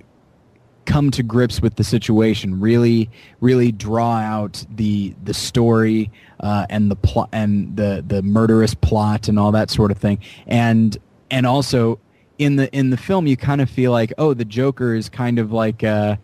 come 0.86 1.10
to 1.10 1.22
grips 1.22 1.60
with 1.60 1.76
the 1.76 1.84
situation, 1.84 2.58
really, 2.58 3.10
really 3.40 3.72
draw 3.72 4.16
out 4.18 4.64
the 4.74 5.14
the 5.24 5.34
story 5.34 6.10
uh, 6.40 6.66
and 6.70 6.90
the 6.90 6.96
plot 6.96 7.28
and 7.32 7.76
the 7.76 8.04
the 8.06 8.22
murderous 8.22 8.74
plot 8.74 9.28
and 9.28 9.38
all 9.38 9.52
that 9.52 9.70
sort 9.70 9.90
of 9.90 9.98
thing, 9.98 10.18
and 10.46 10.96
and 11.30 11.46
also 11.46 11.98
in 12.38 12.56
the 12.56 12.74
in 12.74 12.90
the 12.90 12.96
film, 12.96 13.26
you 13.26 13.36
kind 13.36 13.60
of 13.60 13.68
feel 13.68 13.92
like, 13.92 14.12
oh, 14.18 14.34
the 14.34 14.44
Joker 14.44 14.94
is 14.94 15.08
kind 15.08 15.38
of 15.38 15.52
like. 15.52 15.84
Uh, 15.84 16.16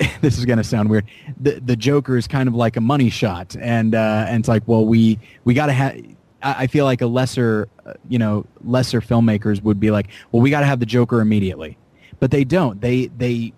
this 0.20 0.38
is 0.38 0.44
going 0.44 0.58
to 0.58 0.64
sound 0.64 0.88
weird. 0.88 1.04
The 1.40 1.58
the 1.58 1.74
Joker 1.74 2.16
is 2.16 2.28
kind 2.28 2.48
of 2.48 2.54
like 2.54 2.76
a 2.76 2.80
money 2.80 3.10
shot, 3.10 3.56
and 3.58 3.96
uh, 3.96 4.26
and 4.28 4.40
it's 4.40 4.48
like, 4.48 4.62
well, 4.66 4.86
we 4.86 5.18
we 5.44 5.54
got 5.54 5.66
to 5.66 5.72
have. 5.72 6.00
I 6.40 6.68
feel 6.68 6.84
like 6.84 7.00
a 7.00 7.06
lesser, 7.08 7.68
uh, 7.84 7.94
you 8.08 8.16
know, 8.16 8.46
lesser 8.62 9.00
filmmakers 9.00 9.60
would 9.60 9.80
be 9.80 9.90
like, 9.90 10.06
well, 10.30 10.40
we 10.40 10.50
got 10.50 10.60
to 10.60 10.66
have 10.66 10.78
the 10.78 10.86
Joker 10.86 11.20
immediately, 11.20 11.76
but 12.20 12.30
they 12.30 12.44
don't. 12.44 12.80
They 12.80 13.06
they 13.06 13.54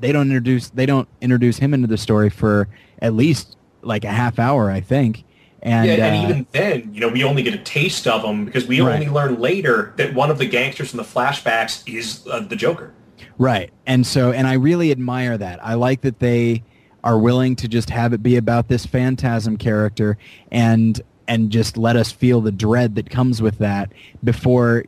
they 0.00 0.12
don't 0.12 0.28
introduce 0.28 0.70
they 0.70 0.86
don't 0.86 1.08
introduce 1.20 1.58
him 1.58 1.74
into 1.74 1.86
the 1.86 1.98
story 1.98 2.30
for 2.30 2.68
at 3.00 3.14
least 3.14 3.56
like 3.82 4.04
a 4.04 4.10
half 4.10 4.38
hour, 4.38 4.70
I 4.70 4.80
think. 4.80 5.24
And, 5.62 5.86
yeah, 5.86 6.06
and 6.06 6.26
uh, 6.26 6.28
even 6.28 6.46
then, 6.52 6.94
you 6.94 7.00
know, 7.00 7.08
we 7.08 7.22
only 7.22 7.42
get 7.42 7.52
a 7.54 7.58
taste 7.58 8.06
of 8.06 8.24
him 8.24 8.46
because 8.46 8.66
we 8.66 8.80
Right. 8.80 8.94
only 8.94 9.08
learn 9.08 9.38
later 9.40 9.92
that 9.96 10.14
one 10.14 10.30
of 10.30 10.38
the 10.38 10.46
gangsters 10.46 10.90
from 10.90 10.96
the 10.98 11.02
flashbacks 11.04 11.82
is 11.86 12.26
uh, 12.30 12.40
the 12.40 12.56
Joker. 12.56 12.92
Right. 13.36 13.70
And 13.86 14.06
so, 14.06 14.32
and 14.32 14.46
I 14.46 14.54
really 14.54 14.90
admire 14.90 15.36
that. 15.36 15.62
I 15.64 15.74
like 15.74 16.00
that 16.02 16.18
they 16.18 16.62
are 17.04 17.18
willing 17.18 17.56
to 17.56 17.68
just 17.68 17.90
have 17.90 18.12
it 18.12 18.22
be 18.22 18.36
about 18.36 18.68
this 18.68 18.86
phantasm 18.86 19.56
character 19.56 20.18
and 20.50 21.00
and 21.28 21.50
just 21.50 21.76
let 21.76 21.94
us 21.96 22.10
feel 22.10 22.40
the 22.40 22.50
dread 22.52 22.96
that 22.96 23.08
comes 23.08 23.40
with 23.40 23.58
that 23.58 23.92
before 24.24 24.84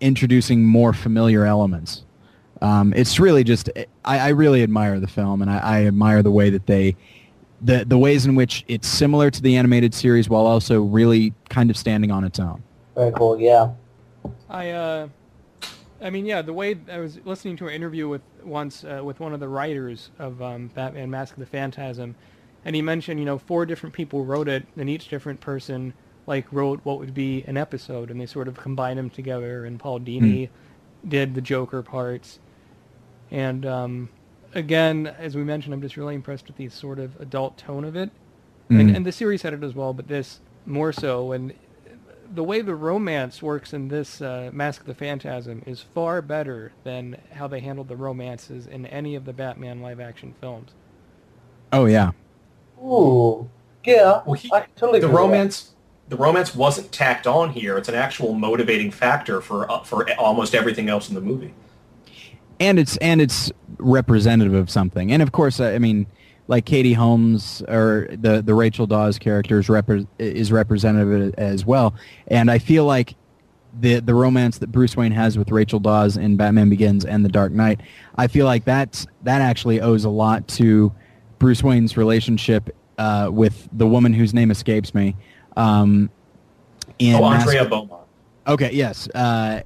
introducing 0.00 0.64
more 0.64 0.92
familiar 0.92 1.44
elements. 1.44 2.04
Um, 2.62 2.92
it's 2.96 3.20
really 3.20 3.44
just 3.44 3.68
I, 4.04 4.18
I 4.18 4.28
really 4.28 4.62
admire 4.62 4.98
the 4.98 5.06
film 5.06 5.42
and 5.42 5.50
I, 5.50 5.58
I 5.58 5.86
admire 5.86 6.22
the 6.22 6.30
way 6.30 6.50
that 6.50 6.66
they 6.66 6.96
the 7.60 7.84
the 7.84 7.98
ways 7.98 8.26
in 8.26 8.34
which 8.34 8.64
it's 8.68 8.88
similar 8.88 9.30
to 9.30 9.42
the 9.42 9.56
animated 9.56 9.94
series 9.94 10.28
while 10.28 10.46
also 10.46 10.82
really 10.82 11.32
kind 11.48 11.70
of 11.70 11.76
standing 11.76 12.10
on 12.10 12.24
its 12.24 12.38
own. 12.38 12.62
Very 12.94 13.12
cool. 13.12 13.38
Yeah. 13.38 13.72
I, 14.48 14.70
uh, 14.70 15.08
I 16.00 16.10
mean, 16.10 16.26
yeah, 16.26 16.42
the 16.42 16.52
way 16.52 16.76
I 16.90 16.98
was 16.98 17.18
listening 17.24 17.56
to 17.58 17.68
an 17.68 17.74
interview 17.74 18.08
with 18.08 18.22
once 18.42 18.84
uh, 18.84 19.00
with 19.02 19.20
one 19.20 19.32
of 19.32 19.40
the 19.40 19.48
writers 19.48 20.10
of 20.18 20.40
um, 20.42 20.68
Batman: 20.68 21.10
Mask 21.10 21.34
of 21.34 21.40
the 21.40 21.46
Phantasm, 21.46 22.14
and 22.64 22.76
he 22.76 22.82
mentioned, 22.82 23.18
you 23.20 23.26
know, 23.26 23.38
four 23.38 23.66
different 23.66 23.94
people 23.94 24.24
wrote 24.24 24.48
it, 24.48 24.66
and 24.76 24.90
each 24.90 25.08
different 25.08 25.40
person 25.40 25.94
like 26.26 26.46
wrote 26.52 26.80
what 26.82 26.98
would 26.98 27.14
be 27.14 27.44
an 27.46 27.56
episode, 27.56 28.10
and 28.10 28.20
they 28.20 28.26
sort 28.26 28.48
of 28.48 28.56
combined 28.56 28.98
them 28.98 29.10
together. 29.10 29.64
And 29.64 29.78
Paul 29.78 30.00
Dini 30.00 30.48
did 31.06 31.34
the 31.34 31.40
Joker 31.40 31.82
parts, 31.82 32.40
and 33.30 33.64
um, 33.66 34.08
again, 34.54 35.06
as 35.18 35.36
we 35.36 35.42
mentioned, 35.44 35.74
I'm 35.74 35.82
just 35.82 35.96
really 35.96 36.14
impressed 36.14 36.46
with 36.46 36.56
the 36.56 36.68
sort 36.68 36.98
of 36.98 37.20
adult 37.20 37.56
tone 37.58 37.84
of 37.84 37.96
it, 37.96 38.10
and, 38.68 38.90
Mhm. 38.90 38.96
and 38.96 39.06
the 39.06 39.12
series 39.12 39.42
had 39.42 39.52
it 39.54 39.62
as 39.62 39.74
well, 39.74 39.92
but 39.92 40.08
this 40.08 40.40
more 40.64 40.92
so. 40.92 41.32
And 41.32 41.52
the 42.34 42.42
way 42.42 42.60
the 42.60 42.74
romance 42.74 43.40
works 43.40 43.72
in 43.72 43.86
this 43.88 44.20
uh, 44.20 44.50
Mask 44.52 44.80
of 44.80 44.86
the 44.88 44.94
Phantasm 44.94 45.62
is 45.66 45.80
far 45.80 46.20
better 46.20 46.72
than 46.82 47.16
how 47.34 47.46
they 47.46 47.60
handled 47.60 47.86
the 47.88 47.96
romances 47.96 48.66
in 48.66 48.84
any 48.86 49.14
of 49.14 49.24
the 49.24 49.32
Batman 49.32 49.80
live-action 49.80 50.34
films. 50.40 50.72
Oh 51.72 51.84
yeah. 51.86 52.10
Ooh. 52.82 53.48
Yeah. 53.84 54.22
Well, 54.24 54.34
he, 54.34 54.50
I 54.52 54.66
totally 54.76 54.98
the 55.00 55.06
agree 55.06 55.14
with 55.22 55.22
that. 55.22 55.28
romance, 55.32 55.70
the 56.08 56.16
romance 56.16 56.54
wasn't 56.54 56.90
tacked 56.92 57.26
on 57.26 57.50
here. 57.50 57.78
It's 57.78 57.88
an 57.88 57.94
actual 57.94 58.34
motivating 58.34 58.90
factor 58.90 59.40
for 59.40 59.70
uh, 59.70 59.80
for 59.80 60.10
almost 60.18 60.54
everything 60.54 60.88
else 60.88 61.08
in 61.08 61.14
the 61.14 61.20
movie. 61.20 61.54
And 62.60 62.78
it's 62.78 62.96
and 62.98 63.20
it's 63.20 63.52
representative 63.78 64.54
of 64.54 64.70
something. 64.70 65.12
And 65.12 65.22
of 65.22 65.32
course, 65.32 65.60
I 65.60 65.78
mean, 65.78 66.06
like 66.48 66.64
Katie 66.64 66.92
Holmes 66.92 67.62
or 67.68 68.08
the 68.10 68.42
the 68.42 68.54
Rachel 68.54 68.86
Dawes 68.86 69.18
character 69.18 69.58
is, 69.58 69.66
repre- 69.66 70.06
is 70.18 70.52
representative 70.52 71.34
as 71.36 71.64
well. 71.64 71.94
And 72.28 72.50
I 72.50 72.58
feel 72.58 72.84
like 72.84 73.14
the 73.80 74.00
the 74.00 74.14
romance 74.14 74.58
that 74.58 74.72
Bruce 74.72 74.96
Wayne 74.96 75.12
has 75.12 75.36
with 75.36 75.50
Rachel 75.50 75.80
Dawes 75.80 76.16
in 76.16 76.36
Batman 76.36 76.70
Begins 76.70 77.04
and 77.04 77.24
The 77.24 77.28
Dark 77.28 77.52
Knight, 77.52 77.80
I 78.16 78.26
feel 78.26 78.46
like 78.46 78.64
that's 78.64 79.06
that 79.22 79.40
actually 79.40 79.80
owes 79.80 80.04
a 80.04 80.10
lot 80.10 80.46
to 80.48 80.92
Bruce 81.38 81.62
Wayne's 81.62 81.96
relationship 81.96 82.74
uh, 82.98 83.28
with 83.30 83.68
the 83.72 83.86
woman 83.86 84.12
whose 84.12 84.32
name 84.32 84.50
escapes 84.50 84.94
me. 84.94 85.16
Um, 85.56 86.10
in 86.98 87.14
oh, 87.16 87.24
Andrea 87.24 87.64
Beaumont. 87.66 88.02
Okay, 88.46 88.70
yes. 88.72 89.08
Uh, 89.08 89.60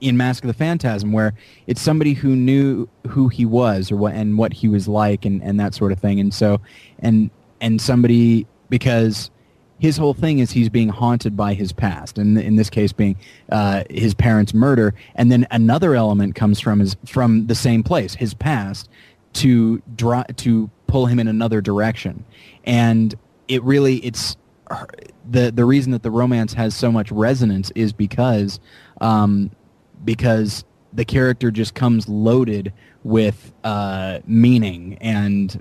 in 0.00 0.16
Mask 0.16 0.44
of 0.44 0.48
the 0.48 0.54
Phantasm, 0.54 1.12
where 1.12 1.34
it's 1.66 1.80
somebody 1.80 2.12
who 2.12 2.36
knew 2.36 2.88
who 3.08 3.28
he 3.28 3.44
was 3.44 3.90
or 3.90 3.96
what 3.96 4.14
and 4.14 4.38
what 4.38 4.52
he 4.52 4.68
was 4.68 4.86
like 4.88 5.24
and, 5.24 5.42
and 5.42 5.58
that 5.58 5.74
sort 5.74 5.92
of 5.92 5.98
thing. 5.98 6.20
And 6.20 6.32
so, 6.32 6.60
and 6.98 7.30
and 7.60 7.80
somebody 7.80 8.46
because 8.68 9.30
his 9.78 9.96
whole 9.96 10.14
thing 10.14 10.40
is 10.40 10.50
he's 10.50 10.68
being 10.68 10.88
haunted 10.88 11.36
by 11.36 11.54
his 11.54 11.72
past, 11.72 12.18
and 12.18 12.38
in 12.38 12.56
this 12.56 12.68
case, 12.68 12.92
being 12.92 13.16
uh, 13.50 13.84
his 13.90 14.14
parents' 14.14 14.52
murder. 14.52 14.94
And 15.14 15.30
then 15.30 15.46
another 15.50 15.94
element 15.94 16.34
comes 16.34 16.58
from 16.60 16.80
his 16.80 16.96
from 17.06 17.46
the 17.46 17.54
same 17.54 17.82
place, 17.82 18.14
his 18.14 18.34
past, 18.34 18.88
to 19.34 19.82
draw 19.94 20.24
to 20.36 20.70
pull 20.86 21.06
him 21.06 21.18
in 21.18 21.28
another 21.28 21.60
direction. 21.60 22.24
And 22.64 23.14
it 23.46 23.62
really 23.62 23.96
it's 23.98 24.36
the 25.30 25.50
the 25.52 25.64
reason 25.64 25.92
that 25.92 26.02
the 26.02 26.10
romance 26.10 26.52
has 26.54 26.74
so 26.74 26.90
much 26.90 27.10
resonance 27.12 27.70
is 27.74 27.92
because 27.92 28.60
um, 29.00 29.50
because 30.04 30.64
the 30.92 31.04
character 31.04 31.50
just 31.50 31.74
comes 31.74 32.08
loaded 32.08 32.72
with 33.04 33.52
uh, 33.64 34.20
meaning 34.26 34.96
and 35.00 35.60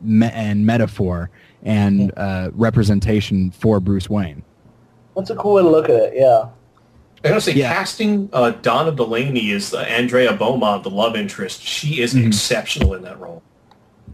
me- 0.00 0.30
and 0.32 0.64
metaphor 0.66 1.30
and 1.62 2.12
uh, 2.16 2.50
representation 2.52 3.50
for 3.50 3.80
Bruce 3.80 4.08
Wayne. 4.08 4.42
That's 5.16 5.30
a 5.30 5.36
cool 5.36 5.54
way 5.54 5.62
to 5.62 5.68
look 5.68 5.86
at 5.88 5.96
it. 5.96 6.12
Yeah. 6.16 6.48
I 7.24 7.28
gotta 7.30 7.40
say, 7.40 7.52
Yeah. 7.54 7.72
casting 7.74 8.28
uh, 8.32 8.50
Dana 8.50 8.92
Delany 8.92 9.50
as 9.52 9.74
uh, 9.74 9.78
Andrea 9.78 10.32
Beaumont, 10.34 10.84
the 10.84 10.90
love 10.90 11.16
interest, 11.16 11.60
she 11.62 12.00
is 12.00 12.14
Mhm. 12.14 12.28
exceptional 12.28 12.94
in 12.94 13.02
that 13.02 13.18
role. 13.18 13.42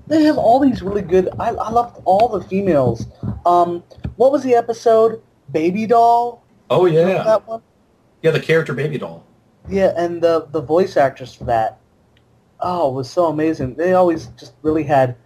They 0.06 0.22
have 0.24 0.38
all 0.38 0.58
these 0.60 0.80
really 0.82 1.02
good. 1.02 1.28
I, 1.38 1.48
I 1.50 1.70
love 1.70 2.00
all 2.06 2.28
the 2.28 2.42
females. 2.46 3.06
Um, 3.44 3.82
what 4.16 4.32
was 4.32 4.42
the 4.42 4.54
episode? 4.54 5.20
Baby 5.52 5.86
doll. 5.86 6.42
Oh 6.70 6.86
yeah, 6.86 7.22
That 7.24 7.46
one. 7.46 7.60
yeah, 8.22 8.30
the 8.30 8.40
character 8.40 8.72
baby 8.72 8.96
doll. 8.96 9.24
Yeah, 9.68 9.92
and 9.96 10.22
the 10.22 10.46
the 10.50 10.60
voice 10.60 10.96
actress 10.96 11.34
for 11.34 11.44
that. 11.44 11.78
Oh, 12.60 12.90
was 12.92 13.10
so 13.10 13.26
amazing. 13.26 13.74
They 13.74 13.94
always 13.94 14.26
just 14.38 14.54
really 14.62 14.84
had 14.84 15.16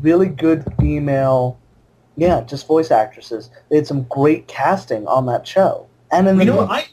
really 0.00 0.28
good 0.28 0.64
female. 0.78 1.58
Yeah, 2.16 2.42
just 2.42 2.66
voice 2.66 2.90
actresses. 2.90 3.50
They 3.68 3.76
had 3.76 3.86
some 3.86 4.02
great 4.04 4.46
casting 4.48 5.06
on 5.06 5.26
that 5.26 5.46
show. 5.46 5.86
And 6.12 6.26
in 6.28 6.38
You 6.38 6.44
know, 6.46 6.60
movie- 6.60 6.72
I 6.72 6.86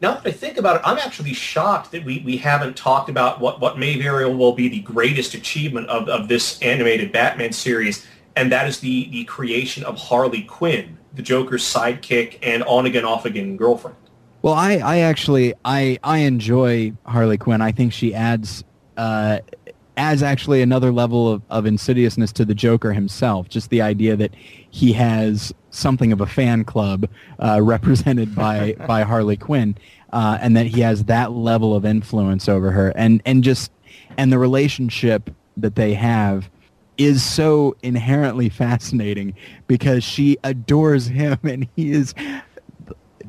now 0.00 0.14
that 0.14 0.26
I 0.26 0.32
think 0.32 0.58
about 0.58 0.76
it, 0.76 0.82
I'm 0.84 0.98
actually 0.98 1.32
shocked 1.32 1.92
that 1.92 2.04
we, 2.04 2.22
we 2.26 2.36
haven't 2.36 2.76
talked 2.76 3.08
about 3.08 3.40
what, 3.40 3.60
what 3.60 3.78
may 3.78 3.98
very 4.00 4.26
well 4.34 4.52
be 4.52 4.68
the 4.68 4.80
greatest 4.80 5.34
achievement 5.34 5.88
of, 5.88 6.08
of 6.08 6.28
this 6.28 6.60
animated 6.60 7.10
Batman 7.12 7.52
series, 7.52 8.04
and 8.36 8.52
that 8.52 8.66
is 8.66 8.80
the, 8.80 9.08
the 9.10 9.24
creation 9.24 9.82
of 9.84 9.96
Harley 9.96 10.42
Quinn, 10.42 10.98
the 11.14 11.22
Joker's 11.22 11.62
sidekick 11.62 12.38
and 12.42 12.62
on-again, 12.64 13.04
off-again 13.04 13.56
girlfriend. 13.56 13.96
Well, 14.44 14.52
I, 14.52 14.74
I 14.74 14.98
actually 14.98 15.54
I 15.64 15.98
I 16.04 16.18
enjoy 16.18 16.92
Harley 17.06 17.38
Quinn. 17.38 17.62
I 17.62 17.72
think 17.72 17.94
she 17.94 18.14
adds 18.14 18.62
uh, 18.94 19.38
adds 19.96 20.22
actually 20.22 20.60
another 20.60 20.92
level 20.92 21.32
of, 21.32 21.40
of 21.48 21.64
insidiousness 21.64 22.30
to 22.32 22.44
the 22.44 22.54
Joker 22.54 22.92
himself. 22.92 23.48
Just 23.48 23.70
the 23.70 23.80
idea 23.80 24.16
that 24.16 24.34
he 24.34 24.92
has 24.92 25.54
something 25.70 26.12
of 26.12 26.20
a 26.20 26.26
fan 26.26 26.62
club 26.62 27.08
uh, 27.38 27.60
represented 27.62 28.34
by 28.34 28.76
by 28.86 29.00
Harley 29.00 29.38
Quinn, 29.38 29.78
uh, 30.12 30.36
and 30.42 30.54
that 30.58 30.66
he 30.66 30.82
has 30.82 31.04
that 31.04 31.32
level 31.32 31.74
of 31.74 31.86
influence 31.86 32.46
over 32.46 32.70
her, 32.70 32.90
and 32.96 33.22
and 33.24 33.42
just 33.42 33.72
and 34.18 34.30
the 34.30 34.38
relationship 34.38 35.30
that 35.56 35.74
they 35.74 35.94
have 35.94 36.50
is 36.98 37.22
so 37.22 37.74
inherently 37.82 38.48
fascinating 38.50 39.34
because 39.68 40.04
she 40.04 40.36
adores 40.44 41.06
him 41.06 41.38
and 41.44 41.66
he 41.76 41.92
is 41.92 42.14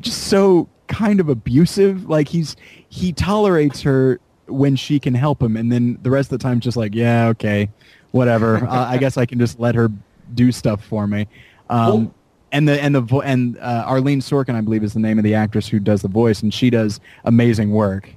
just 0.01 0.23
so 0.27 0.67
kind 0.87 1.19
of 1.19 1.29
abusive. 1.29 2.09
Like 2.09 2.27
he's 2.27 2.55
he 2.89 3.13
tolerates 3.13 3.81
her 3.81 4.19
when 4.47 4.75
she 4.75 4.99
can 4.99 5.13
help 5.13 5.41
him, 5.41 5.57
and 5.57 5.71
then 5.71 5.97
the 6.01 6.09
rest 6.11 6.31
of 6.31 6.39
the 6.39 6.43
time 6.43 6.59
just 6.59 6.77
like, 6.77 6.93
yeah, 6.95 7.27
okay, 7.29 7.69
whatever. 8.11 8.57
uh, 8.69 8.85
I 8.87 8.97
guess 8.97 9.17
I 9.17 9.25
can 9.25 9.39
just 9.39 9.59
let 9.59 9.75
her 9.75 9.89
do 10.33 10.51
stuff 10.51 10.83
for 10.83 11.07
me. 11.07 11.27
Um, 11.69 11.87
Well- 11.87 12.15
and 12.51 12.69
the 12.69 12.81
and 12.81 12.95
the 12.95 13.01
vo- 13.01 13.21
and 13.21 13.57
uh, 13.57 13.83
Arlene 13.85 14.21
Sorkin, 14.21 14.55
I 14.55 14.61
believe, 14.61 14.81
is 14.81 14.93
the 14.93 14.99
name 14.99 15.17
of 15.17 15.25
the 15.25 15.33
actress 15.33 15.67
who 15.67 15.77
does 15.77 16.01
the 16.01 16.07
voice, 16.07 16.41
and 16.41 16.53
she 16.53 16.69
does 16.69 17.01
amazing 17.25 17.71
work. 17.71 18.09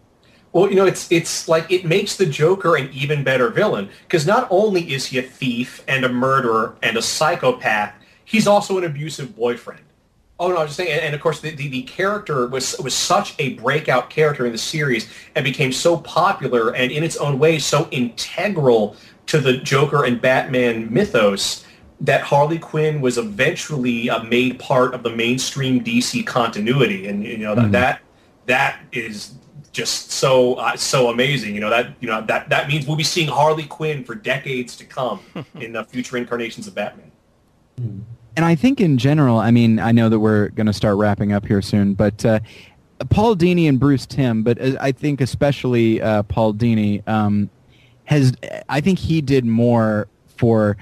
Well, 0.53 0.69
you 0.71 0.77
know, 0.77 0.87
it's 0.87 1.11
it's 1.11 1.49
like 1.49 1.71
it 1.73 1.85
makes 1.85 2.16
the 2.16 2.27
Joker 2.27 2.77
an 2.77 2.89
even 2.93 3.25
better 3.25 3.49
villain 3.51 3.89
because 4.03 4.27
not 4.29 4.47
only 4.51 4.93
is 4.93 5.07
he 5.07 5.19
a 5.19 5.23
thief 5.23 5.83
and 5.89 6.05
a 6.05 6.09
murderer 6.09 6.77
and 6.85 6.97
a 6.97 7.03
psychopath, 7.03 7.93
he's 8.25 8.47
also 8.47 8.79
an 8.79 8.85
abusive 8.85 9.35
boyfriend. 9.35 9.81
Oh 10.41 10.49
no, 10.49 10.57
I 10.57 10.62
was 10.62 10.68
just 10.70 10.76
saying, 10.76 10.93
and, 10.93 11.01
and 11.01 11.14
of 11.14 11.20
course 11.20 11.41
the, 11.41 11.51
the, 11.51 11.68
the 11.68 11.82
character 11.82 12.47
was 12.47 12.78
was 12.78 12.95
such 12.95 13.34
a 13.39 13.55
breakout 13.55 14.09
character 14.09 14.47
in 14.47 14.53
the 14.53 14.59
series 14.59 15.09
and 15.34 15.45
became 15.45 15.72
so 15.72 15.97
popular 15.97 16.74
and 16.74 16.93
in 16.93 17.03
its 17.03 17.16
own 17.16 17.39
way 17.39 17.59
so 17.59 17.89
integral 17.91 18.97
to 19.26 19.41
the 19.41 19.59
Joker 19.59 20.05
and 20.05 20.20
Batman 20.20 20.93
mythos 20.93 21.64
that 22.01 22.20
Harley 22.22 22.59
Quinn 22.59 23.01
was 23.01 23.18
eventually 23.18 24.09
uh, 24.09 24.22
made 24.22 24.59
part 24.59 24.95
of 24.95 25.03
the 25.03 25.11
mainstream 25.11 25.82
DC 25.82 26.24
continuity, 26.26 27.09
and 27.09 27.24
you 27.24 27.39
know 27.39 27.55
that 27.55 27.72
that 27.72 28.01
that 28.47 28.80
is 28.93 29.34
just 29.72 30.12
so 30.12 30.55
uh, 30.55 30.76
so 30.76 31.11
amazing. 31.11 31.55
You 31.55 31.61
know 31.61 31.70
that 31.70 31.91
you 32.01 32.09
know 32.09 32.20
that 32.26 32.49
that 32.49 32.68
means 32.68 32.86
we'll 32.86 32.97
be 32.97 33.03
seeing 33.03 33.28
Harley 33.28 33.64
Quinn 33.64 34.05
for 34.05 34.14
decades 34.14 34.76
to 34.76 34.84
come 34.84 35.20
in 35.61 35.72
the 35.72 35.84
future 35.84 36.16
incarnations 36.16 36.66
of 36.68 36.74
Batman. 36.74 37.11
And 38.39 38.45
I 38.45 38.55
think 38.55 38.80
in 38.80 38.99
general, 38.99 39.39
I 39.39 39.51
mean, 39.51 39.80
I 39.80 39.91
know 39.91 40.09
that 40.09 40.20
we're 40.20 40.51
going 40.51 40.68
to 40.68 40.72
start 40.72 40.97
wrapping 40.97 41.32
up 41.32 41.45
here 41.45 41.61
soon, 41.61 41.95
but 41.95 42.24
uh, 42.24 42.39
Paul 43.11 43.34
Dini 43.34 43.68
and 43.68 43.80
Bruce 43.80 44.07
Timm, 44.07 44.45
but 44.45 44.61
uh, 44.61 44.76
I 44.80 44.93
think 44.93 45.20
especially 45.20 46.01
uh, 46.01 46.22
Paul 46.22 46.55
Dini 46.55 47.03
um, 47.09 47.51
has, 48.05 48.32
I 48.68 48.80
think 48.80 49.01
he 49.01 49.20
did 49.22 49.45
more 49.45 50.07
for 50.36 50.76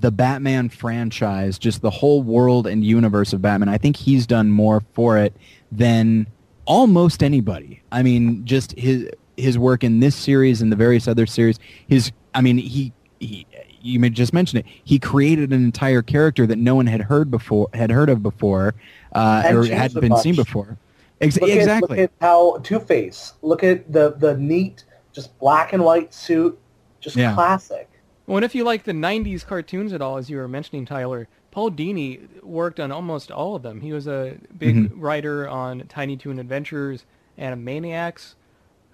the 0.00 0.10
Batman 0.10 0.70
franchise, 0.70 1.58
just 1.58 1.82
the 1.82 1.90
whole 1.90 2.22
world 2.22 2.66
and 2.66 2.82
universe 2.82 3.34
of 3.34 3.42
Batman. 3.42 3.68
I 3.68 3.76
think 3.76 3.96
he's 3.96 4.26
done 4.26 4.50
more 4.50 4.82
for 4.94 5.18
it 5.18 5.36
than 5.70 6.26
almost 6.64 7.22
anybody. 7.22 7.82
I 7.92 8.02
mean, 8.02 8.46
just 8.46 8.72
his 8.72 9.10
his 9.36 9.58
work 9.58 9.84
in 9.84 10.00
this 10.00 10.16
series 10.16 10.62
and 10.62 10.72
the 10.72 10.76
various 10.76 11.06
other 11.06 11.26
series. 11.26 11.58
His, 11.86 12.10
I 12.34 12.40
mean, 12.40 12.56
he 12.56 12.90
he 13.20 13.46
you 13.82 13.98
may 14.00 14.10
just 14.10 14.32
mention 14.32 14.58
it. 14.58 14.66
He 14.84 14.98
created 14.98 15.52
an 15.52 15.62
entire 15.64 16.02
character 16.02 16.46
that 16.46 16.56
no 16.56 16.74
one 16.74 16.86
had 16.86 17.02
heard 17.02 17.30
before, 17.30 17.68
had 17.74 17.90
heard 17.90 18.08
of 18.08 18.22
before, 18.22 18.74
uh, 19.14 19.42
or 19.52 19.64
hadn't 19.66 19.98
a 19.98 20.00
been 20.00 20.16
seen 20.16 20.34
before. 20.36 20.76
Ex- 21.20 21.40
Look 21.40 21.50
exactly. 21.50 21.98
At, 21.98 22.02
look 22.02 22.10
at 22.20 22.26
how 22.26 22.58
Two 22.62 22.80
Face. 22.80 23.34
Look 23.42 23.62
at 23.62 23.92
the 23.92 24.10
the 24.18 24.36
neat, 24.36 24.84
just 25.12 25.36
black 25.38 25.72
and 25.72 25.84
white 25.84 26.12
suit, 26.14 26.58
just 27.00 27.16
Yeah. 27.16 27.34
classic. 27.34 27.88
Well, 28.26 28.36
and 28.38 28.44
if 28.44 28.54
you 28.54 28.64
like 28.64 28.84
the 28.84 28.92
90s 28.92 29.44
cartoons 29.44 29.92
at 29.92 30.00
all, 30.00 30.16
as 30.16 30.30
you 30.30 30.36
were 30.36 30.48
mentioning, 30.48 30.86
Tyler, 30.86 31.28
Paul 31.50 31.70
Dini 31.72 32.20
worked 32.42 32.78
on 32.80 32.90
almost 32.92 33.30
all 33.30 33.56
of 33.56 33.62
them. 33.62 33.80
He 33.80 33.92
was 33.92 34.06
a 34.06 34.36
big 34.58 34.76
Mm-hmm. 34.76 35.00
writer 35.00 35.48
on 35.48 35.80
Tiny 35.88 36.16
Toon 36.16 36.38
Adventures, 36.38 37.04
Animaniacs, 37.38 38.34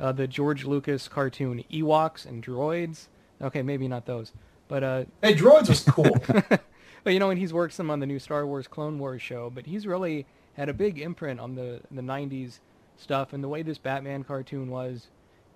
uh, 0.01 0.13
the 0.13 0.27
George 0.27 0.65
Lucas 0.65 1.09
cartoon 1.09 1.63
Ewoks 1.73 2.25
and 2.27 2.43
Droids. 2.43 3.07
Okay, 3.41 3.63
maybe 3.63 3.87
not 3.87 4.07
those. 4.07 4.33
But, 4.69 4.85
uh, 4.85 5.05
Hey, 5.23 5.35
Droids 5.35 5.69
was 5.69 5.83
cool. 5.85 6.17
but 7.05 7.13
you 7.13 7.19
know, 7.19 7.31
and 7.31 7.39
he's 7.39 7.53
worked 7.53 7.75
some 7.75 7.91
on 7.91 8.01
the 8.01 8.07
new 8.07 8.19
Star 8.19 8.47
Wars 8.47 8.69
Clone 8.69 8.99
Wars 8.99 9.23
show, 9.23 9.51
but 9.51 9.67
he's 9.67 9.87
really 9.87 10.27
had 10.55 10.69
a 10.69 10.75
big 10.75 10.99
imprint 10.99 11.41
on 11.41 11.55
the, 11.55 11.81
the 11.91 12.03
90s 12.03 12.61
stuff, 12.97 13.33
and 13.33 13.43
the 13.43 13.49
way 13.49 13.63
this 13.63 13.79
Batman 13.79 14.25
cartoon 14.25 14.71
was 14.71 15.09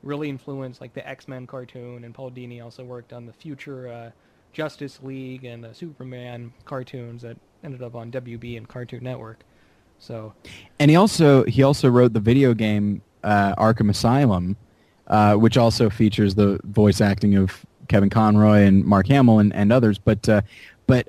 really 0.02 0.28
influenced 0.28 0.80
like 0.80 0.94
the 0.94 1.06
X-Men 1.06 1.46
cartoon, 1.46 2.04
and 2.04 2.14
Paul 2.14 2.30
Dini 2.30 2.62
also 2.62 2.84
worked 2.84 3.12
on 3.12 3.26
the 3.26 3.32
future 3.32 3.88
uh, 3.88 4.10
Justice 4.52 5.00
League 5.02 5.44
and 5.44 5.62
the 5.62 5.74
Superman 5.74 6.52
cartoons 6.64 7.22
that 7.22 7.36
ended 7.64 7.82
up 7.82 7.94
on 7.94 8.10
WB 8.10 8.56
and 8.56 8.68
Cartoon 8.68 9.02
Network. 9.02 9.44
So, 9.98 10.34
and 10.78 10.90
he 10.90 10.96
also 10.96 11.44
he 11.44 11.62
also 11.62 11.88
wrote 11.88 12.12
the 12.12 12.20
video 12.20 12.54
game 12.54 13.02
uh, 13.22 13.54
Arkham 13.54 13.88
Asylum, 13.88 14.56
uh, 15.06 15.34
which 15.34 15.56
also 15.56 15.88
features 15.88 16.34
the 16.34 16.58
voice 16.64 17.00
acting 17.00 17.36
of 17.36 17.64
Kevin 17.93 18.11
Conroy 18.11 18.62
and 18.62 18.84
Mark 18.84 19.07
Hamill 19.07 19.38
and, 19.38 19.55
and 19.55 19.70
others. 19.70 19.99
But 19.99 20.28
uh, 20.28 20.40
but 20.86 21.09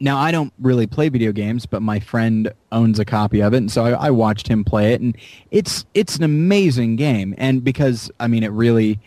now 0.00 0.18
I 0.18 0.32
don't 0.32 0.52
really 0.58 0.86
play 0.86 1.10
video 1.10 1.30
games, 1.30 1.66
but 1.66 1.82
my 1.82 2.00
friend 2.00 2.52
owns 2.72 2.98
a 2.98 3.04
copy 3.04 3.42
of 3.42 3.52
it, 3.52 3.58
and 3.58 3.70
so 3.70 3.84
I, 3.84 4.06
I 4.06 4.10
watched 4.10 4.48
him 4.48 4.64
play 4.64 4.94
it, 4.94 5.00
and 5.00 5.16
it's 5.50 5.84
it's 5.94 6.16
an 6.16 6.24
amazing 6.24 6.96
game. 6.96 7.34
And 7.36 7.62
because 7.62 8.10
I 8.18 8.28
mean, 8.28 8.42
it 8.42 8.50
really, 8.50 8.98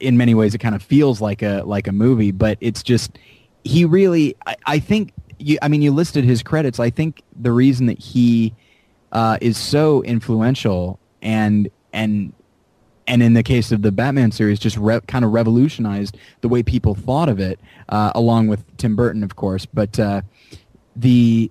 in 0.00 0.16
many 0.16 0.34
ways, 0.34 0.54
it 0.54 0.58
kind 0.58 0.74
of 0.74 0.82
feels 0.82 1.20
like 1.20 1.42
a 1.42 1.62
like 1.64 1.86
a 1.86 1.92
movie, 1.92 2.32
but 2.32 2.58
it's 2.60 2.82
just 2.82 3.16
he 3.64 3.84
really. 3.84 4.36
I, 4.44 4.56
I 4.66 4.78
think 4.80 5.12
you. 5.38 5.58
I 5.62 5.68
mean, 5.68 5.82
you 5.82 5.92
listed 5.92 6.24
his 6.24 6.42
credits. 6.42 6.80
I 6.80 6.90
think 6.90 7.22
the 7.40 7.52
reason 7.52 7.86
that 7.86 7.98
he 7.98 8.52
uh, 9.12 9.38
is 9.40 9.56
so 9.56 10.02
influential 10.02 10.98
and 11.22 11.70
and 11.92 12.32
and 13.06 13.22
in 13.22 13.34
the 13.34 13.42
case 13.42 13.72
of 13.72 13.82
the 13.82 13.92
Batman 13.92 14.32
series, 14.32 14.58
just 14.58 14.76
re- 14.76 15.00
kind 15.06 15.24
of 15.24 15.32
revolutionized 15.32 16.16
the 16.40 16.48
way 16.48 16.62
people 16.62 16.94
thought 16.94 17.28
of 17.28 17.38
it, 17.38 17.60
uh, 17.88 18.12
along 18.14 18.48
with 18.48 18.64
Tim 18.76 18.96
Burton, 18.96 19.22
of 19.22 19.36
course. 19.36 19.66
But 19.66 19.98
uh, 19.98 20.22
the 20.94 21.50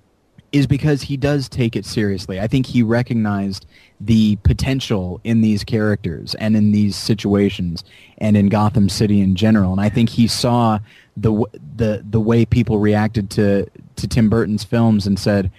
is 0.51 0.67
because 0.67 1.01
he 1.01 1.17
does 1.17 1.49
take 1.49 1.75
it 1.75 1.85
seriously. 1.85 2.39
I 2.39 2.47
think 2.47 2.65
he 2.65 2.81
recognized 2.81 3.65
the 3.99 4.37
potential 4.37 5.19
in 5.25 5.41
these 5.41 5.65
characters 5.65 6.33
and 6.35 6.55
in 6.55 6.71
these 6.71 6.95
situations 6.95 7.83
and 8.19 8.37
in 8.37 8.47
Gotham 8.47 8.87
City 8.87 9.19
in 9.19 9.35
general. 9.35 9.73
And 9.73 9.81
I 9.81 9.89
think 9.89 10.09
he 10.09 10.27
saw 10.27 10.79
the 11.17 11.31
w- 11.31 11.59
the 11.75 12.05
the 12.09 12.21
way 12.21 12.45
people 12.45 12.79
reacted 12.79 13.29
to 13.31 13.67
to 13.97 14.07
Tim 14.07 14.29
Burton's 14.29 14.63
films 14.63 15.07
and 15.07 15.19
said, 15.19 15.51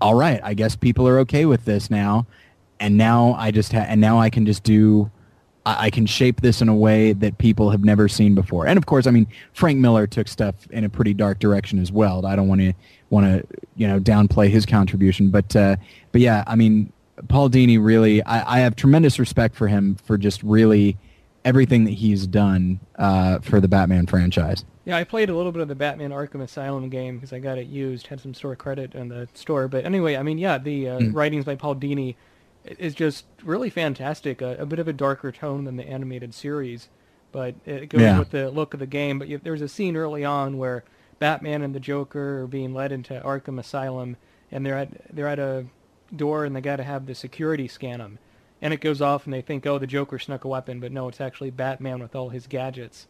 "All 0.00 0.14
right, 0.14 0.40
I 0.42 0.54
guess 0.54 0.76
people 0.76 1.06
are 1.08 1.18
okay 1.20 1.44
with 1.44 1.64
this 1.64 1.90
now." 1.90 2.26
And 2.80 2.96
now 2.96 3.34
I 3.34 3.50
just 3.50 3.72
ha- 3.72 3.86
and 3.86 4.00
now 4.00 4.18
I 4.18 4.30
can 4.30 4.46
just 4.46 4.64
do 4.64 5.10
I 5.66 5.86
I 5.86 5.90
can 5.90 6.06
shape 6.06 6.40
this 6.40 6.60
in 6.60 6.68
a 6.68 6.74
way 6.74 7.12
that 7.12 7.38
people 7.38 7.70
have 7.70 7.84
never 7.84 8.08
seen 8.08 8.34
before. 8.34 8.66
And 8.66 8.76
of 8.78 8.86
course, 8.86 9.06
I 9.06 9.10
mean, 9.10 9.26
Frank 9.52 9.78
Miller 9.78 10.06
took 10.06 10.28
stuff 10.28 10.54
in 10.70 10.84
a 10.84 10.88
pretty 10.88 11.14
dark 11.14 11.38
direction 11.38 11.78
as 11.78 11.92
well. 11.92 12.24
I 12.26 12.36
don't 12.36 12.48
want 12.48 12.60
to 12.60 12.72
want 13.10 13.26
to 13.26 13.46
you 13.76 13.86
know 13.86 14.00
downplay 14.00 14.48
his 14.48 14.66
contribution, 14.66 15.30
but 15.30 15.54
uh, 15.54 15.76
but 16.12 16.20
yeah, 16.20 16.44
I 16.46 16.56
mean, 16.56 16.92
Paul 17.28 17.50
Dini 17.50 17.78
really, 17.82 18.22
I, 18.24 18.56
I 18.56 18.58
have 18.60 18.76
tremendous 18.76 19.18
respect 19.18 19.54
for 19.54 19.68
him 19.68 19.96
for 19.96 20.16
just 20.16 20.42
really 20.42 20.96
everything 21.44 21.84
that 21.84 21.92
he's 21.92 22.26
done 22.26 22.78
uh, 22.98 23.38
for 23.38 23.60
the 23.60 23.68
Batman 23.68 24.06
franchise. 24.06 24.64
yeah, 24.84 24.96
I 24.96 25.04
played 25.04 25.30
a 25.30 25.34
little 25.34 25.52
bit 25.52 25.62
of 25.62 25.68
the 25.68 25.74
Batman 25.74 26.10
Arkham 26.10 26.42
Asylum 26.42 26.90
game 26.90 27.16
because 27.16 27.32
I 27.32 27.38
got 27.38 27.56
it 27.56 27.66
used, 27.66 28.08
had 28.08 28.20
some 28.20 28.34
store 28.34 28.56
credit 28.56 28.94
in 28.94 29.08
the 29.08 29.26
store. 29.34 29.68
But 29.68 29.84
anyway, 29.84 30.16
I 30.16 30.22
mean, 30.22 30.38
yeah, 30.38 30.58
the 30.58 30.88
uh, 30.88 31.00
writings 31.12 31.44
by 31.44 31.54
Paul 31.54 31.76
Dini 31.76 32.14
is 32.78 32.94
just 32.94 33.24
really 33.42 33.70
fantastic. 33.70 34.40
A, 34.42 34.56
a 34.56 34.66
bit 34.66 34.78
of 34.78 34.88
a 34.88 34.92
darker 34.92 35.32
tone 35.32 35.64
than 35.64 35.76
the 35.76 35.84
animated 35.88 36.34
series, 36.34 36.88
but 37.32 37.54
it 37.66 37.88
goes 37.88 38.00
Yeah. 38.00 38.18
with 38.18 38.30
the 38.30 38.50
look 38.50 38.74
of 38.74 38.80
the 38.80 38.86
game. 38.86 39.18
But 39.18 39.28
you, 39.28 39.38
there's 39.42 39.62
a 39.62 39.68
scene 39.68 39.96
early 39.96 40.24
on 40.24 40.58
where 40.58 40.84
Batman 41.18 41.62
and 41.62 41.74
the 41.74 41.80
Joker 41.80 42.42
are 42.42 42.46
being 42.46 42.72
led 42.74 42.92
into 42.92 43.20
Arkham 43.24 43.58
Asylum, 43.58 44.16
and 44.50 44.64
they're 44.64 44.78
at 44.78 45.14
they're 45.14 45.28
at 45.28 45.38
a 45.38 45.66
door, 46.14 46.44
and 46.44 46.54
they 46.56 46.60
got 46.60 46.76
to 46.76 46.84
have 46.84 47.06
the 47.06 47.14
security 47.14 47.68
scan 47.68 47.98
them. 47.98 48.18
And 48.62 48.74
it 48.74 48.80
goes 48.80 49.00
off, 49.00 49.24
and 49.24 49.32
they 49.32 49.40
think, 49.40 49.66
oh, 49.66 49.78
the 49.78 49.86
Joker 49.86 50.18
snuck 50.18 50.44
a 50.44 50.48
weapon, 50.48 50.80
but 50.80 50.92
no, 50.92 51.08
it's 51.08 51.20
actually 51.20 51.50
Batman 51.50 52.00
with 52.00 52.14
all 52.14 52.28
his 52.28 52.46
gadgets. 52.46 53.06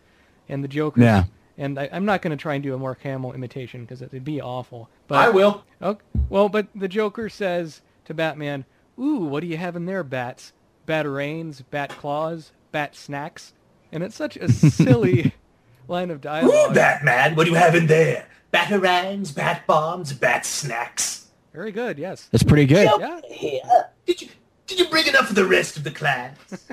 And 0.49 0.63
the 0.63 0.69
Joker, 0.69 1.01
Yeah. 1.01 1.25
and 1.59 1.77
I, 1.79 1.89
I'm 1.93 2.05
not 2.05 2.23
going 2.23 2.31
to 2.31 2.41
try 2.41 2.55
and 2.55 2.63
do 2.63 2.73
a 2.75 2.79
Mark 2.79 3.01
Hamill 3.03 3.33
imitation 3.33 3.81
because 3.83 4.01
it'd 4.03 4.25
be 4.25 4.41
awful. 4.41 4.89
But 5.09 5.19
I 5.19 5.29
will. 5.31 5.65
Okay. 5.83 6.01
Well, 6.29 6.49
but 6.49 6.69
the 6.75 6.87
Joker 6.89 7.29
says 7.29 7.81
to 8.05 8.15
Batman, 8.15 8.65
ooh, 9.01 9.25
what 9.25 9.41
do 9.41 9.47
you 9.47 9.57
have 9.57 9.77
in 9.77 9.87
there, 9.87 10.03
bats? 10.05 10.53
Batarangs, 10.87 11.63
bat 11.71 11.91
claws, 11.91 12.53
bat 12.73 12.95
snacks. 12.95 13.53
And 13.93 14.03
it's 14.03 14.17
such 14.17 14.37
a 14.37 14.51
silly 14.51 15.35
line 15.89 16.11
of 16.11 16.21
dialogue. 16.21 16.51
Ooh, 16.51 16.75
dialogue. 16.75 16.75
Batman, 16.75 17.37
what 17.37 17.45
do 17.45 17.51
you 17.51 17.57
have 17.57 17.75
in 17.75 17.87
there? 17.87 18.27
Batarangs, 18.53 19.35
bat 19.35 19.67
bombs, 19.67 20.13
bat 20.13 20.45
snacks. 20.45 21.29
Very 21.53 21.73
good, 21.73 21.99
yes. 21.99 22.29
That's 22.31 22.45
pretty 22.45 22.67
good. 22.67 22.89
Yeah. 22.99 23.21
Here, 23.29 23.61
Did 24.07 24.23
you 24.23 24.29
did 24.67 24.79
you 24.79 24.89
bring 24.89 25.07
enough 25.09 25.27
for 25.27 25.35
the 25.35 25.45
rest 25.47 25.77
of 25.77 25.83
the 25.83 25.91
class? 25.91 26.37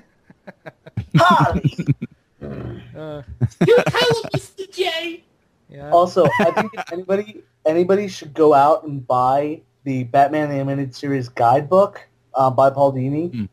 Harley. 1.18 1.76
Uh, 2.96 3.22
you 3.66 3.76
tell 3.88 4.22
him, 4.22 4.30
Mr. 4.36 4.72
J. 4.72 5.24
yeah. 5.70 5.90
Also, 5.90 6.28
I 6.40 6.52
think 6.52 6.74
anybody 6.92 7.42
anybody 7.66 8.08
should 8.08 8.34
go 8.34 8.54
out 8.54 8.84
and 8.84 9.06
buy 9.06 9.62
the 9.84 10.04
Batman 10.06 10.50
the 10.50 10.56
Animated 10.56 10.94
Series 10.94 11.28
guidebook 11.30 12.07
uh, 12.38 12.50
by 12.50 12.70
Paul 12.70 12.94
Dini 12.94 13.50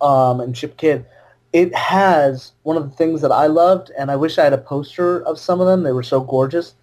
um, 0.00 0.40
and 0.40 0.54
Chip 0.54 0.76
Kidd. 0.78 1.04
It 1.52 1.74
has 1.74 2.52
one 2.62 2.76
of 2.76 2.90
the 2.90 2.96
things 2.96 3.20
that 3.20 3.30
I 3.30 3.46
loved, 3.46 3.90
and 3.98 4.10
I 4.10 4.16
wish 4.16 4.38
I 4.38 4.44
had 4.44 4.52
a 4.52 4.58
poster 4.58 5.22
of 5.24 5.38
some 5.38 5.60
of 5.60 5.66
them. 5.66 5.82
They 5.82 5.92
were 5.92 6.02
so 6.02 6.20
gorgeous. 6.20 6.74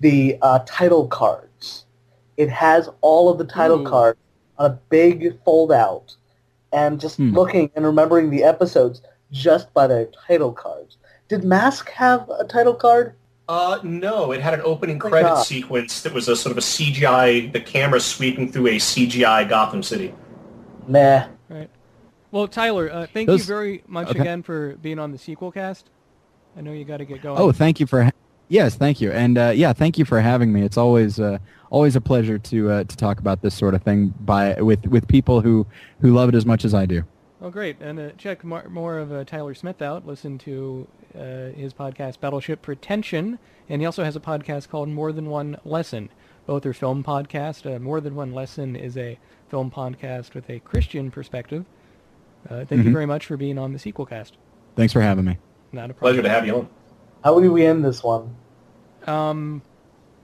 The 0.00 0.36
uh, 0.42 0.60
title 0.66 1.06
cards. 1.08 1.84
It 2.36 2.48
has 2.48 2.88
all 3.00 3.28
of 3.28 3.38
the 3.38 3.44
title 3.44 3.80
Ooh. 3.80 3.90
cards 3.90 4.18
on 4.58 4.70
a 4.70 4.78
big 4.88 5.42
fold 5.44 5.72
out, 5.72 6.14
and 6.72 7.00
just 7.00 7.16
Hmm. 7.16 7.34
looking 7.34 7.70
and 7.74 7.84
remembering 7.84 8.30
the 8.30 8.44
episodes 8.44 9.02
just 9.32 9.72
by 9.74 9.86
their 9.86 10.06
title 10.26 10.52
cards. 10.52 10.96
Did 11.28 11.44
Mask 11.44 11.90
have 11.90 12.28
a 12.30 12.44
title 12.44 12.74
card? 12.74 13.14
Uh, 13.48 13.78
no, 13.82 14.30
it 14.30 14.40
had 14.40 14.54
an 14.54 14.60
opening 14.64 14.96
Oh 15.02 15.08
credit 15.08 15.28
God. 15.28 15.42
sequence 15.42 16.02
that 16.02 16.14
was 16.14 16.28
a 16.28 16.36
sort 16.36 16.52
of 16.52 16.58
a 16.58 16.60
CGI, 16.60 17.52
the 17.52 17.60
camera 17.60 17.98
sweeping 18.00 18.50
through 18.52 18.68
a 18.68 18.78
CGI 18.78 19.48
Gotham 19.48 19.82
City. 19.82 20.14
Meh. 20.90 21.28
Right. 21.48 21.70
Well, 22.30 22.46
Tyler, 22.46 22.90
uh, 22.92 23.06
thank 23.12 23.28
you 23.28 23.38
very 23.38 23.82
much 23.86 24.08
okay. 24.08 24.20
again 24.20 24.42
for 24.42 24.76
being 24.76 24.98
on 24.98 25.12
the 25.12 25.18
sequel 25.18 25.50
cast. 25.50 25.90
I 26.56 26.60
know 26.60 26.72
you 26.72 26.84
got 26.84 26.98
to 26.98 27.04
get 27.04 27.22
going. 27.22 27.38
Oh, 27.38 27.52
thank 27.52 27.80
you 27.80 27.86
for. 27.86 28.04
Ha- 28.04 28.10
yes, 28.48 28.76
thank 28.76 29.00
you, 29.00 29.10
and 29.10 29.36
uh, 29.36 29.52
yeah, 29.54 29.72
thank 29.72 29.98
you 29.98 30.04
for 30.04 30.20
having 30.20 30.52
me. 30.52 30.62
It's 30.62 30.76
always 30.76 31.18
uh, 31.18 31.38
always 31.70 31.96
a 31.96 32.00
pleasure 32.00 32.38
to 32.38 32.70
uh, 32.70 32.84
to 32.84 32.96
talk 32.96 33.18
about 33.18 33.42
this 33.42 33.54
sort 33.54 33.74
of 33.74 33.82
thing 33.82 34.14
by 34.20 34.54
with 34.60 34.86
with 34.86 35.08
people 35.08 35.40
who 35.40 35.66
who 36.00 36.12
love 36.12 36.28
it 36.28 36.34
as 36.34 36.46
much 36.46 36.64
as 36.64 36.74
I 36.74 36.86
do. 36.86 37.04
Oh, 37.42 37.48
great. 37.48 37.80
And 37.80 37.98
uh, 37.98 38.10
check 38.18 38.44
more, 38.44 38.68
more 38.68 38.98
of 38.98 39.10
uh, 39.10 39.24
Tyler 39.24 39.54
Smith 39.54 39.80
out. 39.80 40.06
Listen 40.06 40.36
to 40.38 40.86
uh, 41.14 41.56
his 41.56 41.72
podcast, 41.72 42.20
Battleship 42.20 42.60
Pretension. 42.60 43.38
And 43.66 43.80
he 43.80 43.86
also 43.86 44.04
has 44.04 44.14
a 44.14 44.20
podcast 44.20 44.68
called 44.68 44.90
More 44.90 45.10
Than 45.10 45.30
One 45.30 45.56
Lesson. 45.64 46.10
Both 46.44 46.66
are 46.66 46.74
film 46.74 47.02
podcasts. 47.02 47.64
Uh, 47.64 47.78
More 47.78 48.02
Than 48.02 48.14
One 48.14 48.34
Lesson 48.34 48.76
is 48.76 48.94
a 48.98 49.18
film 49.50 49.70
podcast 49.70 50.34
with 50.34 50.48
a 50.48 50.60
Christian 50.60 51.10
perspective. 51.10 51.64
Uh, 52.48 52.64
thank 52.64 52.84
you 52.84 52.90
Mhm. 52.90 52.92
very 52.92 53.06
much 53.06 53.26
for 53.26 53.36
being 53.36 53.58
on 53.58 53.72
the 53.72 53.78
sequel 53.78 54.06
cast. 54.06 54.38
Thanks 54.76 54.92
for 54.92 55.00
having 55.00 55.24
me. 55.24 55.36
Not 55.72 55.90
a 55.90 55.94
Pleasure 55.94 56.22
to 56.22 56.28
have 56.28 56.46
you 56.46 56.56
on. 56.56 56.68
How 57.22 57.38
do 57.40 57.52
we 57.52 57.66
end 57.66 57.84
this 57.84 58.02
one? 58.02 58.34
Um, 59.06 59.62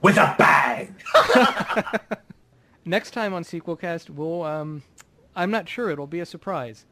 With 0.01 0.17
a 0.17 0.33
bang! 0.37 0.95
next 2.85 3.11
time 3.11 3.33
on 3.33 3.43
Sequel 3.43 3.75
Cast, 3.75 4.09
we'll, 4.09 4.43
um, 4.43 4.83
I'm 5.35 5.51
not 5.51 5.67
sure. 5.67 5.89
It'll 5.89 6.07
be 6.07 6.19
a 6.19 6.25
surprise. 6.25 6.85